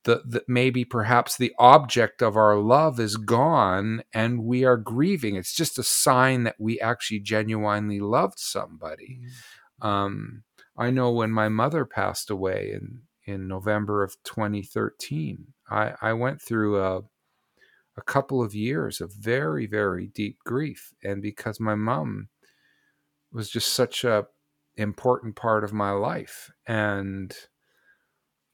the, 0.05 0.23
the 0.27 0.43
maybe 0.49 0.85
perhaps 0.85 1.37
the 1.37 1.53
object 1.59 2.23
of 2.23 2.37
our 2.37 2.57
love 2.57 3.01
is 3.01 3.17
gone 3.17 4.03
and 4.15 4.45
we 4.45 4.65
are 4.65 4.77
grieving. 4.77 5.37
It's 5.37 5.55
just 5.55 5.79
a 5.79 5.83
sign 5.83 6.45
that 6.45 6.57
we 6.59 6.81
actually 6.81 7.21
genuinely 7.21 8.01
loved 8.01 8.39
somebody. 8.39 9.21
Um, 9.83 10.45
I 10.77 10.91
know 10.91 11.13
when 11.13 11.31
my 11.33 11.49
mother 11.49 11.85
passed 11.85 12.31
away 12.31 12.73
in 12.75 13.03
in 13.27 13.49
November 13.49 14.03
of 14.03 14.17
2013, 14.25 15.49
I, 15.71 15.95
I 16.01 16.15
went 16.15 16.41
through 16.43 16.83
a 16.83 17.03
a 17.99 18.03
couple 18.03 18.43
of 18.43 18.55
years 18.55 19.01
of 19.01 19.13
very 19.15 19.67
very 19.67 20.07
deep 20.09 20.39
grief, 20.47 20.93
and 21.03 21.23
because 21.23 21.61
my 21.61 21.75
mom 21.75 22.29
was 23.33 23.51
just 23.51 23.73
such 23.73 24.05
a 24.05 24.27
important 24.77 25.37
part 25.37 25.65
of 25.65 25.73
my 25.73 25.91
life, 25.91 26.51
and 26.67 27.37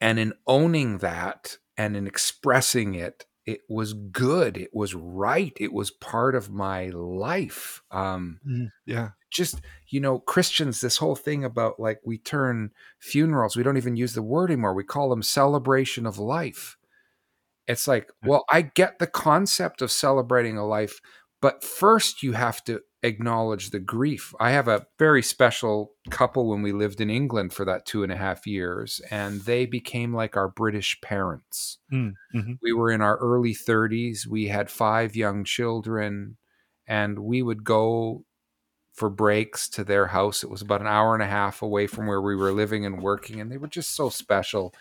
and 0.01 0.19
in 0.19 0.33
owning 0.47 0.99
that 0.99 1.59
and 1.77 1.97
in 1.97 2.07
expressing 2.07 2.95
it 2.95 3.27
it 3.47 3.61
was 3.69 3.93
good 3.93 4.57
it 4.57 4.71
was 4.73 4.95
right 4.95 5.53
it 5.61 5.73
was 5.73 5.91
part 5.91 6.35
of 6.35 6.51
my 6.51 6.89
life 6.89 7.83
um 7.91 8.41
Mm, 8.47 8.69
yeah. 8.87 9.11
just 9.31 9.61
you 9.89 10.01
know 10.01 10.19
christians 10.19 10.81
this 10.81 10.99
whole 10.99 11.17
thing 11.17 11.45
about 11.45 11.79
like 11.79 12.01
we 12.05 12.19
turn 12.19 12.71
funerals 12.99 13.57
we 13.57 13.63
don't 13.63 13.77
even 13.77 13.97
use 13.97 14.15
the 14.15 14.23
word 14.23 14.51
anymore 14.51 14.75
we 14.75 14.85
call 14.85 15.11
them 15.11 15.23
celebration 15.23 16.07
of 16.07 16.19
life 16.19 16.77
it's 17.67 17.89
like 17.89 18.11
well 18.23 18.45
i 18.51 18.63
get 18.63 18.99
the 18.99 19.07
concept 19.07 19.83
of 19.83 19.91
celebrating 19.91 20.57
a 20.57 20.67
life 20.67 21.01
but 21.41 21.63
first 21.63 22.23
you 22.23 22.33
have 22.33 22.65
to 22.65 22.81
acknowledge 23.05 23.69
the 23.69 23.79
grief. 23.79 24.35
I 24.41 24.53
have 24.53 24.67
a 24.67 24.87
very 24.99 25.23
special 25.23 25.93
couple 26.09 26.49
when 26.49 26.63
we 26.63 26.73
lived 26.73 27.03
in 27.03 27.11
england 27.11 27.53
for 27.53 27.67
that 27.67 27.85
two 27.85 28.03
and 28.03 28.11
a 28.11 28.17
half 28.17 28.47
years 28.47 29.01
and 29.11 29.43
they 29.43 29.67
became 29.67 30.15
like 30.15 30.39
our 30.39 30.49
british 30.49 30.99
parents. 31.03 31.79
Mm, 31.93 32.15
mhm. 32.35 32.59
we 32.63 32.73
were 32.73 32.91
in 32.91 33.03
our 33.03 33.19
early 33.19 33.55
30s 33.55 34.27
we 34.27 34.47
had 34.47 34.71
five 34.71 35.15
young 35.15 35.45
children 35.45 36.39
and 36.87 37.19
we 37.19 37.43
would 37.43 37.63
go 37.63 38.25
for 38.95 39.11
breaks 39.11 39.69
to 39.69 39.83
their 39.85 40.07
house. 40.07 40.45
It 40.45 40.51
was 40.51 40.63
about 40.63 40.81
an 40.81 40.87
hour 40.87 41.15
and 41.15 41.23
a 41.23 41.27
half 41.27 41.63
away 41.63 41.87
from 41.87 42.07
where 42.07 42.23
we 42.23 42.37
were 42.37 42.53
living 42.53 42.87
and 42.87 43.03
working 43.03 43.39
and 43.39 43.53
they 43.53 43.59
were 43.59 43.69
just 43.69 43.95
so 43.95 44.09
special. 44.09 44.75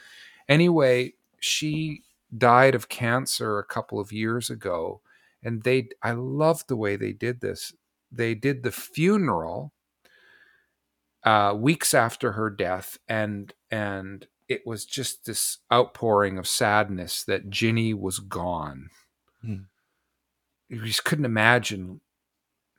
Anyway 0.47 1.15
she 1.41 2.03
died 2.37 2.75
of 2.75 2.89
cancer 2.89 3.59
a 3.59 3.65
couple 3.65 3.99
of 3.99 4.11
years 4.11 4.49
ago 4.49 5.01
and 5.43 5.63
they 5.63 5.87
i 6.01 6.11
loved 6.11 6.67
the 6.67 6.75
way 6.75 6.95
they 6.95 7.11
did 7.11 7.41
this 7.41 7.73
they 8.11 8.33
did 8.33 8.63
the 8.63 8.71
funeral 8.71 9.73
uh, 11.23 11.53
weeks 11.55 11.93
after 11.93 12.33
her 12.33 12.49
death 12.49 12.97
and 13.07 13.53
and 13.71 14.27
it 14.47 14.65
was 14.65 14.85
just 14.85 15.25
this 15.25 15.59
outpouring 15.71 16.37
of 16.37 16.47
sadness 16.47 17.23
that 17.23 17.49
Ginny 17.49 17.93
was 17.93 18.19
gone. 18.19 18.89
Hmm. 19.41 19.63
You 20.69 20.85
just 20.85 21.05
couldn't 21.05 21.25
imagine 21.25 22.01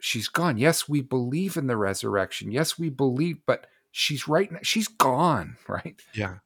she's 0.01 0.29
gone. 0.29 0.59
Yes, 0.59 0.89
we 0.89 1.01
believe 1.01 1.57
in 1.57 1.67
the 1.67 1.77
resurrection. 1.77 2.51
Yes, 2.51 2.79
we 2.79 2.91
believe, 2.91 3.39
but 3.47 3.67
she's 3.91 4.29
right 4.29 4.51
now. 4.51 4.61
She's 4.63 4.89
gone, 4.89 5.57
right? 5.69 6.01
Yeah. 6.15 6.37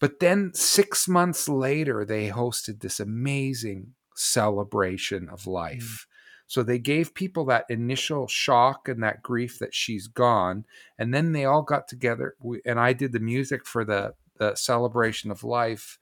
But 0.00 0.20
then 0.20 0.52
six 0.54 1.08
months 1.08 1.48
later, 1.48 2.04
they 2.04 2.28
hosted 2.30 2.80
this 2.80 3.00
amazing 3.00 3.94
celebration 4.14 5.28
of 5.28 5.46
life. 5.46 6.06
So 6.46 6.62
they 6.62 6.78
gave 6.78 7.12
people 7.14 7.44
that 7.46 7.66
initial 7.68 8.26
shock 8.26 8.88
and 8.88 9.02
that 9.02 9.22
grief 9.22 9.58
that 9.58 9.74
she's 9.74 10.06
gone, 10.06 10.64
and 10.98 11.12
then 11.12 11.32
they 11.32 11.44
all 11.44 11.62
got 11.62 11.88
together. 11.88 12.36
And 12.64 12.80
I 12.80 12.92
did 12.94 13.12
the 13.12 13.20
music 13.20 13.66
for 13.66 13.84
the 13.84 14.14
the 14.38 14.54
celebration 14.54 15.30
of 15.32 15.42
life. 15.42 15.98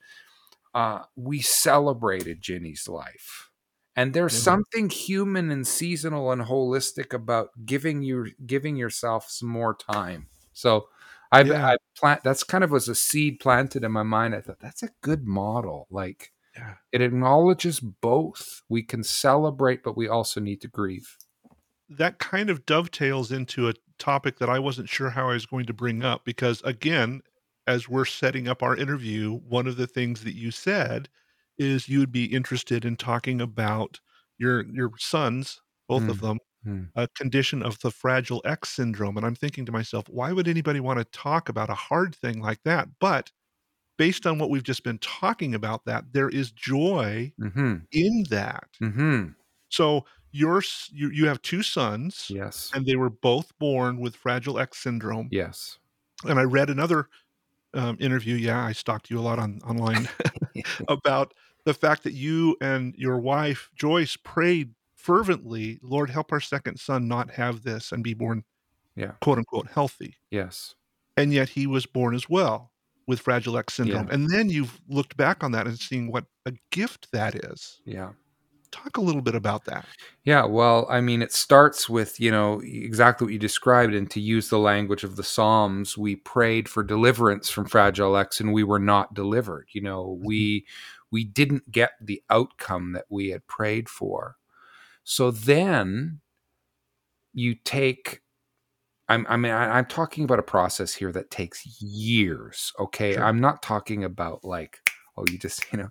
Uh, 0.74 1.04
we 1.16 1.40
celebrated 1.40 2.42
Ginny's 2.42 2.86
life, 2.88 3.50
and 3.96 4.12
there's 4.12 4.34
Yeah. 4.34 4.40
something 4.40 4.90
human 4.90 5.50
and 5.50 5.66
seasonal 5.66 6.30
and 6.30 6.42
holistic 6.42 7.14
about 7.14 7.64
giving 7.64 8.02
you 8.02 8.32
giving 8.44 8.76
yourself 8.76 9.30
some 9.30 9.48
more 9.48 9.74
time. 9.74 10.28
So 10.52 10.88
I've, 11.32 11.50
Yeah. 11.50 11.60
I 11.60 11.76
plant 11.96 12.22
that's 12.24 12.44
kind 12.44 12.64
of 12.64 12.70
was 12.70 12.88
a 12.88 12.94
seed 12.94 13.40
planted 13.40 13.84
in 13.84 13.92
my 13.92 14.02
mind. 14.02 14.34
I 14.34 14.40
thought 14.40 14.60
that's 14.60 14.82
a 14.82 14.90
good 15.02 15.26
model. 15.26 15.86
Like 15.90 16.32
Yeah. 16.56 16.76
it 16.92 17.02
acknowledges 17.02 17.80
both. 17.80 18.62
We 18.68 18.82
can 18.84 19.04
celebrate, 19.04 19.82
but 19.84 19.96
we 19.96 20.08
also 20.08 20.40
need 20.40 20.60
to 20.62 20.68
grieve. 20.68 21.16
that 21.88 22.18
kind 22.18 22.50
of 22.50 22.66
dovetails 22.66 23.30
into 23.30 23.68
a 23.68 23.74
topic 23.98 24.38
that 24.38 24.48
I 24.50 24.58
wasn't 24.58 24.88
sure 24.88 25.10
how 25.10 25.26
I 25.30 25.34
was 25.34 25.46
going 25.46 25.66
to 25.66 25.72
bring 25.72 26.04
up 26.04 26.24
because, 26.24 26.60
again, 26.62 27.20
as 27.66 27.88
we're 27.88 28.04
setting 28.04 28.48
up 28.48 28.62
our 28.62 28.76
interview, 28.76 29.32
one 29.34 29.66
of 29.66 29.76
the 29.76 29.86
things 29.86 30.24
that 30.24 30.34
you 30.34 30.50
said 30.50 31.08
is 31.58 31.88
you 31.88 32.00
would 32.00 32.12
be 32.12 32.26
interested 32.26 32.84
in 32.84 32.96
talking 32.96 33.40
about 33.40 34.00
your 34.38 34.64
your 34.66 34.90
sons, 34.98 35.60
both 35.88 36.08
of 36.08 36.18
Mm, 36.18 36.20
them, 36.20 36.38
mm. 36.66 36.88
a 36.94 37.08
condition 37.08 37.62
of 37.62 37.78
the 37.80 37.90
fragile 37.90 38.42
X 38.44 38.70
syndrome. 38.70 39.16
And 39.16 39.24
I'm 39.24 39.34
thinking 39.34 39.64
to 39.66 39.72
myself, 39.72 40.08
why 40.08 40.32
would 40.32 40.48
anybody 40.48 40.80
want 40.80 40.98
to 40.98 41.04
talk 41.04 41.48
about 41.48 41.70
a 41.70 41.74
hard 41.74 42.14
thing 42.14 42.40
like 42.40 42.62
that? 42.64 42.88
But 43.00 43.30
based 43.98 44.26
on 44.26 44.38
what 44.38 44.50
we've 44.50 44.62
just 44.62 44.84
been 44.84 44.98
talking 44.98 45.54
about, 45.54 45.84
that 45.86 46.12
there 46.12 46.28
is 46.28 46.50
joy 46.50 47.32
Mm-hmm. 47.40 47.76
in 47.92 48.24
that. 48.30 48.64
Mm-hmm. 48.82 49.28
So 49.68 50.04
your 50.32 50.62
you 50.92 51.10
you 51.10 51.26
have 51.28 51.40
two 51.42 51.62
sons 51.62 52.26
Yes. 52.28 52.70
and 52.74 52.84
they 52.84 52.96
were 52.96 53.08
both 53.10 53.56
born 53.58 53.98
with 54.00 54.14
Fragile 54.16 54.58
X 54.58 54.78
syndrome. 54.78 55.28
Yes. 55.30 55.78
And 56.24 56.38
I 56.38 56.42
read 56.42 56.68
another 56.70 57.08
um, 57.74 57.96
interview. 58.00 58.34
Yeah, 58.34 58.62
I 58.64 58.72
stalked 58.72 59.10
you 59.10 59.18
a 59.18 59.22
lot 59.22 59.38
on 59.38 59.60
online 59.66 60.08
about 60.88 61.32
the 61.64 61.74
fact 61.74 62.04
that 62.04 62.12
you 62.12 62.56
and 62.60 62.94
your 62.96 63.18
wife 63.18 63.70
Joyce 63.74 64.16
prayed 64.16 64.74
fervently, 65.06 65.78
"Lord, 65.82 66.10
help 66.10 66.32
our 66.32 66.40
second 66.40 66.78
son 66.78 67.06
not 67.08 67.30
have 67.30 67.62
this 67.62 67.92
and 67.92 68.02
be 68.02 68.14
born, 68.14 68.44
Yeah. 68.96 69.12
quote 69.22 69.38
unquote, 69.38 69.68
healthy." 69.68 70.16
Yes. 70.30 70.74
And 71.16 71.32
yet 71.32 71.50
he 71.50 71.66
was 71.66 71.86
born 71.86 72.14
as 72.14 72.28
well 72.28 72.72
with 73.06 73.20
Fragile 73.20 73.56
X 73.56 73.74
syndrome. 73.74 74.08
Yeah. 74.08 74.14
And 74.14 74.28
then 74.28 74.50
you've 74.50 74.80
looked 74.88 75.16
back 75.16 75.44
on 75.44 75.52
that 75.52 75.66
and 75.66 75.78
seen 75.78 76.10
what 76.10 76.24
a 76.44 76.52
gift 76.70 77.10
that 77.12 77.36
is. 77.36 77.80
Yeah. 77.84 78.10
Talk 78.72 78.96
a 78.96 79.00
little 79.00 79.22
bit 79.22 79.36
about 79.36 79.64
that. 79.66 79.86
Yeah, 80.24 80.44
well, 80.44 80.86
I 80.90 81.00
mean, 81.00 81.22
it 81.22 81.32
starts 81.32 81.88
with, 81.88 82.20
you 82.20 82.30
know, 82.30 82.60
exactly 82.62 83.24
what 83.24 83.32
you 83.32 83.38
described. 83.38 83.94
And 83.94 84.10
to 84.10 84.20
use 84.20 84.50
the 84.50 84.58
language 84.58 85.04
of 85.04 85.16
the 85.16 85.22
Psalms, 85.22 85.96
we 85.96 86.16
prayed 86.16 86.68
for 86.68 86.82
deliverance 86.82 87.48
from 87.48 87.66
Fragile 87.66 88.16
X 88.16 88.40
and 88.40 88.52
we 88.52 88.64
were 88.64 88.80
not 88.80 89.14
delivered. 89.14 89.68
You 89.72 89.82
know, 89.82 90.04
mm-hmm. 90.04 90.26
we 90.26 90.66
we 91.12 91.24
didn't 91.24 91.70
get 91.70 91.92
the 92.00 92.22
outcome 92.28 92.92
that 92.92 93.06
we 93.08 93.30
had 93.30 93.46
prayed 93.46 93.88
for. 93.88 94.36
So 95.08 95.30
then 95.30 96.20
you 97.32 97.54
take 97.54 98.22
I'm, 99.08 99.24
I 99.28 99.36
mean, 99.36 99.52
I, 99.52 99.78
I'm 99.78 99.86
talking 99.86 100.24
about 100.24 100.40
a 100.40 100.42
process 100.42 100.92
here 100.92 101.12
that 101.12 101.30
takes 101.30 101.80
years. 101.80 102.72
Okay. 102.80 103.12
Sure. 103.14 103.24
I'm 103.24 103.40
not 103.40 103.62
talking 103.62 104.02
about 104.02 104.44
like, 104.44 104.80
oh, 105.16 105.24
you 105.30 105.38
just, 105.38 105.64
you 105.72 105.78
know. 105.78 105.88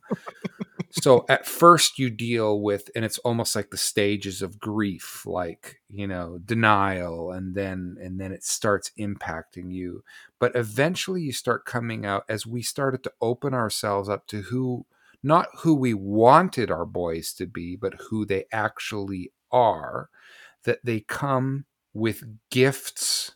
so 0.91 1.25
at 1.29 1.45
first 1.47 1.97
you 1.97 2.09
deal 2.09 2.59
with, 2.59 2.89
and 2.93 3.05
it's 3.05 3.17
almost 3.19 3.55
like 3.55 3.69
the 3.69 3.77
stages 3.77 4.41
of 4.41 4.59
grief, 4.59 5.25
like, 5.25 5.79
you 5.89 6.07
know, 6.07 6.39
denial, 6.43 7.31
and 7.31 7.55
then, 7.55 7.95
and 8.01 8.19
then 8.19 8.33
it 8.33 8.43
starts 8.43 8.91
impacting 8.99 9.71
you. 9.71 10.03
But 10.37 10.53
eventually 10.57 11.21
you 11.21 11.31
start 11.31 11.63
coming 11.63 12.05
out 12.05 12.25
as 12.27 12.45
we 12.45 12.61
started 12.61 13.01
to 13.03 13.13
open 13.21 13.53
ourselves 13.53 14.09
up 14.09 14.27
to 14.27 14.41
who, 14.41 14.85
not 15.25 15.47
who 15.57 15.73
we 15.73 15.93
wanted 15.93 16.69
our 16.69 16.85
boys 16.85 17.33
to 17.33 17.47
be, 17.47 17.75
but 17.75 17.95
who 18.09 18.25
they 18.25 18.45
actually 18.51 19.31
are, 19.51 20.09
that 20.65 20.79
they 20.83 20.99
come 20.99 21.65
with 21.95 22.23
gifts, 22.51 23.33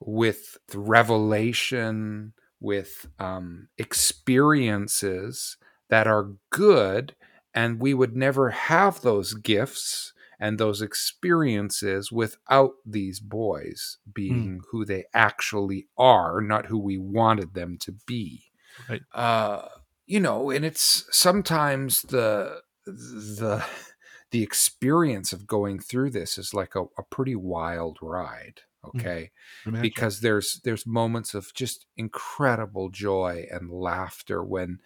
with 0.00 0.58
revelation, 0.74 2.32
with 2.58 3.06
um, 3.20 3.68
experiences 3.78 5.56
that 5.88 6.08
are 6.08 6.32
good. 6.50 7.14
And 7.54 7.80
we 7.80 7.94
would 7.94 8.16
never 8.16 8.50
have 8.50 9.00
those 9.00 9.34
gifts 9.34 10.12
and 10.40 10.58
those 10.58 10.82
experiences 10.82 12.10
without 12.10 12.72
these 12.84 13.20
boys 13.20 13.98
being 14.12 14.62
who 14.70 14.84
they 14.84 15.04
actually 15.14 15.86
are, 15.96 16.40
not 16.40 16.66
who 16.66 16.78
we 16.78 16.98
wanted 16.98 17.54
them 17.54 17.78
to 17.82 17.92
be. 18.06 18.50
Right. 18.88 19.02
Uh, 19.14 19.68
you 20.10 20.18
know, 20.18 20.50
and 20.50 20.64
it's 20.64 21.06
sometimes 21.16 22.02
the 22.02 22.62
the 22.84 23.64
the 24.32 24.42
experience 24.42 25.32
of 25.32 25.46
going 25.46 25.78
through 25.78 26.10
this 26.10 26.36
is 26.36 26.52
like 26.52 26.74
a, 26.74 26.82
a 26.98 27.02
pretty 27.10 27.36
wild 27.36 27.98
ride 28.02 28.60
okay 28.86 29.30
Imagine. 29.66 29.82
because 29.82 30.20
there's 30.20 30.60
there's 30.64 30.86
moments 30.86 31.34
of 31.34 31.52
just 31.52 31.84
incredible 31.96 32.88
joy 32.88 33.46
and 33.50 33.70
laughter 33.70 34.42
when 34.42 34.78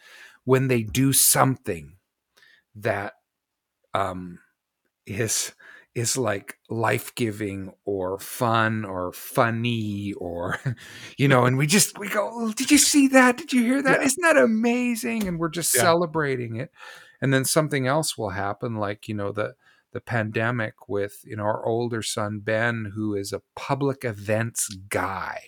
when 0.45 0.67
they 0.67 0.83
do 0.83 1.13
something 1.13 1.97
that 2.75 3.13
um 3.93 4.41
is 5.07 5.53
is 5.95 6.17
like 6.17 6.59
life-giving 6.69 7.73
or 7.85 8.19
fun 8.19 8.85
or 8.85 9.13
funny 9.13 10.13
or 10.15 10.59
you 11.17 11.29
know 11.29 11.45
and 11.45 11.57
we 11.57 11.67
just 11.67 11.99
we 11.99 12.09
go 12.09 12.29
oh, 12.33 12.53
did 12.53 12.71
you 12.71 12.79
see 12.79 13.09
that? 13.09 13.37
Did 13.37 13.53
you 13.53 13.63
hear 13.63 13.83
that? 13.83 14.01
Yeah. 14.01 14.09
not 14.19 14.35
that 14.35 14.43
amazing? 14.43 15.29
And 15.29 15.39
we're 15.39 15.49
just 15.49 15.75
Yeah. 15.75 15.83
celebrating 15.83 16.57
it. 16.57 16.71
And 17.21 17.33
then 17.33 17.45
something 17.45 17.87
else 17.87 18.19
will 18.19 18.31
happen 18.31 18.77
like 18.77 19.09
you 19.09 19.15
know 19.15 19.33
the 19.33 19.55
the 19.93 20.01
pandemic 20.01 20.89
with 20.89 21.21
you 21.25 21.37
know 21.37 21.45
our 21.45 21.65
older 21.65 22.03
son 22.03 22.41
ben 22.41 22.93
who 22.95 23.15
is 23.15 23.33
a 23.33 23.43
public 23.55 24.05
events 24.05 24.69
guy. 24.89 25.41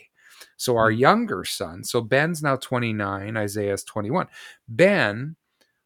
So 0.56 0.76
our 0.76 0.92
mm. 0.92 0.98
younger 0.98 1.44
son 1.44 1.82
so 1.82 2.00
ben's 2.00 2.42
now 2.42 2.56
29 2.56 3.36
isaiah's 3.36 3.84
21 3.84 4.28
ben 4.68 5.36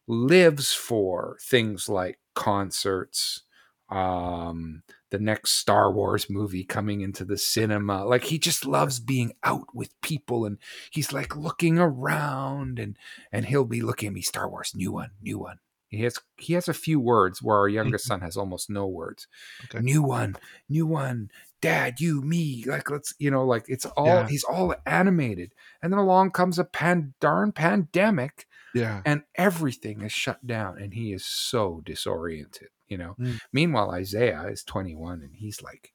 lives 0.07 0.73
for 0.73 1.37
things 1.41 1.89
like 1.89 2.19
concerts 2.35 3.43
um 3.91 4.83
the 5.09 5.19
next 5.19 5.51
star 5.51 5.91
wars 5.91 6.29
movie 6.29 6.63
coming 6.63 7.01
into 7.01 7.25
the 7.25 7.37
cinema 7.37 8.05
like 8.05 8.23
he 8.23 8.39
just 8.39 8.65
loves 8.65 8.99
being 8.99 9.33
out 9.43 9.67
with 9.73 9.99
people 10.01 10.45
and 10.45 10.57
he's 10.91 11.11
like 11.11 11.35
looking 11.35 11.77
around 11.77 12.79
and 12.79 12.97
and 13.31 13.45
he'll 13.45 13.65
be 13.65 13.81
looking 13.81 14.07
at 14.07 14.13
me 14.13 14.21
star 14.21 14.49
wars 14.49 14.73
new 14.75 14.91
one 14.91 15.11
new 15.21 15.37
one 15.37 15.57
He 15.89 16.03
has 16.03 16.17
he 16.37 16.53
has 16.53 16.69
a 16.69 16.73
few 16.73 16.99
words 17.01 17.41
where 17.43 17.57
our 17.57 17.67
youngest 17.67 18.05
son 18.05 18.21
has 18.21 18.37
almost 18.37 18.69
no 18.69 18.87
words. 18.87 19.27
Okay. 19.65 19.83
New 19.83 20.01
one, 20.01 20.37
new 20.69 20.85
one, 20.87 21.29
dad, 21.59 21.99
you, 21.99 22.21
me. 22.21 22.63
Like 22.65 22.89
let's 22.89 23.13
you 23.19 23.29
know, 23.29 23.43
like 23.45 23.65
it's 23.67 23.85
all 23.99 24.05
Yeah. 24.07 24.27
he's 24.29 24.45
all 24.45 24.73
animated. 24.85 25.51
And 25.83 25.91
then 25.91 25.99
along 25.99 26.31
comes 26.31 26.57
a 26.57 26.63
pan 26.63 27.13
darn 27.19 27.51
pandemic 27.51 28.47
Yeah. 28.73 29.01
and 29.05 29.23
everything 29.35 29.99
is 30.01 30.13
shut 30.13 30.39
down 30.47 30.79
and 30.81 30.93
he 30.93 31.11
is 31.11 31.25
so 31.25 31.81
disoriented 31.83 32.69
you 32.91 32.97
know? 32.97 33.15
Mm. 33.19 33.39
meanwhile 33.53 33.89
isaiah 33.91 34.43
is 34.47 34.63
21 34.63 35.21
and 35.21 35.33
he's 35.35 35.61
like 35.61 35.93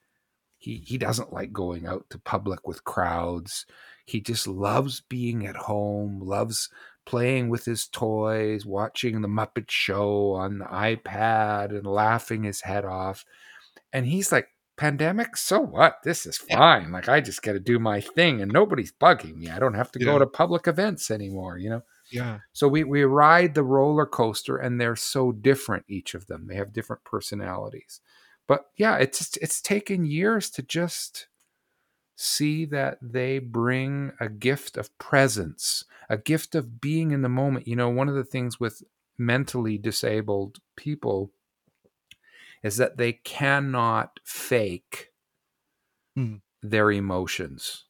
he 0.59 0.83
he 0.87 0.97
doesn't 0.99 1.33
like 1.33 1.53
going 1.53 1.87
out 1.87 2.07
to 2.11 2.19
public 2.19 2.67
with 2.67 2.83
crowds. 2.85 3.67
He 4.07 4.21
just 4.21 4.47
loves 4.49 5.03
being 5.17 5.47
at 5.47 5.55
home 5.57 6.19
loves 6.21 6.71
playing 7.05 7.51
with 7.51 7.65
his 7.67 7.87
toys 7.87 8.65
watching 8.65 9.21
the 9.21 9.29
muppet 9.29 9.71
show 9.71 10.33
on 10.33 10.59
the 10.59 10.65
ipad 10.65 11.71
and 11.77 11.87
laughing 11.87 12.43
his 12.45 12.63
head 12.63 12.85
off. 12.87 13.25
And 13.93 14.07
he's 14.07 14.33
like 14.33 14.49
pandemic? 14.79 15.37
So 15.37 15.61
what? 15.61 15.99
This 16.05 16.25
is 16.27 16.39
fine. 16.39 16.91
Like 16.91 17.09
i 17.09 17.21
just 17.21 17.43
got 17.43 17.53
to 17.53 17.61
do 17.61 17.79
my 17.79 18.01
thing 18.01 18.41
and 18.41 18.51
nobody's 18.53 18.93
bugging 18.93 19.37
me. 19.37 19.51
I 19.51 19.59
don't 19.59 19.75
have 19.75 19.93
to 19.93 19.99
Yeah. 20.01 20.07
go 20.13 20.19
to 20.19 20.27
public 20.27 20.67
events 20.67 21.11
anymore 21.11 21.59
you 21.59 21.69
know 21.71 21.83
Yeah. 22.11 22.41
so 22.53 22.69
we 22.69 22.85
we 22.85 23.03
ride 23.05 23.55
the 23.55 23.65
roller 23.65 24.07
coaster, 24.07 24.57
and 24.57 24.81
they're 24.81 24.97
so 24.97 25.33
different 25.33 25.85
each 25.89 26.15
of 26.15 26.27
them. 26.27 26.47
They 26.47 26.57
have 26.57 26.73
different 26.73 27.05
personalities. 27.05 28.01
But 28.47 28.67
yeah, 28.77 28.97
it's 28.99 29.37
it's 29.39 29.61
taken 29.61 30.05
years 30.05 30.51
to 30.51 30.63
just 30.63 31.29
see 32.17 32.65
that 32.67 32.99
they 33.03 33.39
bring 33.39 34.13
a 34.21 34.29
gift 34.29 34.77
of 34.77 34.97
presence, 34.99 35.85
a 36.09 36.19
gift 36.19 36.55
of 36.55 36.81
being 36.81 37.11
in 37.13 37.23
the 37.23 37.29
moment. 37.29 37.69
You 37.69 37.77
know, 37.77 37.91
one 37.91 38.09
of 38.09 38.15
the 38.15 38.25
things 38.25 38.61
with 38.61 38.83
mentally 39.19 39.79
disabled 39.79 40.59
people 40.77 41.33
is 42.63 42.77
that 42.77 42.97
they 42.97 43.13
cannot 43.15 44.21
fake 44.25 45.13
Hmm. 46.17 46.37
their 46.63 46.91
emotions. 46.91 47.85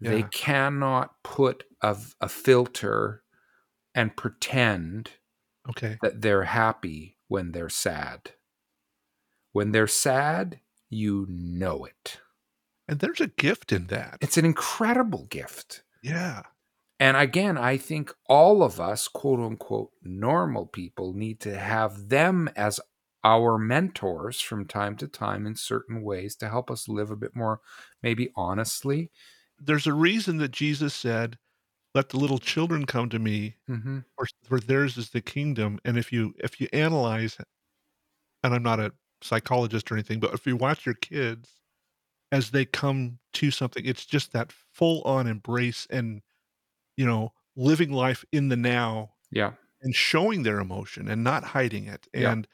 They 0.00 0.24
cannot 0.24 1.22
put 1.24 1.64
a, 1.82 1.96
a 2.20 2.28
filter 2.30 3.23
and 3.94 4.16
pretend 4.16 5.12
Okay. 5.68 6.00
that 6.02 6.22
they're 6.22 6.44
happy 6.44 7.18
when 7.28 7.52
they're 7.52 7.68
sad. 7.70 8.34
When 9.52 9.72
they're 9.72 9.86
sad, 9.86 10.60
you 10.90 11.24
know 11.30 11.86
it. 11.86 12.20
And 12.88 13.00
there's 13.00 13.20
a 13.20 13.26
gift 13.26 13.72
in 13.72 13.88
that. 13.88 14.20
It's 14.20 14.36
an 14.36 14.44
incredible 14.44 15.26
gift. 15.26 15.84
Yeah. 16.02 16.44
And 17.00 17.16
again, 17.16 17.58
I 17.58 17.76
think 17.76 18.12
all 18.26 18.62
of 18.62 18.80
us, 18.80 19.08
quote 19.08 19.40
unquote, 19.40 19.90
normal 20.02 20.66
people, 20.66 21.12
need 21.12 21.40
to 21.40 21.56
have 21.58 22.08
them 22.08 22.48
as 22.56 22.80
our 23.24 23.58
mentors 23.58 24.40
from 24.40 24.66
time 24.66 24.96
to 24.98 25.08
time 25.08 25.46
in 25.46 25.56
certain 25.56 26.02
ways 26.02 26.36
to 26.36 26.48
help 26.48 26.70
us 26.70 26.88
live 26.88 27.10
a 27.10 27.16
bit 27.16 27.34
more, 27.34 27.60
maybe 28.02 28.30
honestly. 28.36 29.10
There's 29.58 29.86
a 29.86 29.92
reason 29.94 30.38
that 30.38 30.50
Jesus 30.52 30.94
said, 30.94 31.38
"Let 31.94 32.10
the 32.10 32.18
little 32.18 32.38
children 32.38 32.86
come 32.86 33.08
to 33.10 33.18
me, 33.18 33.56
hmm 33.68 33.98
for, 34.18 34.26
for 34.44 34.60
theirs 34.60 34.98
is 34.98 35.10
the 35.10 35.22
kingdom." 35.22 35.80
And 35.84 35.98
if 35.98 36.12
you 36.12 36.34
if 36.40 36.60
you 36.60 36.68
analyze, 36.72 37.38
and 38.42 38.54
I'm 38.54 38.62
not 38.62 38.80
a 38.80 38.92
psychologist 39.22 39.90
or 39.90 39.94
anything, 39.94 40.20
but 40.20 40.34
if 40.34 40.46
you 40.46 40.56
watch 40.56 40.84
your 40.86 40.94
kids 40.96 41.60
as 42.32 42.50
they 42.52 42.64
come 42.64 43.20
to 43.34 43.52
something, 43.52 43.86
it's 43.86 44.06
just 44.06 44.32
that 44.32 44.52
full 44.52 45.02
on 45.02 45.26
embrace 45.26 45.86
and 45.90 46.22
you 46.96 47.06
know 47.06 47.32
living 47.56 47.92
life 47.92 48.24
in 48.32 48.48
the 48.48 48.56
now 48.56 49.14
Yeah. 49.30 49.54
and 49.82 49.94
showing 49.94 50.42
their 50.44 50.60
emotion 50.60 51.08
and 51.08 51.24
not 51.24 51.44
hiding 51.44 51.86
it. 51.86 52.08
Yeah. 52.16 52.34
And 52.34 52.48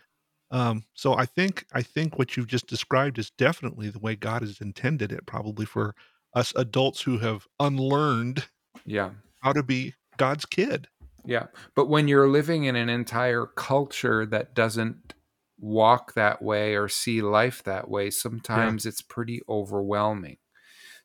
um, 0.53 0.85
so 0.95 1.15
I 1.15 1.27
think 1.27 1.67
I 1.73 1.83
think 1.83 2.19
what 2.19 2.37
you've 2.37 2.49
just 2.49 2.69
described 2.69 3.19
is 3.19 3.31
definitely 3.33 3.91
the 3.91 4.01
way 4.01 4.17
God 4.17 4.43
has 4.43 4.61
intended 4.61 5.13
it, 5.13 5.27
probably 5.27 5.67
for 5.67 5.95
us 6.35 6.53
adults 6.57 7.03
who 7.03 7.19
have 7.19 7.47
unlearned 7.61 8.47
Yeah. 8.85 9.13
How 9.41 9.53
to 9.53 9.63
be 9.63 9.95
God's 10.17 10.47
kid. 10.47 10.89
Yeah. 11.25 11.47
But 11.75 11.89
when 11.89 12.09
you're 12.09 12.29
living 12.29 12.65
in 12.65 12.77
an 12.77 12.89
entire 12.89 13.47
culture 13.47 14.25
that 14.27 14.55
doesn't 14.55 15.15
walk 15.59 16.15
that 16.15 16.41
way 16.43 16.75
or 16.75 16.89
see 16.89 17.21
life 17.21 17.63
that 17.65 17.89
way, 17.91 18.11
sometimes 18.11 18.87
it's 18.87 19.03
pretty 19.03 19.43
overwhelming. 19.49 20.39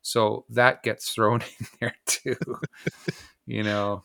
So 0.02 0.46
that 0.50 0.84
gets 0.84 1.10
thrown 1.14 1.42
in 1.42 1.68
there 1.80 1.96
too. 2.06 2.38
you 3.46 3.64
know. 3.64 4.04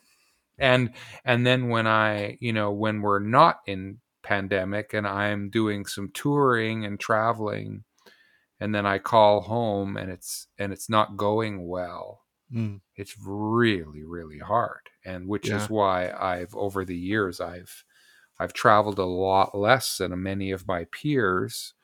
And 0.58 0.92
and 1.24 1.46
then 1.46 1.68
when 1.68 1.86
I, 1.86 2.36
you 2.40 2.52
know, 2.52 2.70
when 2.70 3.00
we're 3.00 3.20
not 3.20 3.60
in 3.66 3.98
pandemic 4.22 4.92
and 4.92 5.06
I'm 5.06 5.48
doing 5.48 5.86
some 5.86 6.10
touring 6.12 6.84
and 6.84 7.00
traveling 7.00 7.84
and 8.60 8.74
then 8.74 8.84
I 8.84 8.98
call 8.98 9.40
home 9.40 9.96
and 9.96 10.10
it's 10.10 10.46
and 10.58 10.72
it's 10.72 10.90
not 10.90 11.16
going 11.16 11.66
well 11.66 12.20
Mm, 12.50 12.80
it's 12.96 13.16
really 13.18 14.04
really 14.04 14.38
hard 14.38 14.90
and 15.04 15.28
which 15.28 15.50
Yeah. 15.50 15.52
is 15.52 15.70
why 15.70 16.10
i've 16.12 16.54
over 16.54 16.84
the 16.84 16.96
years 16.96 17.40
i've 17.40 17.84
i've 18.38 18.52
traveled 18.52 18.98
a 18.98 19.04
lot 19.04 19.56
less 19.56 19.98
than 19.98 20.22
many 20.22 20.50
of 20.50 20.66
my 20.68 20.84
peers 20.86 21.74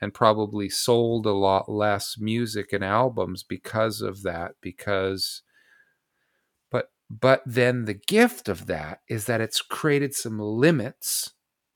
and 0.00 0.14
probably 0.14 0.68
sold 0.70 1.26
a 1.26 1.32
lot 1.32 1.68
less 1.70 2.18
music 2.18 2.72
and 2.72 2.84
albums 2.84 3.42
because 3.42 4.00
of 4.02 4.22
that 4.22 4.54
because 4.60 5.42
but 6.70 6.92
but 7.10 7.42
then 7.46 7.84
the 7.84 7.94
gift 7.94 8.48
of 8.48 8.66
that 8.66 9.02
is 9.08 9.26
that 9.26 9.40
it's 9.40 9.60
created 9.60 10.14
some 10.14 10.38
limits 10.38 11.34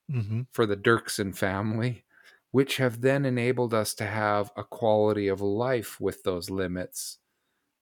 mhm. 0.09 0.43
for 0.53 0.67
the 0.67 0.77
Doerksen 0.77 1.37
family, 1.37 2.05
which 2.53 2.79
have 2.79 3.01
then 3.03 3.25
enabled 3.27 3.75
us 3.75 3.95
to 3.97 4.07
have 4.07 4.53
a 4.57 4.65
quality 4.65 5.29
of 5.29 5.41
life 5.41 6.01
with 6.01 6.23
those 6.25 6.51
limits 6.51 7.19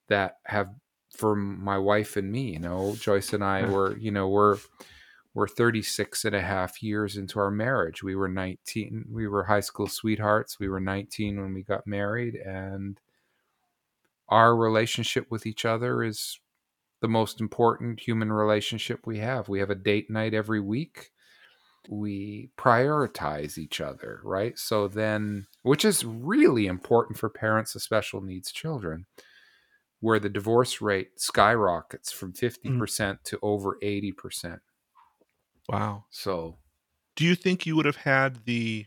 that 0.09 0.39
have 0.45 0.69
for 1.17 1.35
my 1.35 1.79
wife 1.79 2.17
and 2.17 2.31
me, 2.31 2.53
you 2.53 2.59
know, 2.59 2.95
Joyce 2.99 3.33
and 3.33 3.43
I 3.43 3.63
uh-huh. 3.63 3.73
were, 3.73 3.97
you 3.99 4.11
know, 4.11 4.29
we're 4.29 4.59
we're 5.35 5.49
36 5.49 6.25
and 6.25 6.35
a 6.35 6.41
half 6.41 6.83
years 6.83 7.17
into 7.17 7.39
our 7.39 7.51
marriage. 7.51 8.03
We 8.03 8.17
were 8.17 8.29
19, 8.29 9.07
we 9.11 9.29
were 9.29 9.45
high 9.45 9.61
school 9.61 9.87
sweethearts. 9.87 10.59
We 10.59 10.69
were 10.69 10.81
19 10.81 11.41
when 11.41 11.53
we 11.53 11.63
got 11.63 11.87
married 11.87 12.37
and 12.37 12.99
our 14.31 14.57
relationship 14.57 15.27
with 15.31 15.47
each 15.47 15.67
other 15.67 16.03
is 16.03 16.41
the 17.03 17.09
most 17.09 17.41
important 17.41 18.01
human 18.01 18.33
relationship 18.33 19.07
we 19.07 19.19
have. 19.19 19.47
We 19.49 19.61
have 19.61 19.69
a 19.69 19.75
date 19.75 20.11
night 20.11 20.33
every 20.33 20.61
week 20.61 21.11
we 21.89 22.51
prioritize 22.57 23.59
each 23.59 23.81
other, 23.81 24.21
right? 24.25 24.59
So 24.59 24.89
then, 24.89 25.47
which 25.63 25.85
is 25.85 26.05
really 26.05 26.67
important 26.67 27.19
for 27.19 27.29
parents 27.29 27.75
of 27.75 27.83
special 27.83 28.21
needs 28.21 28.53
children, 28.53 29.07
where 30.01 30.19
the 30.19 30.29
divorce 30.29 30.81
rate 30.81 31.21
skyrockets 31.21 32.13
from 32.13 32.33
50% 32.33 32.63
mm. 32.79 33.23
to 33.25 33.39
over 33.43 33.79
80%. 33.83 34.59
Wow. 35.69 36.05
So, 36.11 36.59
Do 37.17 37.25
you 37.25 37.35
think 37.35 37.67
you 37.67 37.77
would 37.77 37.87
have 37.87 37.97
had 37.97 38.45
the 38.45 38.87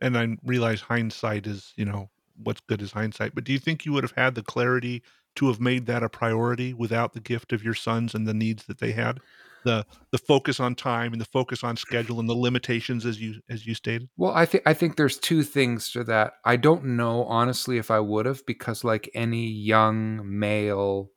and 0.00 0.16
I 0.16 0.36
realize 0.44 0.80
hindsight 0.80 1.46
is, 1.46 1.72
you 1.76 1.84
know, 1.84 2.10
what's 2.42 2.60
good 2.60 2.82
is 2.82 2.92
hindsight, 2.92 3.34
but 3.34 3.44
do 3.44 3.52
you 3.52 3.58
think 3.58 3.84
you 3.84 3.92
would 3.92 4.04
have 4.04 4.12
had 4.12 4.34
the 4.34 4.42
clarity 4.42 5.02
to 5.36 5.48
have 5.48 5.60
made 5.60 5.86
that 5.86 6.02
a 6.02 6.08
priority 6.08 6.74
without 6.74 7.12
the 7.12 7.20
gift 7.20 7.52
of 7.52 7.64
your 7.64 7.74
sons 7.74 8.14
and 8.14 8.26
the 8.26 8.34
needs 8.34 8.64
that 8.66 8.78
they 8.78 8.92
had? 8.92 9.20
The 9.66 9.84
the 10.12 10.18
focus 10.18 10.60
on 10.60 10.74
time 10.76 11.12
and 11.12 11.20
the 11.20 11.26
focus 11.26 11.64
on 11.64 11.76
schedule 11.76 12.20
and 12.20 12.28
the 12.28 12.34
limitations 12.34 13.04
as 13.04 13.20
you 13.20 13.40
as 13.50 13.66
you 13.66 13.74
stated? 13.74 14.08
well, 14.16 14.32
I 14.32 14.46
think 14.46 14.62
I 14.64 14.74
think 14.74 14.96
there's 14.96 15.18
two 15.18 15.42
things 15.42 15.90
to 15.92 16.04
that. 16.04 16.34
I 16.44 16.56
don't 16.56 16.84
know 16.96 17.24
honestly 17.24 17.76
if 17.78 17.90
I 17.90 18.00
would 18.00 18.26
have 18.26 18.46
because 18.46 18.84
like 18.84 19.10
any 19.14 19.46
young 19.48 20.22
male 20.38 21.10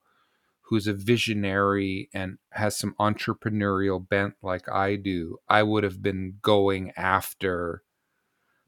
who's 0.63 0.87
a 0.87 0.93
visionary 0.93 2.09
and 2.13 2.37
has 2.51 2.77
some 2.77 2.95
entrepreneurial 2.99 3.99
bent 4.07 4.35
like 4.41 4.69
I 4.71 4.95
do, 4.95 5.37
I 5.47 5.63
would 5.63 5.83
have 5.83 6.01
been 6.01 6.35
going 6.41 6.91
after 6.97 7.83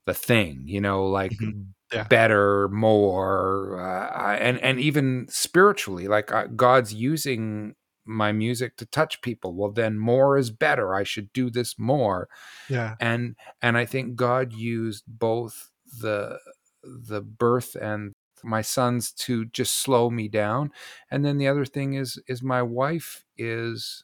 the 0.06 0.14
thing, 0.14 0.64
you 0.66 0.82
know, 0.82 1.06
like 1.08 1.34
Mhm. 1.34 1.68
Yeah. 1.94 2.08
better, 2.10 2.70
more, 2.70 3.80
uh, 3.82 4.36
and 4.40 4.60
and 4.60 4.80
even 4.80 5.28
spiritually, 5.30 6.08
like 6.08 6.32
uh, 6.32 6.48
God's 6.56 6.94
using 6.94 7.76
my 8.06 8.32
music 8.32 8.78
to 8.78 8.86
touch 8.86 9.22
people. 9.22 9.54
Well, 9.56 9.72
then 9.72 9.98
more 10.00 10.38
is 10.38 10.52
better. 10.52 10.96
I 10.96 11.04
should 11.04 11.32
do 11.34 11.50
this 11.50 11.78
more, 11.80 12.30
Yeah. 12.68 12.98
and 13.00 13.36
and 13.62 13.78
I 13.78 13.86
think 13.86 14.16
God 14.16 14.54
used 14.54 15.04
both 15.08 15.72
the 16.00 16.40
the 16.84 17.22
birth 17.22 17.76
and 17.76 18.14
my 18.44 18.62
sons 18.62 19.12
to 19.12 19.46
just 19.46 19.76
slow 19.76 20.10
me 20.10 20.28
down 20.28 20.72
and 21.12 21.24
then 21.24 21.38
the 21.38 21.48
other 21.48 21.66
thing 21.66 21.94
is 21.94 22.20
is 22.28 22.42
my 22.42 22.62
wife 22.62 23.24
is 23.38 24.04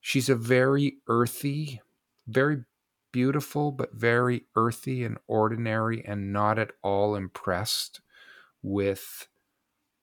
she's 0.00 0.28
a 0.28 0.34
very 0.36 0.98
earthy 1.08 1.80
very 2.26 2.64
beautiful 3.12 3.72
but 3.72 3.92
very 3.94 4.46
earthy 4.56 5.04
and 5.04 5.18
ordinary 5.26 6.04
and 6.04 6.32
not 6.32 6.58
at 6.58 6.72
all 6.82 7.14
impressed 7.14 8.00
with 8.62 9.28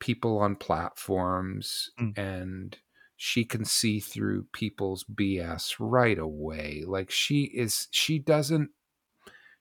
people 0.04 0.38
on 0.40 0.56
platforms 0.58 1.90
Mm. 1.98 2.18
and 2.18 2.78
she 3.16 3.46
can 3.46 3.64
see 3.64 4.02
through 4.02 4.48
people's 4.52 5.06
BS 5.06 5.76
right 5.80 6.20
away. 6.20 6.84
Like 6.86 7.10
she 7.10 7.44
is, 7.44 7.88
she 7.92 8.20
doesn't, 8.20 8.72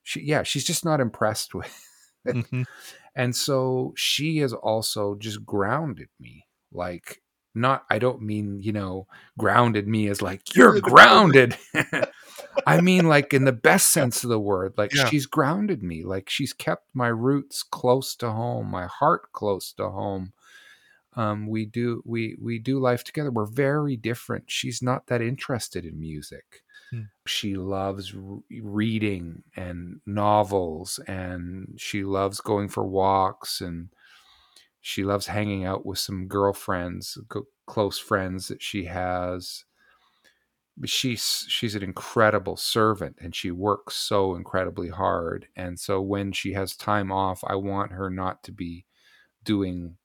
she, 0.01 0.19
yeah, 0.21 0.43
she's 0.43 0.65
just 0.65 0.83
not 0.83 0.99
impressed 0.99 1.55
with 1.59 1.73
it. 2.25 2.35
Mhm. 2.35 2.65
And 3.15 3.33
so 3.33 3.93
she 3.95 4.39
has 4.39 4.51
also 4.53 5.15
just 5.15 5.45
grounded 5.45 6.09
me. 6.19 6.45
Like, 6.73 7.21
not, 7.55 7.85
I 7.89 7.99
don't 7.99 8.21
mean, 8.21 8.59
you 8.61 8.73
know, 8.73 9.07
grounded 9.37 9.87
me 9.87 10.09
as 10.09 10.21
like, 10.21 10.55
you're 10.55 10.81
grounded. 10.81 11.55
I 12.67 12.81
mean, 12.81 13.07
like, 13.07 13.33
in 13.33 13.45
the 13.45 13.51
best 13.51 13.91
sense 13.91 14.23
of 14.23 14.29
the 14.29 14.39
word, 14.39 14.73
like, 14.77 14.93
Yeah. 14.93 15.07
she's 15.09 15.25
grounded 15.25 15.83
me. 15.83 16.03
Like, 16.03 16.29
she's 16.29 16.53
kept 16.53 16.87
my 16.93 17.07
roots 17.07 17.63
close 17.63 18.15
to 18.17 18.31
home, 18.31 18.67
my 18.67 18.85
heart 18.87 19.31
close 19.33 19.71
to 19.73 19.89
home. 19.89 20.33
Um, 21.15 21.47
we 21.47 21.65
do 21.65 22.01
we 22.05 22.35
we 22.41 22.57
do 22.59 22.79
life 22.79 23.03
together. 23.03 23.29
We're 23.31 23.45
very 23.45 23.95
different. 23.95 24.45
She's 24.49 24.81
not 24.81 25.07
that 25.07 25.21
interested 25.21 25.85
in 25.85 25.99
music. 25.99 26.63
Hmm. 26.89 27.01
She 27.27 27.55
loves 27.55 28.15
re- 28.15 28.41
reading 28.61 29.43
and 29.55 30.01
novels, 30.07 30.99
and 31.07 31.75
she 31.77 32.03
loves 32.03 32.41
going 32.41 32.67
for 32.67 32.83
walks, 32.83 33.61
and 33.61 33.89
she 34.81 35.03
loves 35.03 35.27
hanging 35.27 35.65
out 35.65 35.85
with 35.85 35.99
some 35.99 36.27
girlfriends, 36.27 37.17
go, 37.29 37.45
close 37.67 37.99
friends 37.99 38.47
that 38.47 38.61
she 38.63 38.85
has. 38.85 39.65
She's 40.85 41.45
she's 41.49 41.75
an 41.75 41.83
incredible 41.83 42.57
servant, 42.57 43.17
and 43.21 43.35
she 43.35 43.51
works 43.51 43.95
so 43.95 44.35
incredibly 44.35 44.89
hard. 44.89 45.47
And 45.55 45.79
so 45.79 46.01
when 46.01 46.31
she 46.31 46.53
has 46.53 46.75
time 46.75 47.11
off, 47.11 47.43
I 47.45 47.55
want 47.55 47.91
her 47.91 48.09
not 48.09 48.43
to 48.43 48.51
be 48.51 48.85
doing 49.43 49.97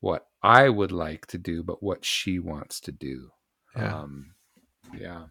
what 0.00 0.28
I 0.42 0.68
would 0.68 0.92
like 0.92 1.26
to 1.28 1.38
do, 1.38 1.62
but 1.62 1.82
what 1.82 2.04
she 2.04 2.38
wants 2.38 2.80
to 2.82 2.92
do. 2.92 3.30
Yeah. 3.76 4.00
Um, 4.00 4.34
yeah. 4.94 5.26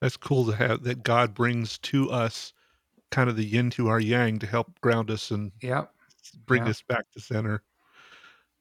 That's 0.00 0.16
cool 0.16 0.46
to 0.46 0.56
have 0.56 0.82
that 0.84 1.02
God 1.02 1.34
brings 1.34 1.78
to 1.78 2.10
us 2.10 2.52
kind 3.10 3.30
of 3.30 3.36
the 3.36 3.44
yin 3.44 3.70
to 3.70 3.88
our 3.88 4.00
yang 4.00 4.38
to 4.40 4.46
help 4.46 4.80
ground 4.80 5.10
us 5.10 5.30
and 5.30 5.52
Yep. 5.62 5.94
bring 6.46 6.64
Yeah. 6.64 6.70
us 6.70 6.82
back 6.82 7.10
to 7.12 7.20
center. 7.20 7.62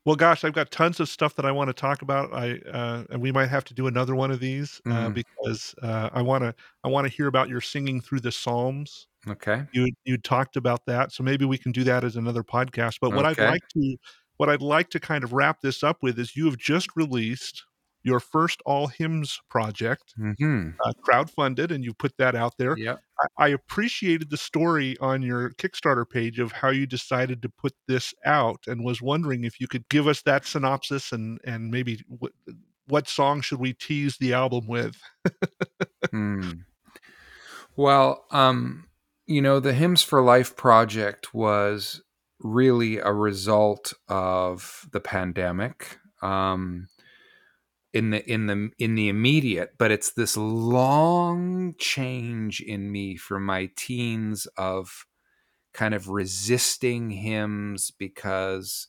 Well, 0.06 0.16
gosh, 0.18 0.44
I've 0.44 0.54
got 0.54 0.70
tons 0.72 1.00
of 1.00 1.08
stuff 1.08 1.36
that 1.36 1.46
I 1.46 1.52
want 1.52 1.70
to 1.70 1.74
talk 1.74 2.02
about. 2.02 2.34
I 2.34 2.58
uh, 2.70 3.06
and 3.10 3.22
we 3.22 3.32
might 3.32 3.48
have 3.50 3.64
to 3.66 3.74
do 3.74 3.88
another 3.88 4.16
one 4.16 4.32
of 4.32 4.40
these 4.42 4.82
uh, 4.90 5.10
Mhm. 5.10 5.14
because 5.14 5.74
uh, 5.82 6.10
I 6.12 6.22
want 6.22 6.44
to 6.44 6.54
I 6.84 6.90
want 6.90 7.08
to 7.08 7.14
hear 7.14 7.28
about 7.28 7.48
your 7.48 7.62
singing 7.62 8.02
through 8.02 8.20
the 8.20 8.32
Psalms. 8.32 9.08
Okay. 9.28 9.66
You 9.72 9.90
you 10.06 10.18
talked 10.18 10.58
about 10.58 10.86
that, 10.88 11.12
so 11.14 11.24
maybe 11.24 11.46
we 11.46 11.58
can 11.58 11.72
do 11.74 11.84
that 11.86 12.04
as 12.06 12.16
another 12.18 12.44
podcast. 12.44 13.00
But 13.02 13.12
what 13.14 13.26
Okay. 13.26 13.28
I'd 13.28 13.40
like 13.40 13.64
to 13.76 13.98
what 14.38 14.50
I'd 14.50 14.62
like 14.62 14.90
to 14.92 15.00
kind 15.02 15.24
of 15.24 15.34
wrap 15.34 15.62
this 15.62 15.84
up 15.84 16.00
with 16.04 16.20
is 16.20 16.36
you 16.36 16.46
have 16.46 16.58
just 16.58 16.90
released 16.96 17.64
your 18.04 18.20
first 18.20 18.62
all 18.66 18.88
hymns 18.88 19.40
project, 19.50 20.14
hmm 20.16 20.70
uh, 20.86 20.94
crowdfunded, 21.08 21.72
and 21.72 21.84
you 21.84 21.94
put 21.94 22.18
that 22.18 22.36
out 22.36 22.58
there. 22.58 22.78
Yep. 22.78 23.00
I, 23.20 23.46
I 23.46 23.48
appreciated 23.50 24.30
the 24.30 24.38
story 24.38 24.98
on 25.00 25.22
your 25.22 25.52
Kickstarter 25.52 26.10
page 26.10 26.40
of 26.40 26.52
how 26.52 26.70
you 26.70 26.86
decided 26.86 27.42
to 27.42 27.50
put 27.50 27.74
this 27.88 28.14
out, 28.26 28.64
and 28.68 28.84
was 28.84 29.02
wondering 29.02 29.44
if 29.44 29.60
you 29.60 29.68
could 29.68 29.88
give 29.90 30.08
us 30.08 30.22
that 30.24 30.46
synopsis 30.46 31.12
and 31.12 31.40
and 31.46 31.72
maybe 31.72 32.04
what 32.08 32.34
what 32.88 33.08
song 33.08 33.42
should 33.42 33.60
we 33.60 33.74
tease 33.74 34.18
the 34.18 34.34
album 34.34 34.68
with? 34.68 34.96
Hmm. 36.12 36.52
Well, 37.76 38.26
um, 38.30 38.86
you 39.26 39.42
know, 39.42 39.60
the 39.60 39.74
Hymns 39.74 40.04
for 40.04 40.22
Life 40.22 40.56
project 40.56 41.34
was 41.34 42.04
really 42.40 42.98
a 42.98 43.12
result 43.12 43.94
of 44.08 44.88
the 44.92 45.00
pandemic. 45.00 45.98
Um, 46.22 46.88
in 47.94 48.10
the 48.10 48.30
in 48.32 48.48
the 48.48 48.72
in 48.80 48.96
the 48.96 49.10
immediate, 49.10 49.76
but 49.78 49.92
it's 49.92 50.14
this 50.14 50.36
long 50.38 51.76
change 51.78 52.62
in 52.62 52.92
me 52.92 53.16
from 53.16 53.46
my 53.46 53.70
teens 53.76 54.46
of 54.58 55.06
kind 55.74 55.94
of 55.94 56.10
resisting 56.10 57.12
hymns 57.12 57.92
because 57.92 58.88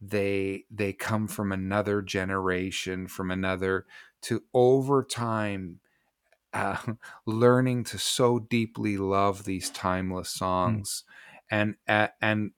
they 0.00 0.64
they 0.70 0.92
come 0.92 1.28
from 1.28 1.52
another 1.52 2.02
generation 2.02 3.08
from 3.08 3.30
another 3.30 3.86
to 4.22 4.42
over 4.54 5.04
time 5.04 5.80
uh, 6.52 6.94
learning 7.26 7.84
to 7.84 7.98
so 7.98 8.38
deeply 8.38 8.96
love 8.96 9.44
these 9.44 9.70
timeless 9.70 10.30
songs. 10.30 11.04
And 11.50 11.76
uh, 11.88 12.08
and 12.20 12.52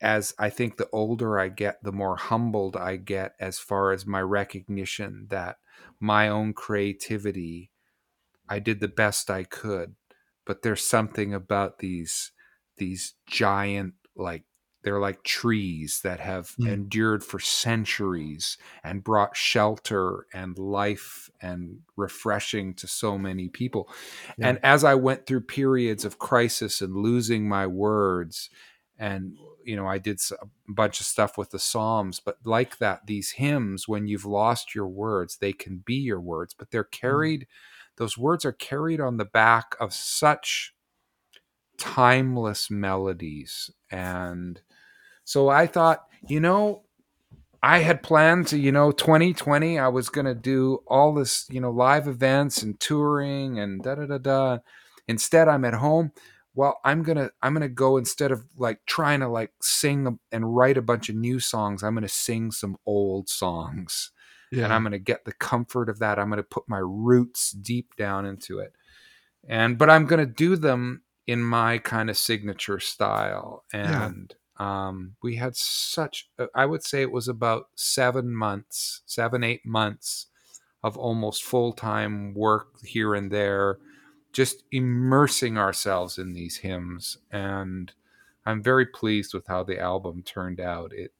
as 0.00 0.34
i 0.38 0.50
think 0.50 0.76
the 0.76 0.88
older 0.92 1.38
i 1.38 1.48
get 1.48 1.82
the 1.82 1.92
more 1.92 2.16
humbled 2.16 2.76
i 2.76 2.96
get 2.96 3.34
as 3.40 3.58
far 3.58 3.92
as 3.92 4.06
my 4.06 4.20
recognition 4.20 5.26
that 5.30 5.58
my 6.00 6.28
own 6.28 6.52
creativity 6.52 7.70
i 8.48 8.58
did 8.58 8.80
the 8.80 8.88
best 8.88 9.30
i 9.30 9.42
could 9.44 9.94
but 10.44 10.62
there's 10.62 10.84
something 10.84 11.34
about 11.34 11.78
these 11.78 12.32
these 12.76 13.14
giant 13.26 13.94
like 14.14 14.44
they're 14.82 15.00
like 15.00 15.24
trees 15.24 16.00
that 16.04 16.20
have 16.20 16.54
Mm. 16.60 16.68
endured 16.68 17.24
for 17.24 17.40
centuries 17.40 18.56
and 18.84 19.02
brought 19.02 19.36
shelter 19.36 20.26
and 20.32 20.56
life 20.58 21.28
and 21.40 21.80
refreshing 21.96 22.72
to 22.74 22.86
so 22.86 23.18
many 23.18 23.48
people. 23.48 23.90
Yeah. 24.38 24.50
And 24.50 24.60
as 24.62 24.84
I 24.84 24.94
went 24.94 25.26
through 25.26 25.40
periods 25.40 26.04
of 26.04 26.20
crisis 26.20 26.80
and 26.80 26.94
losing 26.96 27.48
my 27.48 27.66
words, 27.66 28.48
and 28.96 29.36
you 29.66 29.76
know, 29.76 29.86
I 29.86 29.98
did 29.98 30.20
a 30.40 30.46
bunch 30.68 31.00
of 31.00 31.06
stuff 31.06 31.36
with 31.36 31.50
the 31.50 31.58
Psalms, 31.58 32.20
but 32.20 32.38
like 32.44 32.78
that, 32.78 33.06
these 33.06 33.32
hymns, 33.32 33.88
when 33.88 34.06
you've 34.06 34.24
lost 34.24 34.74
your 34.74 34.86
words, 34.86 35.38
they 35.38 35.52
can 35.52 35.82
be 35.84 35.96
your 35.96 36.20
words, 36.20 36.54
but 36.54 36.70
they're 36.70 36.84
mm-hmm. 36.84 37.06
carried, 37.06 37.46
those 37.96 38.16
words 38.16 38.44
are 38.44 38.52
carried 38.52 39.00
on 39.00 39.16
the 39.16 39.24
back 39.24 39.74
of 39.80 39.92
such 39.92 40.74
timeless 41.78 42.70
melodies. 42.70 43.70
And 43.90 44.60
so 45.24 45.48
I 45.48 45.66
thought, 45.66 46.06
you 46.28 46.40
know, 46.40 46.82
I 47.62 47.78
had 47.80 48.02
planned 48.02 48.46
to, 48.48 48.58
you 48.58 48.70
know, 48.70 48.92
2020, 48.92 49.78
I 49.78 49.88
was 49.88 50.08
going 50.08 50.26
to 50.26 50.34
do 50.34 50.82
all 50.86 51.12
this, 51.12 51.46
you 51.50 51.60
know, 51.60 51.70
live 51.70 52.06
events 52.06 52.62
and 52.62 52.78
touring 52.78 53.58
and 53.58 53.82
da 53.82 53.96
da 53.96 54.06
da 54.06 54.18
da. 54.18 54.58
Instead, 55.08 55.48
I'm 55.48 55.64
at 55.64 55.74
home. 55.74 56.12
Well, 56.56 56.80
I'm 56.84 57.02
going 57.02 57.18
to, 57.18 57.30
I'm 57.42 57.54
to 57.60 57.68
go 57.68 57.98
instead 57.98 58.32
of 58.32 58.44
like 58.56 58.80
trying 58.86 59.20
to 59.20 59.28
like 59.28 59.52
sing 59.60 60.18
and 60.32 60.56
write 60.56 60.78
a 60.78 60.82
bunch 60.82 61.08
of 61.10 61.14
new 61.14 61.38
songs, 61.38 61.82
I'm 61.84 61.94
going 61.94 62.02
to 62.02 62.08
sing 62.08 62.50
some 62.50 62.78
old 62.86 63.28
songs 63.28 64.10
Yeah, 64.50 64.64
and 64.64 64.72
I'm 64.72 64.82
going 64.82 64.92
to 64.92 64.98
get 64.98 65.24
the 65.24 65.32
comfort 65.32 65.88
of 65.88 65.98
that. 65.98 66.18
I'm 66.18 66.28
going 66.28 66.38
to 66.38 66.42
put 66.42 66.64
my 66.68 66.80
roots 66.82 67.50
deep 67.50 67.94
down 67.96 68.24
into 68.24 68.58
it. 68.58 68.72
And 69.48 69.78
but 69.78 69.90
I'm 69.90 70.06
going 70.06 70.26
to 70.26 70.32
do 70.32 70.56
them 70.56 71.02
in 71.26 71.42
my 71.42 71.78
kind 71.78 72.08
of 72.10 72.16
signature 72.16 72.80
style. 72.80 73.64
Yeah. 73.74 74.06
And 74.06 74.34
um, 74.56 75.16
we 75.22 75.36
had 75.36 75.56
such 75.56 76.30
uh, 76.38 76.46
I 76.54 76.66
would 76.66 76.82
say 76.82 77.02
it 77.02 77.12
was 77.12 77.28
about 77.28 77.68
7 77.74 78.34
months, 78.34 79.02
7 79.06 79.44
8 79.44 79.66
months 79.66 80.26
of 80.82 80.96
almost 80.96 81.44
full-time 81.44 82.32
work 82.34 82.80
here 82.82 83.14
and 83.14 83.30
there 83.30 83.78
just 84.36 84.64
immersing 84.70 85.56
ourselves 85.56 86.18
in 86.18 86.34
these 86.34 86.58
hymns 86.58 87.18
and 87.30 87.92
I'm 88.46 88.62
very 88.62 88.86
pleased 88.86 89.34
with 89.34 89.48
how 89.48 89.64
the 89.64 89.80
album 89.80 90.22
turned 90.22 90.60
out. 90.60 90.92
It 90.94 91.12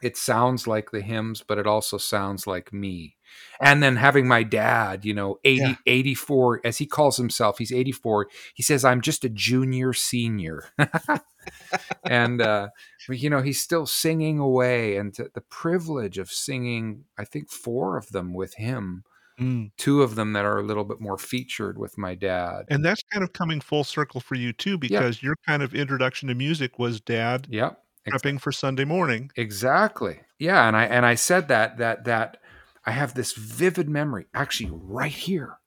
it 0.00 0.16
sounds 0.16 0.68
like 0.68 0.92
the 0.92 1.00
hymns, 1.00 1.42
but 1.42 1.58
it 1.58 1.66
also 1.66 1.98
sounds 1.98 2.46
like 2.46 2.72
me. 2.72 3.16
And 3.60 3.82
then 3.82 3.96
having 3.96 4.28
my 4.28 4.44
dad, 4.44 5.04
you 5.04 5.12
know, 5.12 5.38
80, 5.44 5.60
Yeah. 5.60 5.74
84, 5.86 6.60
as 6.64 6.78
he 6.78 6.86
calls 6.86 7.16
himself, 7.16 7.58
he's 7.58 7.72
84. 7.72 8.28
He 8.54 8.62
says, 8.62 8.84
I'm 8.84 9.00
just 9.00 9.24
a 9.24 9.28
junior 9.28 9.92
senior. 9.92 10.66
and, 12.08 12.40
uh, 12.40 12.68
you 13.08 13.28
know, 13.28 13.42
he's 13.42 13.60
still 13.60 13.86
singing 13.86 14.38
away. 14.38 14.96
And 14.96 15.12
the 15.14 15.42
privilege 15.50 16.18
of 16.18 16.30
singing, 16.30 17.04
I 17.18 17.24
think, 17.24 17.50
four 17.50 17.96
of 17.96 18.10
them 18.12 18.34
with 18.34 18.54
him, 18.54 19.02
Mm. 19.38 19.70
two 19.76 20.02
of 20.02 20.14
them 20.16 20.32
that 20.32 20.44
are 20.44 20.58
a 20.58 20.62
little 20.64 20.84
bit 20.84 21.00
more 21.00 21.16
featured 21.18 21.78
with 21.78 21.96
my 21.96 22.14
dad. 22.14 22.64
And 22.70 22.84
that's 22.84 23.02
kind 23.12 23.22
of 23.22 23.32
coming 23.32 23.60
full 23.60 23.84
circle 23.84 24.20
for 24.20 24.34
you 24.34 24.52
too, 24.52 24.76
because 24.78 25.22
your 25.22 25.36
kind 25.46 25.62
of 25.62 25.74
introduction 25.74 26.28
to 26.28 26.34
music 26.34 26.78
was 26.78 27.00
dad 27.00 27.46
Yep. 27.50 27.80
prepping 28.08 28.40
for 28.40 28.50
Sunday 28.52 28.84
morning. 28.84 29.30
Exactly. 29.36 30.20
Yeah, 30.38 30.66
and 30.66 30.76
I 30.76 30.84
and 30.86 31.06
I 31.06 31.14
said 31.14 31.48
that 31.48 31.78
that 31.78 32.04
that 32.04 32.38
I 32.84 32.90
have 32.92 33.14
this 33.14 33.32
vivid 33.34 33.88
memory 33.88 34.26
actually 34.34 34.70
right 34.72 35.12
here. 35.12 35.58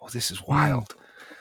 Oh, 0.00 0.08
this 0.08 0.30
is 0.30 0.42
wild. 0.46 0.94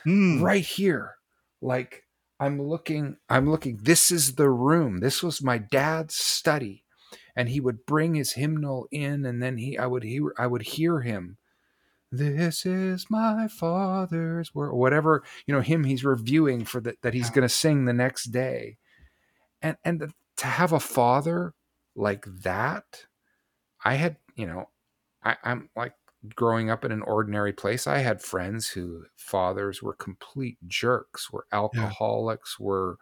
Mm. 0.05 0.41
Right 0.41 0.63
here. 0.65 1.15
Like 1.61 2.05
I'm 2.39 2.61
looking 2.61 3.17
I'm 3.29 3.49
looking 3.49 3.77
this 3.81 4.11
is 4.11 4.35
the 4.35 4.49
room. 4.49 4.99
This 4.99 5.23
was 5.23 5.41
my 5.43 5.57
dad's 5.57 6.15
study. 6.15 6.83
And 7.35 7.49
he 7.49 7.59
would 7.61 7.85
bring 7.85 8.15
his 8.15 8.33
hymnal 8.33 8.87
in 8.91 9.25
and 9.25 9.41
then 9.41 9.57
he 9.57 9.77
I 9.77 9.85
would 9.87 10.03
hear 10.03 10.33
I 10.37 10.47
would 10.47 10.63
hear 10.63 11.01
him 11.01 11.37
this 12.11 12.65
is 12.65 13.07
my 13.09 13.47
father's 13.47 14.53
word, 14.53 14.69
or 14.69 14.75
whatever 14.79 15.23
you 15.45 15.53
know 15.53 15.61
him 15.61 15.83
he's 15.85 16.03
reviewing 16.03 16.65
for 16.65 16.81
that 16.81 17.01
that 17.01 17.13
he's 17.13 17.29
Yeah. 17.29 17.35
going 17.35 17.47
to 17.47 17.49
sing 17.49 17.85
the 17.85 17.93
next 17.93 18.25
day, 18.25 18.77
and 19.61 19.77
and 19.85 19.99
the, 19.99 20.13
to 20.37 20.47
have 20.47 20.73
a 20.73 20.79
father 20.79 21.53
like 21.95 22.25
that, 22.43 23.05
I 23.85 23.95
had 23.95 24.17
you 24.35 24.47
know 24.47 24.69
I, 25.23 25.37
I'm 25.43 25.69
like 25.75 25.93
growing 26.35 26.69
up 26.69 26.85
in 26.85 26.91
an 26.91 27.01
ordinary 27.01 27.53
place. 27.53 27.87
I 27.87 27.99
had 27.99 28.21
friends 28.21 28.69
who 28.69 29.05
fathers 29.15 29.81
were 29.81 29.93
complete 29.95 30.57
jerks, 30.67 31.31
were 31.31 31.45
alcoholics, 31.51 32.57
yeah. 32.59 32.65
were 32.65 32.97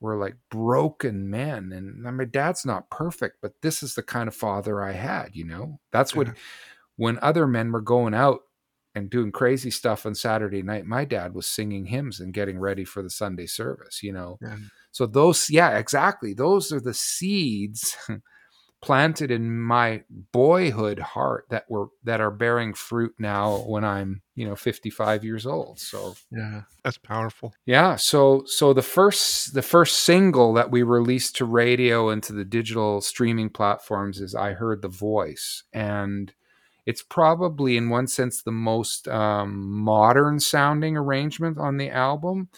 were 0.00 0.16
like 0.16 0.36
broken 0.50 1.30
men. 1.30 1.72
And 1.72 2.02
my 2.02 2.24
dad's 2.24 2.66
not 2.66 2.90
perfect, 2.90 3.36
but 3.40 3.54
this 3.62 3.82
is 3.84 3.94
the 3.94 4.02
kind 4.02 4.26
of 4.28 4.34
father 4.34 4.82
I 4.82 4.92
had, 4.92 5.36
you 5.36 5.44
know? 5.44 5.78
That's 5.92 6.14
what, 6.14 6.28
when 6.96 7.18
other 7.20 7.46
men 7.46 7.72
were 7.72 7.80
going 7.80 8.14
out 8.14 8.40
and 8.94 9.08
doing 9.10 9.32
crazy 9.32 9.70
stuff 9.70 10.04
on 10.04 10.14
Saturday 10.14 10.62
night, 10.62 10.84
my 10.84 11.04
dad 11.04 11.34
was 11.34 11.46
singing 11.46 11.86
hymns 11.86 12.20
and 12.20 12.34
getting 12.34 12.58
ready 12.58 12.84
for 12.84 13.02
the 13.02 13.10
Sunday 13.10 13.46
service, 13.46 14.02
you 14.02 14.12
know? 14.12 14.38
Yeah. 14.40 14.56
So 14.90 15.06
those, 15.06 15.48
yeah, 15.48 15.78
exactly. 15.78 16.34
Those 16.34 16.72
are 16.72 16.80
the 16.80 16.94
seeds 16.94 17.96
planted 18.82 19.30
in 19.30 19.60
my 19.60 20.02
boyhood 20.32 20.98
heart 20.98 21.46
that 21.50 21.64
were 21.70 21.86
that 22.02 22.20
are 22.20 22.32
bearing 22.32 22.74
fruit 22.74 23.14
now 23.18 23.58
when 23.58 23.84
I'm, 23.84 24.22
you 24.34 24.46
know, 24.46 24.56
55 24.56 25.24
years 25.24 25.46
old. 25.46 25.78
So 25.78 26.14
Yeah, 26.30 26.62
that's 26.84 26.98
powerful. 26.98 27.54
Yeah, 27.64 27.96
so 27.96 28.42
so 28.46 28.72
the 28.74 28.82
first 28.82 29.54
the 29.54 29.62
first 29.62 29.98
single 29.98 30.52
that 30.54 30.70
we 30.70 30.82
released 30.82 31.36
to 31.36 31.44
radio 31.44 32.10
and 32.10 32.22
to 32.24 32.32
the 32.32 32.44
digital 32.44 33.00
streaming 33.00 33.50
platforms 33.50 34.20
is 34.20 34.34
I 34.34 34.52
Heard 34.52 34.82
the 34.82 34.88
Voice 34.88 35.62
and 35.72 36.34
it's 36.86 37.02
probably 37.02 37.76
in 37.76 37.88
one 37.88 38.06
sense 38.06 38.42
the 38.42 38.52
most 38.52 39.08
um, 39.08 39.70
modern 39.70 40.40
sounding 40.40 40.96
arrangement 40.96 41.58
on 41.58 41.76
the 41.76 41.90
album. 41.90 42.48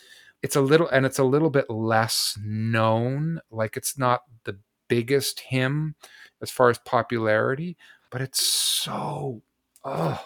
It's 0.43 0.57
a 0.57 0.61
little 0.61 0.89
and 0.89 1.07
it's 1.07 1.18
a 1.18 1.25
little 1.25 1.51
bit 1.51 1.70
less 1.70 2.39
known 2.43 3.41
like 3.51 3.77
it's 3.77 3.99
not 3.99 4.22
the 4.45 4.59
biggest 4.89 5.41
hymn 5.41 5.95
as 6.43 6.51
far 6.51 6.70
as 6.70 6.79
popularity, 6.79 7.77
but 8.11 8.20
it's 8.20 8.45
so 8.45 9.43
oh 9.85 10.25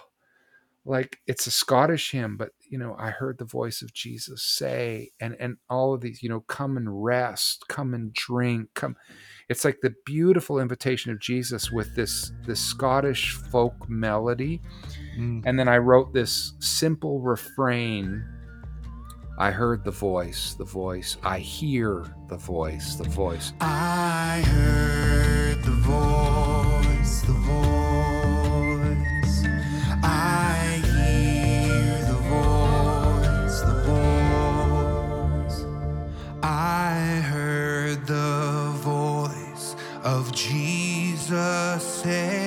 like 0.85 1.21
it's 1.27 1.47
a 1.47 1.51
Scottish 1.51 2.13
hymn, 2.13 2.37
but 2.37 2.51
you 2.69 2.79
know, 2.79 2.97
I 2.99 3.11
heard 3.11 3.39
the 3.39 3.45
voice 3.45 3.83
of 3.83 3.93
Jesus 3.93 4.43
say, 4.43 5.11
and 5.21 5.37
and 5.39 5.57
all 5.69 5.95
of 5.95 6.01
these, 6.01 6.23
you 6.23 6.29
know, 6.29 6.41
come 6.41 6.77
and 6.77 7.05
rest, 7.05 7.64
come 7.69 7.95
and 7.95 8.12
drink, 8.12 8.71
come. 8.75 8.97
It's 9.49 9.64
like 9.64 9.79
the 9.83 9.95
beautiful 10.05 10.61
invitation 10.61 11.11
of 11.12 11.21
Jesus 11.21 11.71
with 11.71 11.95
this 11.95 12.33
this 12.47 12.61
Scottish 12.61 13.33
folk 13.33 13.89
melody, 13.89 14.61
mm. 15.19 15.43
and 15.45 15.59
then 15.59 15.69
I 15.69 15.79
wrote 15.79 16.12
this 16.12 16.55
simple 16.61 17.21
refrain 17.21 18.25
I 19.41 19.53
heard 19.53 19.85
the 19.85 19.93
voice, 19.93 20.55
the 20.55 20.64
voice. 20.64 21.16
I 21.23 21.39
hear 21.39 22.05
the 22.29 22.37
voice, 22.37 22.97
the 22.97 23.09
voice. 23.09 23.53
I 23.61 24.43
heard 24.45 25.38
Jesus 41.29 41.83
say, 41.83 42.38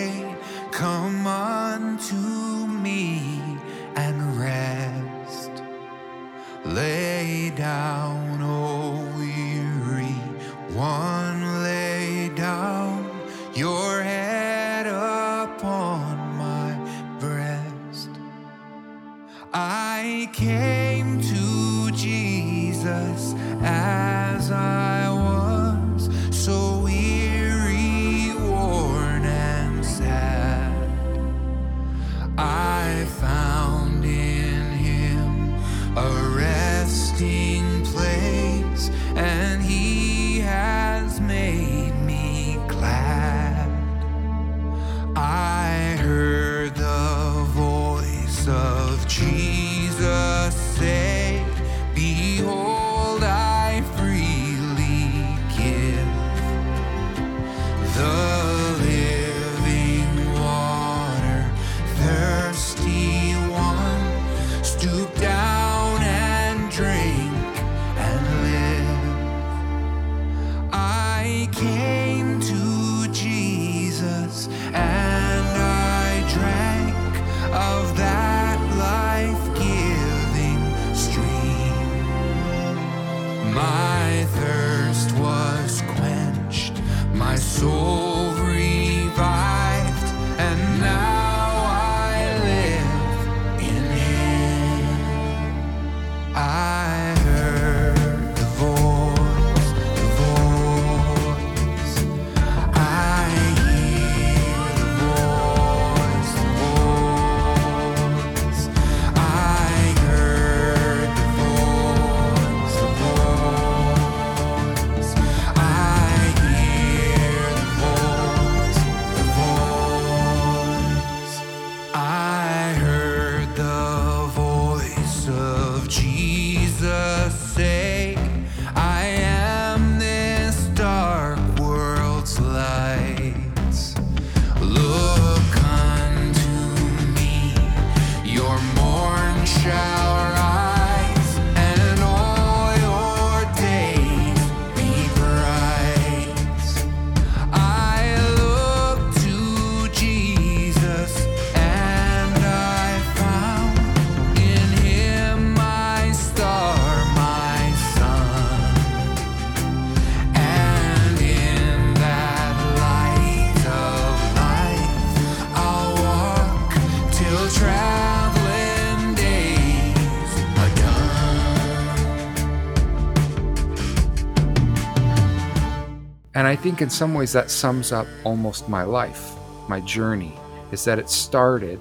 think 176.62 176.84
in 176.84 176.92
some 176.92 177.16
ways 177.16 177.34
that 177.34 177.50
sums 177.50 177.92
up 177.92 178.06
almost 178.24 178.70
my 178.70 178.84
life, 178.84 179.32
my 179.68 179.80
journey, 179.80 180.34
is 180.72 180.86
that 180.86 181.00
it 181.00 181.10
started 181.10 181.80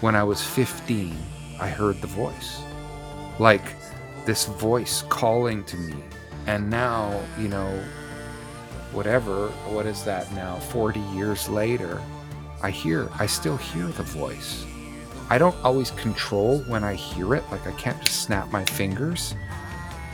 when 0.00 0.14
I 0.14 0.24
was 0.24 0.42
15. 0.42 1.14
I 1.60 1.68
heard 1.68 2.00
the 2.00 2.06
voice. 2.06 2.62
Like 3.38 3.62
this 4.24 4.46
voice 4.46 5.02
calling 5.10 5.64
to 5.64 5.76
me. 5.76 6.02
And 6.46 6.70
now, 6.70 7.20
you 7.38 7.48
know, 7.48 7.68
whatever, 8.92 9.48
what 9.68 9.84
is 9.84 10.02
that 10.04 10.32
now? 10.32 10.56
40 10.56 10.98
years 11.14 11.46
later, 11.50 12.00
I 12.62 12.70
hear, 12.70 13.10
I 13.18 13.26
still 13.26 13.58
hear 13.58 13.86
the 13.86 14.02
voice. 14.02 14.64
I 15.28 15.36
don't 15.36 15.56
always 15.62 15.90
control 15.90 16.60
when 16.68 16.84
I 16.84 16.94
hear 16.94 17.34
it, 17.34 17.44
like 17.50 17.66
I 17.66 17.72
can't 17.72 18.00
just 18.02 18.22
snap 18.22 18.50
my 18.50 18.64
fingers. 18.64 19.34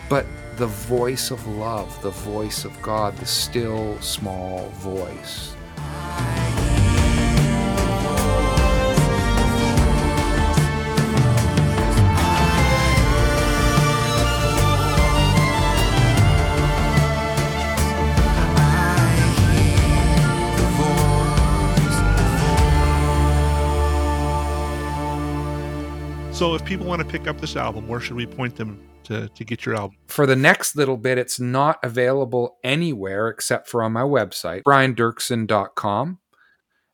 But 0.08 0.26
the 0.56 0.66
voice 0.66 1.30
of 1.30 1.46
love, 1.46 2.00
the 2.02 2.10
voice 2.10 2.64
of 2.64 2.80
God, 2.82 3.16
the 3.16 3.26
still 3.26 3.98
small 4.00 4.68
voice. 4.80 5.54
So 26.42 26.56
if 26.56 26.64
people 26.64 26.86
want 26.86 27.00
to 27.00 27.06
pick 27.06 27.28
up 27.28 27.40
this 27.40 27.54
album, 27.54 27.86
where 27.86 28.00
should 28.00 28.16
we 28.16 28.26
point 28.26 28.56
them 28.56 28.84
to, 29.04 29.28
to 29.28 29.44
get 29.44 29.64
your 29.64 29.76
album? 29.76 29.96
For 30.08 30.26
the 30.26 30.34
next 30.34 30.74
little 30.74 30.96
bit, 30.96 31.16
it's 31.16 31.38
not 31.38 31.78
available 31.84 32.58
anywhere 32.64 33.28
except 33.28 33.68
for 33.68 33.80
on 33.80 33.92
my 33.92 34.02
website, 34.02 34.64
briandoerksen.com. 34.64 36.18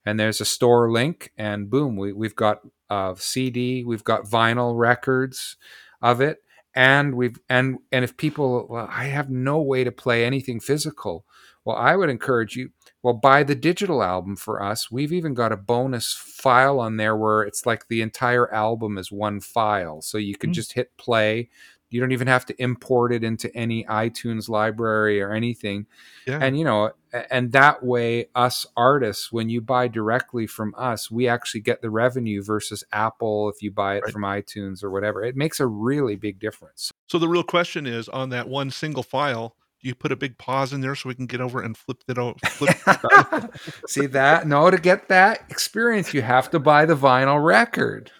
And 0.05 0.21
there's 0.21 0.43
a 0.43 0.45
store 0.45 0.93
link, 0.93 1.33
and 1.39 1.71
boom, 1.71 1.97
we, 1.97 2.13
we've 2.13 2.37
got 2.37 2.59
a 2.91 3.17
CD, 3.19 3.85
we've 3.85 4.05
got 4.05 4.27
vinyl 4.27 4.77
records 4.77 5.57
of 6.03 6.21
it. 6.21 6.41
And 6.75 7.15
we've 7.15 7.39
and 7.49 7.79
and 7.91 8.05
if 8.05 8.19
people 8.19 8.67
well, 8.69 8.87
I 8.91 9.05
have 9.05 9.31
no 9.31 9.63
way 9.63 9.83
to 9.83 9.91
play 9.91 10.27
anything 10.27 10.61
physical. 10.61 11.25
Well, 11.69 11.77
I 11.77 11.97
would 11.97 12.09
encourage 12.09 12.57
you, 12.57 12.71
well, 13.03 13.12
buy 13.12 13.43
the 13.43 13.55
digital 13.55 14.03
album 14.03 14.37
for 14.37 14.62
us. 14.62 14.91
We've 14.91 15.12
even 15.12 15.35
got 15.35 15.53
a 15.53 15.57
bonus 15.59 16.14
file 16.14 16.81
on 16.81 16.97
there 16.97 17.14
where 17.14 17.43
it's 17.43 17.66
like 17.66 17.89
the 17.89 18.01
entire 18.01 18.51
album 18.55 18.97
is 18.97 19.12
one 19.12 19.41
file. 19.43 20.01
So 20.01 20.16
you 20.16 20.35
can 20.35 20.49
Mm. 20.49 20.55
just 20.55 20.73
hit 20.73 20.97
play. 20.97 21.51
You 21.91 22.01
don't 22.01 22.12
even 22.12 22.27
have 22.27 22.47
to 22.47 22.62
import 22.62 23.12
it 23.12 23.23
into 23.23 23.55
any 23.55 23.85
iTunes 23.85 24.49
library 24.49 25.21
or 25.21 25.33
anything. 25.33 25.85
Yeah. 26.27 26.39
And 26.41 26.59
you 26.59 26.64
know, 26.64 26.93
and 27.31 27.53
that 27.53 27.85
way 27.85 28.31
us 28.35 28.64
artists 28.75 29.31
when 29.31 29.51
you 29.51 29.61
buy 29.61 29.89
directly 29.89 30.47
from 30.47 30.75
us, 30.75 31.11
we 31.11 31.29
actually 31.29 31.61
get 31.61 31.83
the 31.83 31.91
revenue 31.91 32.43
versus 32.43 32.83
Apple 32.93 33.51
if 33.51 33.61
you 33.62 33.71
buy 33.71 33.97
it 33.97 34.05
Right. 34.05 34.12
from 34.14 34.23
iTunes 34.23 34.83
or 34.83 34.91
whatever. 34.91 35.23
It 35.23 35.37
makes 35.37 35.61
a 35.61 35.66
really 35.66 36.16
big 36.16 36.39
difference. 36.39 36.91
So 37.09 37.19
the 37.19 37.29
real 37.29 37.43
question 37.43 37.87
is 37.87 38.09
on 38.09 38.31
that 38.31 38.49
one 38.49 38.71
single 38.71 39.03
file, 39.03 39.55
you 39.81 39.95
put 39.95 40.12
a 40.12 40.16
big 40.16 40.39
pause 40.39 40.72
in 40.72 40.81
there 40.81 40.95
so 40.95 41.09
we 41.09 41.14
can 41.14 41.26
get 41.26 41.41
over 41.41 41.61
and 41.61 41.76
flip 41.76 42.03
it 42.09 42.18
out? 42.18 42.41
Flip 42.47 42.76
See 43.87 44.07
that? 44.07 44.47
No, 44.47 44.70
to 44.70 44.79
get 44.79 45.09
that 45.09 45.45
experience, 45.51 46.12
you 46.14 46.22
have 46.22 46.51
to 46.51 46.59
buy 46.59 46.87
the 46.87 46.97
vinyl 46.97 47.45
record. 47.45 48.11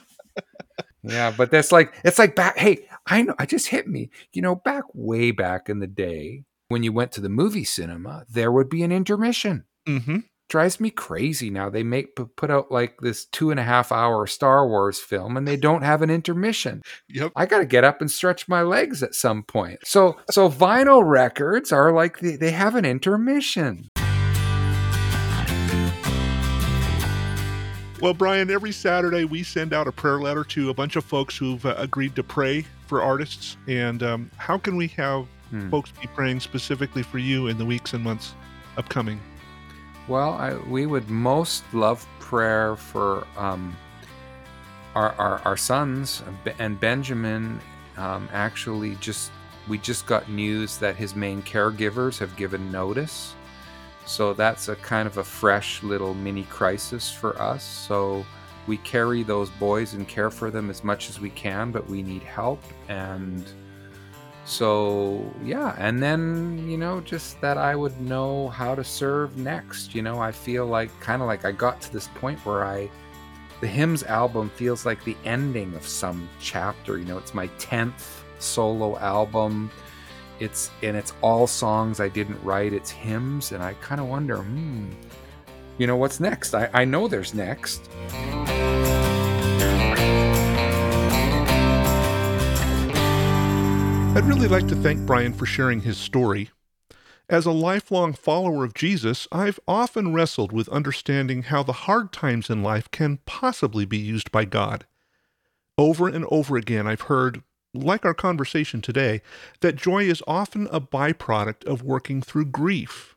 Yeah, 1.03 1.33
but 1.37 1.51
that's 1.51 1.73
like 1.73 1.95
it's 2.05 2.19
like 2.19 2.35
back. 2.35 2.59
Hey, 2.59 2.87
I 3.07 3.23
know. 3.23 3.35
I 3.39 3.47
just 3.47 3.69
hit 3.69 3.89
me. 3.89 4.11
You 4.33 4.43
know, 4.43 4.57
back 4.57 4.85
way 4.95 5.31
back 5.31 5.69
in 5.69 5.79
the 5.79 5.87
day 5.87 6.45
when 6.69 6.83
you 6.83 6.93
went 6.93 7.13
to 7.13 7.21
the 7.21 7.29
movie 7.29 7.65
cinema, 7.65 8.25
there 8.29 8.53
would 8.53 8.69
be 8.69 8.83
an 8.83 8.93
intermission. 8.93 9.65
mm-hmm. 9.87 10.19
Drives 10.49 10.81
me 10.81 10.89
crazy 10.89 11.51
now. 11.51 11.69
They 11.69 11.83
make 11.83 12.17
put 12.37 12.51
out 12.51 12.73
like 12.73 13.01
this 13.03 13.27
two 13.27 13.51
and 13.51 13.61
a 13.61 13.63
half 13.63 13.93
hour 13.93 14.27
Star 14.27 14.67
Wars 14.67 14.99
film, 14.99 15.37
and 15.37 15.47
they 15.47 15.59
don't 15.59 15.83
have 15.83 16.01
an 16.01 16.09
intermission. 16.09 16.81
Yep. 17.11 17.33
I 17.37 17.45
got 17.45 17.59
to 17.59 17.67
get 17.67 17.85
up 17.85 18.01
and 18.01 18.11
stretch 18.11 18.49
my 18.49 18.63
legs 18.63 19.03
at 19.03 19.15
some 19.15 19.43
point. 19.43 19.81
So, 19.85 20.17
so 20.31 20.49
vinyl 20.49 21.03
records 21.07 21.71
are 21.71 21.93
like 21.93 22.21
the, 22.21 22.37
they 22.37 22.51
have 22.53 22.77
an 22.77 22.87
intermission. 22.87 23.91
Well, 28.01 28.15
Brian, 28.15 28.49
every 28.49 28.73
Saturday 28.73 29.25
we 29.25 29.43
send 29.43 29.75
out 29.75 29.87
a 29.87 29.93
prayer 29.93 30.19
letter 30.21 30.45
to 30.45 30.71
a 30.71 30.75
bunch 30.75 30.97
of 30.97 31.05
folks 31.05 31.37
who've 31.37 31.65
uh, 31.67 31.75
agreed 31.77 32.15
to 32.17 32.23
pray 32.23 32.65
for 32.87 33.03
artists. 33.03 33.59
And 33.67 34.03
um, 34.03 34.31
how 34.39 34.57
can 34.59 34.77
we 34.77 34.89
have 34.89 35.27
Hmm. 35.51 35.71
folks 35.71 35.91
be 35.91 36.07
praying 36.15 36.41
specifically 36.41 37.03
for 37.03 37.17
you 37.19 37.47
in 37.47 37.57
the 37.57 37.65
weeks 37.65 37.95
and 37.95 38.05
months 38.05 38.35
upcoming? 38.77 39.19
Well, 40.09 40.33
I, 40.33 40.57
we 40.57 40.87
would 40.87 41.11
most 41.11 41.65
love 41.75 42.07
prayer 42.19 42.77
for 42.77 43.27
um, 43.37 43.77
our, 44.95 45.13
our 45.19 45.39
our 45.45 45.57
sons 45.57 46.23
and 46.59 46.81
Benjamin. 46.81 47.61
Um, 47.99 48.27
actually, 48.33 48.95
just 48.97 49.31
we 49.69 49.77
just 49.77 50.07
got 50.07 50.31
news 50.31 50.79
that 50.79 50.97
his 50.97 51.15
main 51.15 51.43
caregivers 51.43 52.19
have 52.19 52.35
given 52.37 52.73
notice, 52.73 53.35
so 54.07 54.33
that's 54.33 54.69
a 54.69 54.77
kind 54.77 55.07
of 55.07 55.19
a 55.19 55.25
fresh 55.25 55.83
little 55.83 56.15
mini 56.15 56.45
crisis 56.45 57.13
for 57.13 57.39
us. 57.41 57.63
So 57.63 58.25
we 58.67 58.79
carry 58.79 59.23
those 59.23 59.51
boys 59.51 59.93
and 59.93 60.09
care 60.09 60.31
for 60.31 60.51
them 60.51 60.71
as 60.71 60.83
much 60.83 61.11
as 61.11 61.21
we 61.21 61.31
can, 61.31 61.71
but 61.71 61.87
we 61.87 62.03
need 62.03 62.23
help 62.23 62.63
and. 62.89 63.45
So, 64.49 65.31
yeah, 65.45 65.75
and 65.77 66.03
then, 66.03 66.67
you 66.67 66.79
know, 66.79 67.03
just 67.03 67.39
that 67.43 67.59
I 67.59 67.77
would 67.77 68.01
know 68.01 68.49
how 68.49 68.75
to 68.75 68.83
serve 68.83 69.37
next. 69.37 69.95
You 69.95 70.01
know, 70.01 70.21
I 70.21 70.33
feel 70.33 70.65
like 70.65 70.89
kind 71.01 71.21
of 71.21 71.29
like 71.29 71.45
I 71.45 71.53
got 71.53 71.83
to 71.83 71.93
this 71.93 72.09
point 72.15 72.39
where 72.47 72.65
I, 72.65 72.89
the 73.61 73.67
hymns 73.67 74.05
album 74.05 74.49
feels 74.49 74.87
like 74.87 75.05
the 75.05 75.15
ending 75.27 75.75
of 75.75 75.87
some 75.87 76.27
chapter. 76.41 76.97
You 76.97 77.05
know, 77.05 77.19
it's 77.19 77.35
my 77.35 77.49
10th 77.59 78.23
solo 78.39 78.97
album. 78.97 79.71
It's, 80.41 80.71
and 80.83 80.97
it's 80.97 81.13
all 81.21 81.47
songs 81.47 82.01
I 82.01 82.09
didn't 82.09 82.43
write, 82.43 82.73
it's 82.73 82.91
hymns. 82.91 83.53
And 83.53 83.63
I 83.63 83.75
kind 83.75 84.01
of 84.01 84.07
wonder, 84.07 84.39
hmm, 84.39 84.91
you 85.77 85.87
know, 85.87 85.97
what's 85.97 86.21
next? 86.21 86.55
I, 86.55 86.71
I 86.73 86.87
know 86.87 87.07
there's 87.07 87.35
next. 87.35 87.91
I'd 94.19 94.25
really 94.25 94.49
like 94.49 94.67
to 94.67 94.75
thank 94.75 95.07
Brian 95.07 95.33
for 95.33 95.47
sharing 95.47 95.83
his 95.83 95.97
story. 95.97 96.51
As 97.29 97.47
a 97.47 97.53
lifelong 97.53 98.15
follower 98.15 98.65
of 98.65 98.75
Jesus, 98.75 99.29
I've 99.31 99.61
often 99.69 100.13
wrestled 100.13 100.51
with 100.51 100.69
understanding 100.71 101.45
how 101.45 101.63
the 101.63 101.73
hard 101.73 102.13
times 102.13 102.51
in 102.51 102.61
life 102.61 102.91
can 102.91 103.21
possibly 103.27 103.85
be 103.85 103.97
used 103.97 104.33
by 104.33 104.45
God. 104.45 104.87
Over 105.79 106.09
and 106.09 106.27
over 106.33 106.57
again, 106.57 106.85
I've 106.85 107.03
heard, 107.03 107.45
like 107.73 108.05
our 108.05 108.13
conversation 108.13 108.83
today, 108.83 109.23
that 109.61 109.77
joy 109.77 110.03
is 110.03 110.21
often 110.27 110.67
a 110.73 110.81
byproduct 110.81 111.65
of 111.65 111.85
working 111.85 112.21
through 112.21 112.47
grief. 112.47 113.15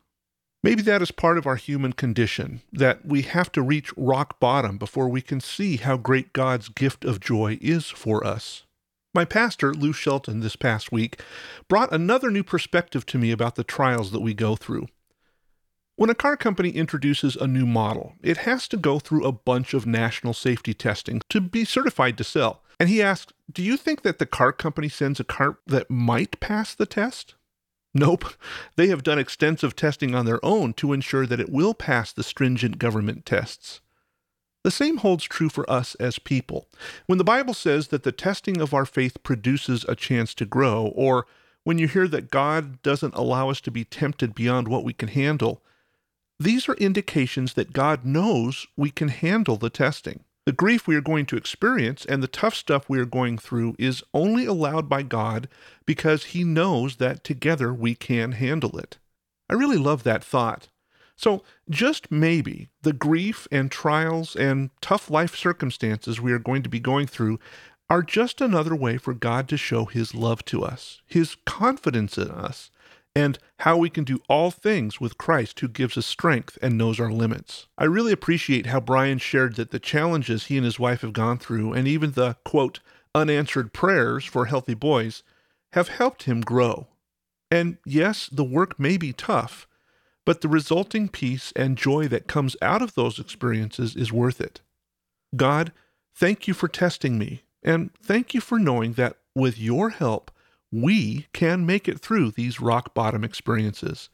Maybe 0.62 0.82
that 0.82 1.02
is 1.02 1.10
part 1.10 1.36
of 1.36 1.48
our 1.48 1.56
human 1.56 1.94
condition, 1.94 2.62
that 2.72 3.04
we 3.04 3.22
have 3.22 3.50
to 3.52 3.62
reach 3.62 3.92
rock 3.96 4.38
bottom 4.38 4.78
before 4.78 5.08
we 5.08 5.20
can 5.20 5.40
see 5.40 5.78
how 5.78 5.96
great 5.96 6.32
God's 6.32 6.68
gift 6.68 7.04
of 7.04 7.18
joy 7.18 7.58
is 7.60 7.86
for 7.86 8.24
us. 8.24 8.62
My 9.14 9.26
pastor, 9.26 9.74
Lou 9.74 9.92
Shelton, 9.92 10.40
this 10.40 10.56
past 10.56 10.90
week 10.90 11.20
brought 11.68 11.92
another 11.92 12.30
new 12.30 12.42
perspective 12.42 13.04
to 13.06 13.18
me 13.18 13.30
about 13.30 13.56
the 13.56 13.64
trials 13.64 14.10
that 14.10 14.22
we 14.22 14.32
go 14.32 14.56
through. 14.56 14.86
When 15.96 16.08
a 16.08 16.14
car 16.14 16.34
company 16.38 16.70
introduces 16.70 17.36
a 17.36 17.46
new 17.46 17.66
model, 17.66 18.14
it 18.22 18.38
has 18.38 18.66
to 18.68 18.78
go 18.78 18.98
through 18.98 19.26
a 19.26 19.32
bunch 19.32 19.74
of 19.74 19.84
national 19.84 20.32
safety 20.32 20.72
testing 20.72 21.20
to 21.28 21.42
be 21.42 21.66
certified 21.66 22.16
to 22.18 22.24
sell. 22.24 22.62
And 22.80 22.88
he 22.88 23.02
asked, 23.02 23.34
Do 23.52 23.62
you 23.62 23.76
think 23.76 24.00
that 24.00 24.18
the 24.18 24.24
car 24.24 24.50
company 24.50 24.88
sends 24.88 25.20
a 25.20 25.24
car 25.24 25.58
that 25.66 25.90
might 25.90 26.40
pass 26.40 26.74
the 26.74 26.86
test? 26.86 27.34
Nope. 27.92 28.24
They 28.76 28.86
have 28.86 29.02
done 29.02 29.18
extensive 29.18 29.76
testing 29.76 30.14
on 30.14 30.24
their 30.24 30.42
own 30.42 30.72
to 30.74 30.94
ensure 30.94 31.26
that 31.26 31.40
it 31.40 31.52
will 31.52 31.74
pass 31.74 32.12
the 32.12 32.22
stringent 32.22 32.78
government 32.78 33.26
tests. 33.26 33.81
The 34.64 34.70
same 34.70 34.98
holds 34.98 35.24
true 35.24 35.48
for 35.48 35.68
us 35.68 35.94
as 35.96 36.18
people. 36.18 36.68
When 37.06 37.18
the 37.18 37.24
Bible 37.24 37.54
says 37.54 37.88
that 37.88 38.04
the 38.04 38.12
testing 38.12 38.60
of 38.60 38.72
our 38.72 38.86
faith 38.86 39.22
produces 39.22 39.84
a 39.88 39.96
chance 39.96 40.34
to 40.34 40.46
grow, 40.46 40.92
or 40.94 41.26
when 41.64 41.78
you 41.78 41.88
hear 41.88 42.06
that 42.08 42.30
God 42.30 42.80
doesn't 42.82 43.14
allow 43.14 43.50
us 43.50 43.60
to 43.62 43.70
be 43.70 43.84
tempted 43.84 44.34
beyond 44.34 44.68
what 44.68 44.84
we 44.84 44.92
can 44.92 45.08
handle, 45.08 45.62
these 46.38 46.68
are 46.68 46.74
indications 46.74 47.54
that 47.54 47.72
God 47.72 48.04
knows 48.04 48.66
we 48.76 48.90
can 48.90 49.08
handle 49.08 49.56
the 49.56 49.70
testing. 49.70 50.24
The 50.44 50.52
grief 50.52 50.88
we 50.88 50.96
are 50.96 51.00
going 51.00 51.26
to 51.26 51.36
experience 51.36 52.04
and 52.04 52.20
the 52.20 52.28
tough 52.28 52.56
stuff 52.56 52.88
we 52.88 52.98
are 52.98 53.04
going 53.04 53.38
through 53.38 53.76
is 53.78 54.02
only 54.12 54.44
allowed 54.44 54.88
by 54.88 55.02
God 55.02 55.48
because 55.86 56.24
He 56.26 56.42
knows 56.42 56.96
that 56.96 57.22
together 57.22 57.72
we 57.72 57.94
can 57.94 58.32
handle 58.32 58.76
it. 58.76 58.98
I 59.48 59.54
really 59.54 59.76
love 59.76 60.02
that 60.02 60.24
thought. 60.24 60.68
So, 61.16 61.42
just 61.70 62.10
maybe 62.10 62.68
the 62.82 62.92
grief 62.92 63.46
and 63.52 63.70
trials 63.70 64.34
and 64.34 64.70
tough 64.80 65.10
life 65.10 65.36
circumstances 65.36 66.20
we 66.20 66.32
are 66.32 66.38
going 66.38 66.62
to 66.62 66.68
be 66.68 66.80
going 66.80 67.06
through 67.06 67.38
are 67.88 68.02
just 68.02 68.40
another 68.40 68.74
way 68.74 68.96
for 68.96 69.12
God 69.12 69.48
to 69.50 69.56
show 69.56 69.84
His 69.84 70.14
love 70.14 70.44
to 70.46 70.64
us, 70.64 71.02
His 71.06 71.36
confidence 71.44 72.16
in 72.16 72.30
us, 72.30 72.70
and 73.14 73.38
how 73.60 73.76
we 73.76 73.90
can 73.90 74.04
do 74.04 74.20
all 74.28 74.50
things 74.50 75.00
with 75.00 75.18
Christ 75.18 75.60
who 75.60 75.68
gives 75.68 75.98
us 75.98 76.06
strength 76.06 76.56
and 76.62 76.78
knows 76.78 76.98
our 76.98 77.12
limits. 77.12 77.66
I 77.76 77.84
really 77.84 78.12
appreciate 78.12 78.66
how 78.66 78.80
Brian 78.80 79.18
shared 79.18 79.56
that 79.56 79.70
the 79.70 79.78
challenges 79.78 80.46
he 80.46 80.56
and 80.56 80.64
his 80.64 80.78
wife 80.78 81.02
have 81.02 81.12
gone 81.12 81.38
through, 81.38 81.74
and 81.74 81.86
even 81.86 82.12
the 82.12 82.36
quote, 82.44 82.80
unanswered 83.14 83.72
prayers 83.72 84.24
for 84.24 84.46
healthy 84.46 84.74
boys, 84.74 85.22
have 85.74 85.88
helped 85.88 86.22
him 86.22 86.40
grow. 86.40 86.86
And 87.50 87.76
yes, 87.84 88.28
the 88.32 88.44
work 88.44 88.80
may 88.80 88.96
be 88.96 89.12
tough, 89.12 89.66
but 90.24 90.40
the 90.40 90.48
resulting 90.48 91.08
peace 91.08 91.52
and 91.56 91.76
joy 91.76 92.08
that 92.08 92.26
comes 92.26 92.56
out 92.62 92.82
of 92.82 92.94
those 92.94 93.18
experiences 93.18 93.96
is 93.96 94.12
worth 94.12 94.40
it. 94.40 94.60
God, 95.34 95.72
thank 96.14 96.46
you 96.46 96.54
for 96.54 96.68
testing 96.68 97.18
me, 97.18 97.42
and 97.62 97.90
thank 98.02 98.34
you 98.34 98.40
for 98.40 98.58
knowing 98.58 98.92
that 98.94 99.16
with 99.34 99.58
your 99.58 99.90
help, 99.90 100.30
we 100.70 101.26
can 101.32 101.66
make 101.66 101.88
it 101.88 101.98
through 101.98 102.30
these 102.30 102.60
rock 102.60 102.94
bottom 102.94 103.24
experiences. 103.24 104.08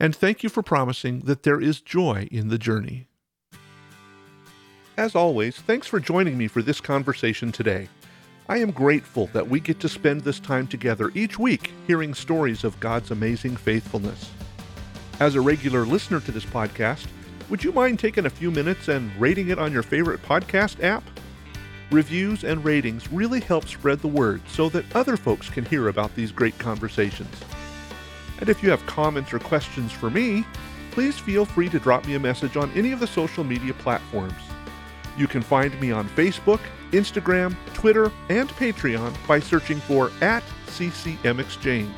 And 0.00 0.16
thank 0.16 0.42
you 0.42 0.48
for 0.48 0.62
promising 0.62 1.20
that 1.20 1.42
there 1.42 1.60
is 1.60 1.80
joy 1.80 2.28
in 2.30 2.48
the 2.48 2.58
journey. 2.58 3.06
As 4.96 5.14
always, 5.14 5.56
thanks 5.56 5.86
for 5.86 6.00
joining 6.00 6.36
me 6.36 6.48
for 6.48 6.60
this 6.60 6.80
conversation 6.80 7.50
today. 7.52 7.88
I 8.48 8.58
am 8.58 8.72
grateful 8.72 9.28
that 9.32 9.48
we 9.48 9.60
get 9.60 9.80
to 9.80 9.88
spend 9.88 10.22
this 10.22 10.40
time 10.40 10.66
together 10.66 11.10
each 11.14 11.38
week 11.38 11.70
hearing 11.86 12.12
stories 12.12 12.64
of 12.64 12.78
God's 12.80 13.10
amazing 13.10 13.56
faithfulness. 13.56 14.30
As 15.22 15.36
a 15.36 15.40
regular 15.40 15.86
listener 15.86 16.18
to 16.18 16.32
this 16.32 16.44
podcast, 16.44 17.06
would 17.48 17.62
you 17.62 17.70
mind 17.70 18.00
taking 18.00 18.26
a 18.26 18.30
few 18.30 18.50
minutes 18.50 18.88
and 18.88 19.08
rating 19.20 19.50
it 19.50 19.58
on 19.60 19.72
your 19.72 19.84
favorite 19.84 20.20
podcast 20.20 20.82
app? 20.82 21.04
Reviews 21.92 22.42
and 22.42 22.64
ratings 22.64 23.12
really 23.12 23.38
help 23.38 23.68
spread 23.68 24.00
the 24.00 24.08
word 24.08 24.42
so 24.48 24.68
that 24.70 24.96
other 24.96 25.16
folks 25.16 25.48
can 25.48 25.64
hear 25.64 25.86
about 25.86 26.12
these 26.16 26.32
great 26.32 26.58
conversations. 26.58 27.32
And 28.40 28.48
if 28.48 28.64
you 28.64 28.70
have 28.70 28.84
comments 28.86 29.32
or 29.32 29.38
questions 29.38 29.92
for 29.92 30.10
me, 30.10 30.44
please 30.90 31.20
feel 31.20 31.44
free 31.44 31.68
to 31.68 31.78
drop 31.78 32.04
me 32.04 32.16
a 32.16 32.18
message 32.18 32.56
on 32.56 32.72
any 32.72 32.90
of 32.90 32.98
the 32.98 33.06
social 33.06 33.44
media 33.44 33.74
platforms. 33.74 34.34
You 35.16 35.28
can 35.28 35.42
find 35.42 35.80
me 35.80 35.92
on 35.92 36.08
Facebook, 36.08 36.58
Instagram, 36.90 37.54
Twitter, 37.74 38.10
and 38.28 38.48
Patreon 38.48 39.14
by 39.28 39.38
searching 39.38 39.78
for 39.78 40.10
at 40.20 40.42
CCM 40.66 41.38
Exchange. 41.38 41.94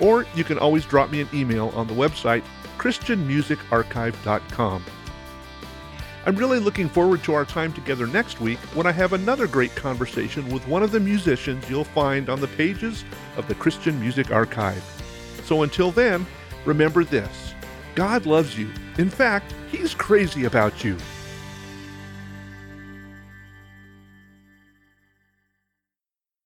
Or 0.00 0.26
you 0.34 0.44
can 0.44 0.58
always 0.58 0.84
drop 0.84 1.10
me 1.10 1.20
an 1.22 1.28
email 1.34 1.72
on 1.74 1.86
the 1.86 1.94
website 1.94 2.44
christianmusicarchive.com. 2.78 4.84
I'm 6.26 6.36
really 6.36 6.58
looking 6.58 6.88
forward 6.88 7.22
to 7.24 7.34
our 7.34 7.44
time 7.44 7.72
together 7.72 8.06
next 8.06 8.40
week 8.40 8.58
when 8.74 8.86
I 8.86 8.92
have 8.92 9.12
another 9.12 9.46
great 9.46 9.74
conversation 9.74 10.48
with 10.50 10.66
one 10.68 10.82
of 10.82 10.90
the 10.90 11.00
musicians 11.00 11.68
you'll 11.70 11.84
find 11.84 12.28
on 12.28 12.40
the 12.40 12.48
pages 12.48 13.04
of 13.36 13.48
the 13.48 13.54
Christian 13.54 13.98
Music 13.98 14.30
Archive. 14.30 14.82
So 15.44 15.62
until 15.62 15.90
then, 15.90 16.26
remember 16.64 17.04
this 17.04 17.54
God 17.94 18.26
loves 18.26 18.58
you. 18.58 18.70
In 18.98 19.08
fact, 19.08 19.54
He's 19.70 19.94
crazy 19.94 20.44
about 20.44 20.84
you. 20.84 20.96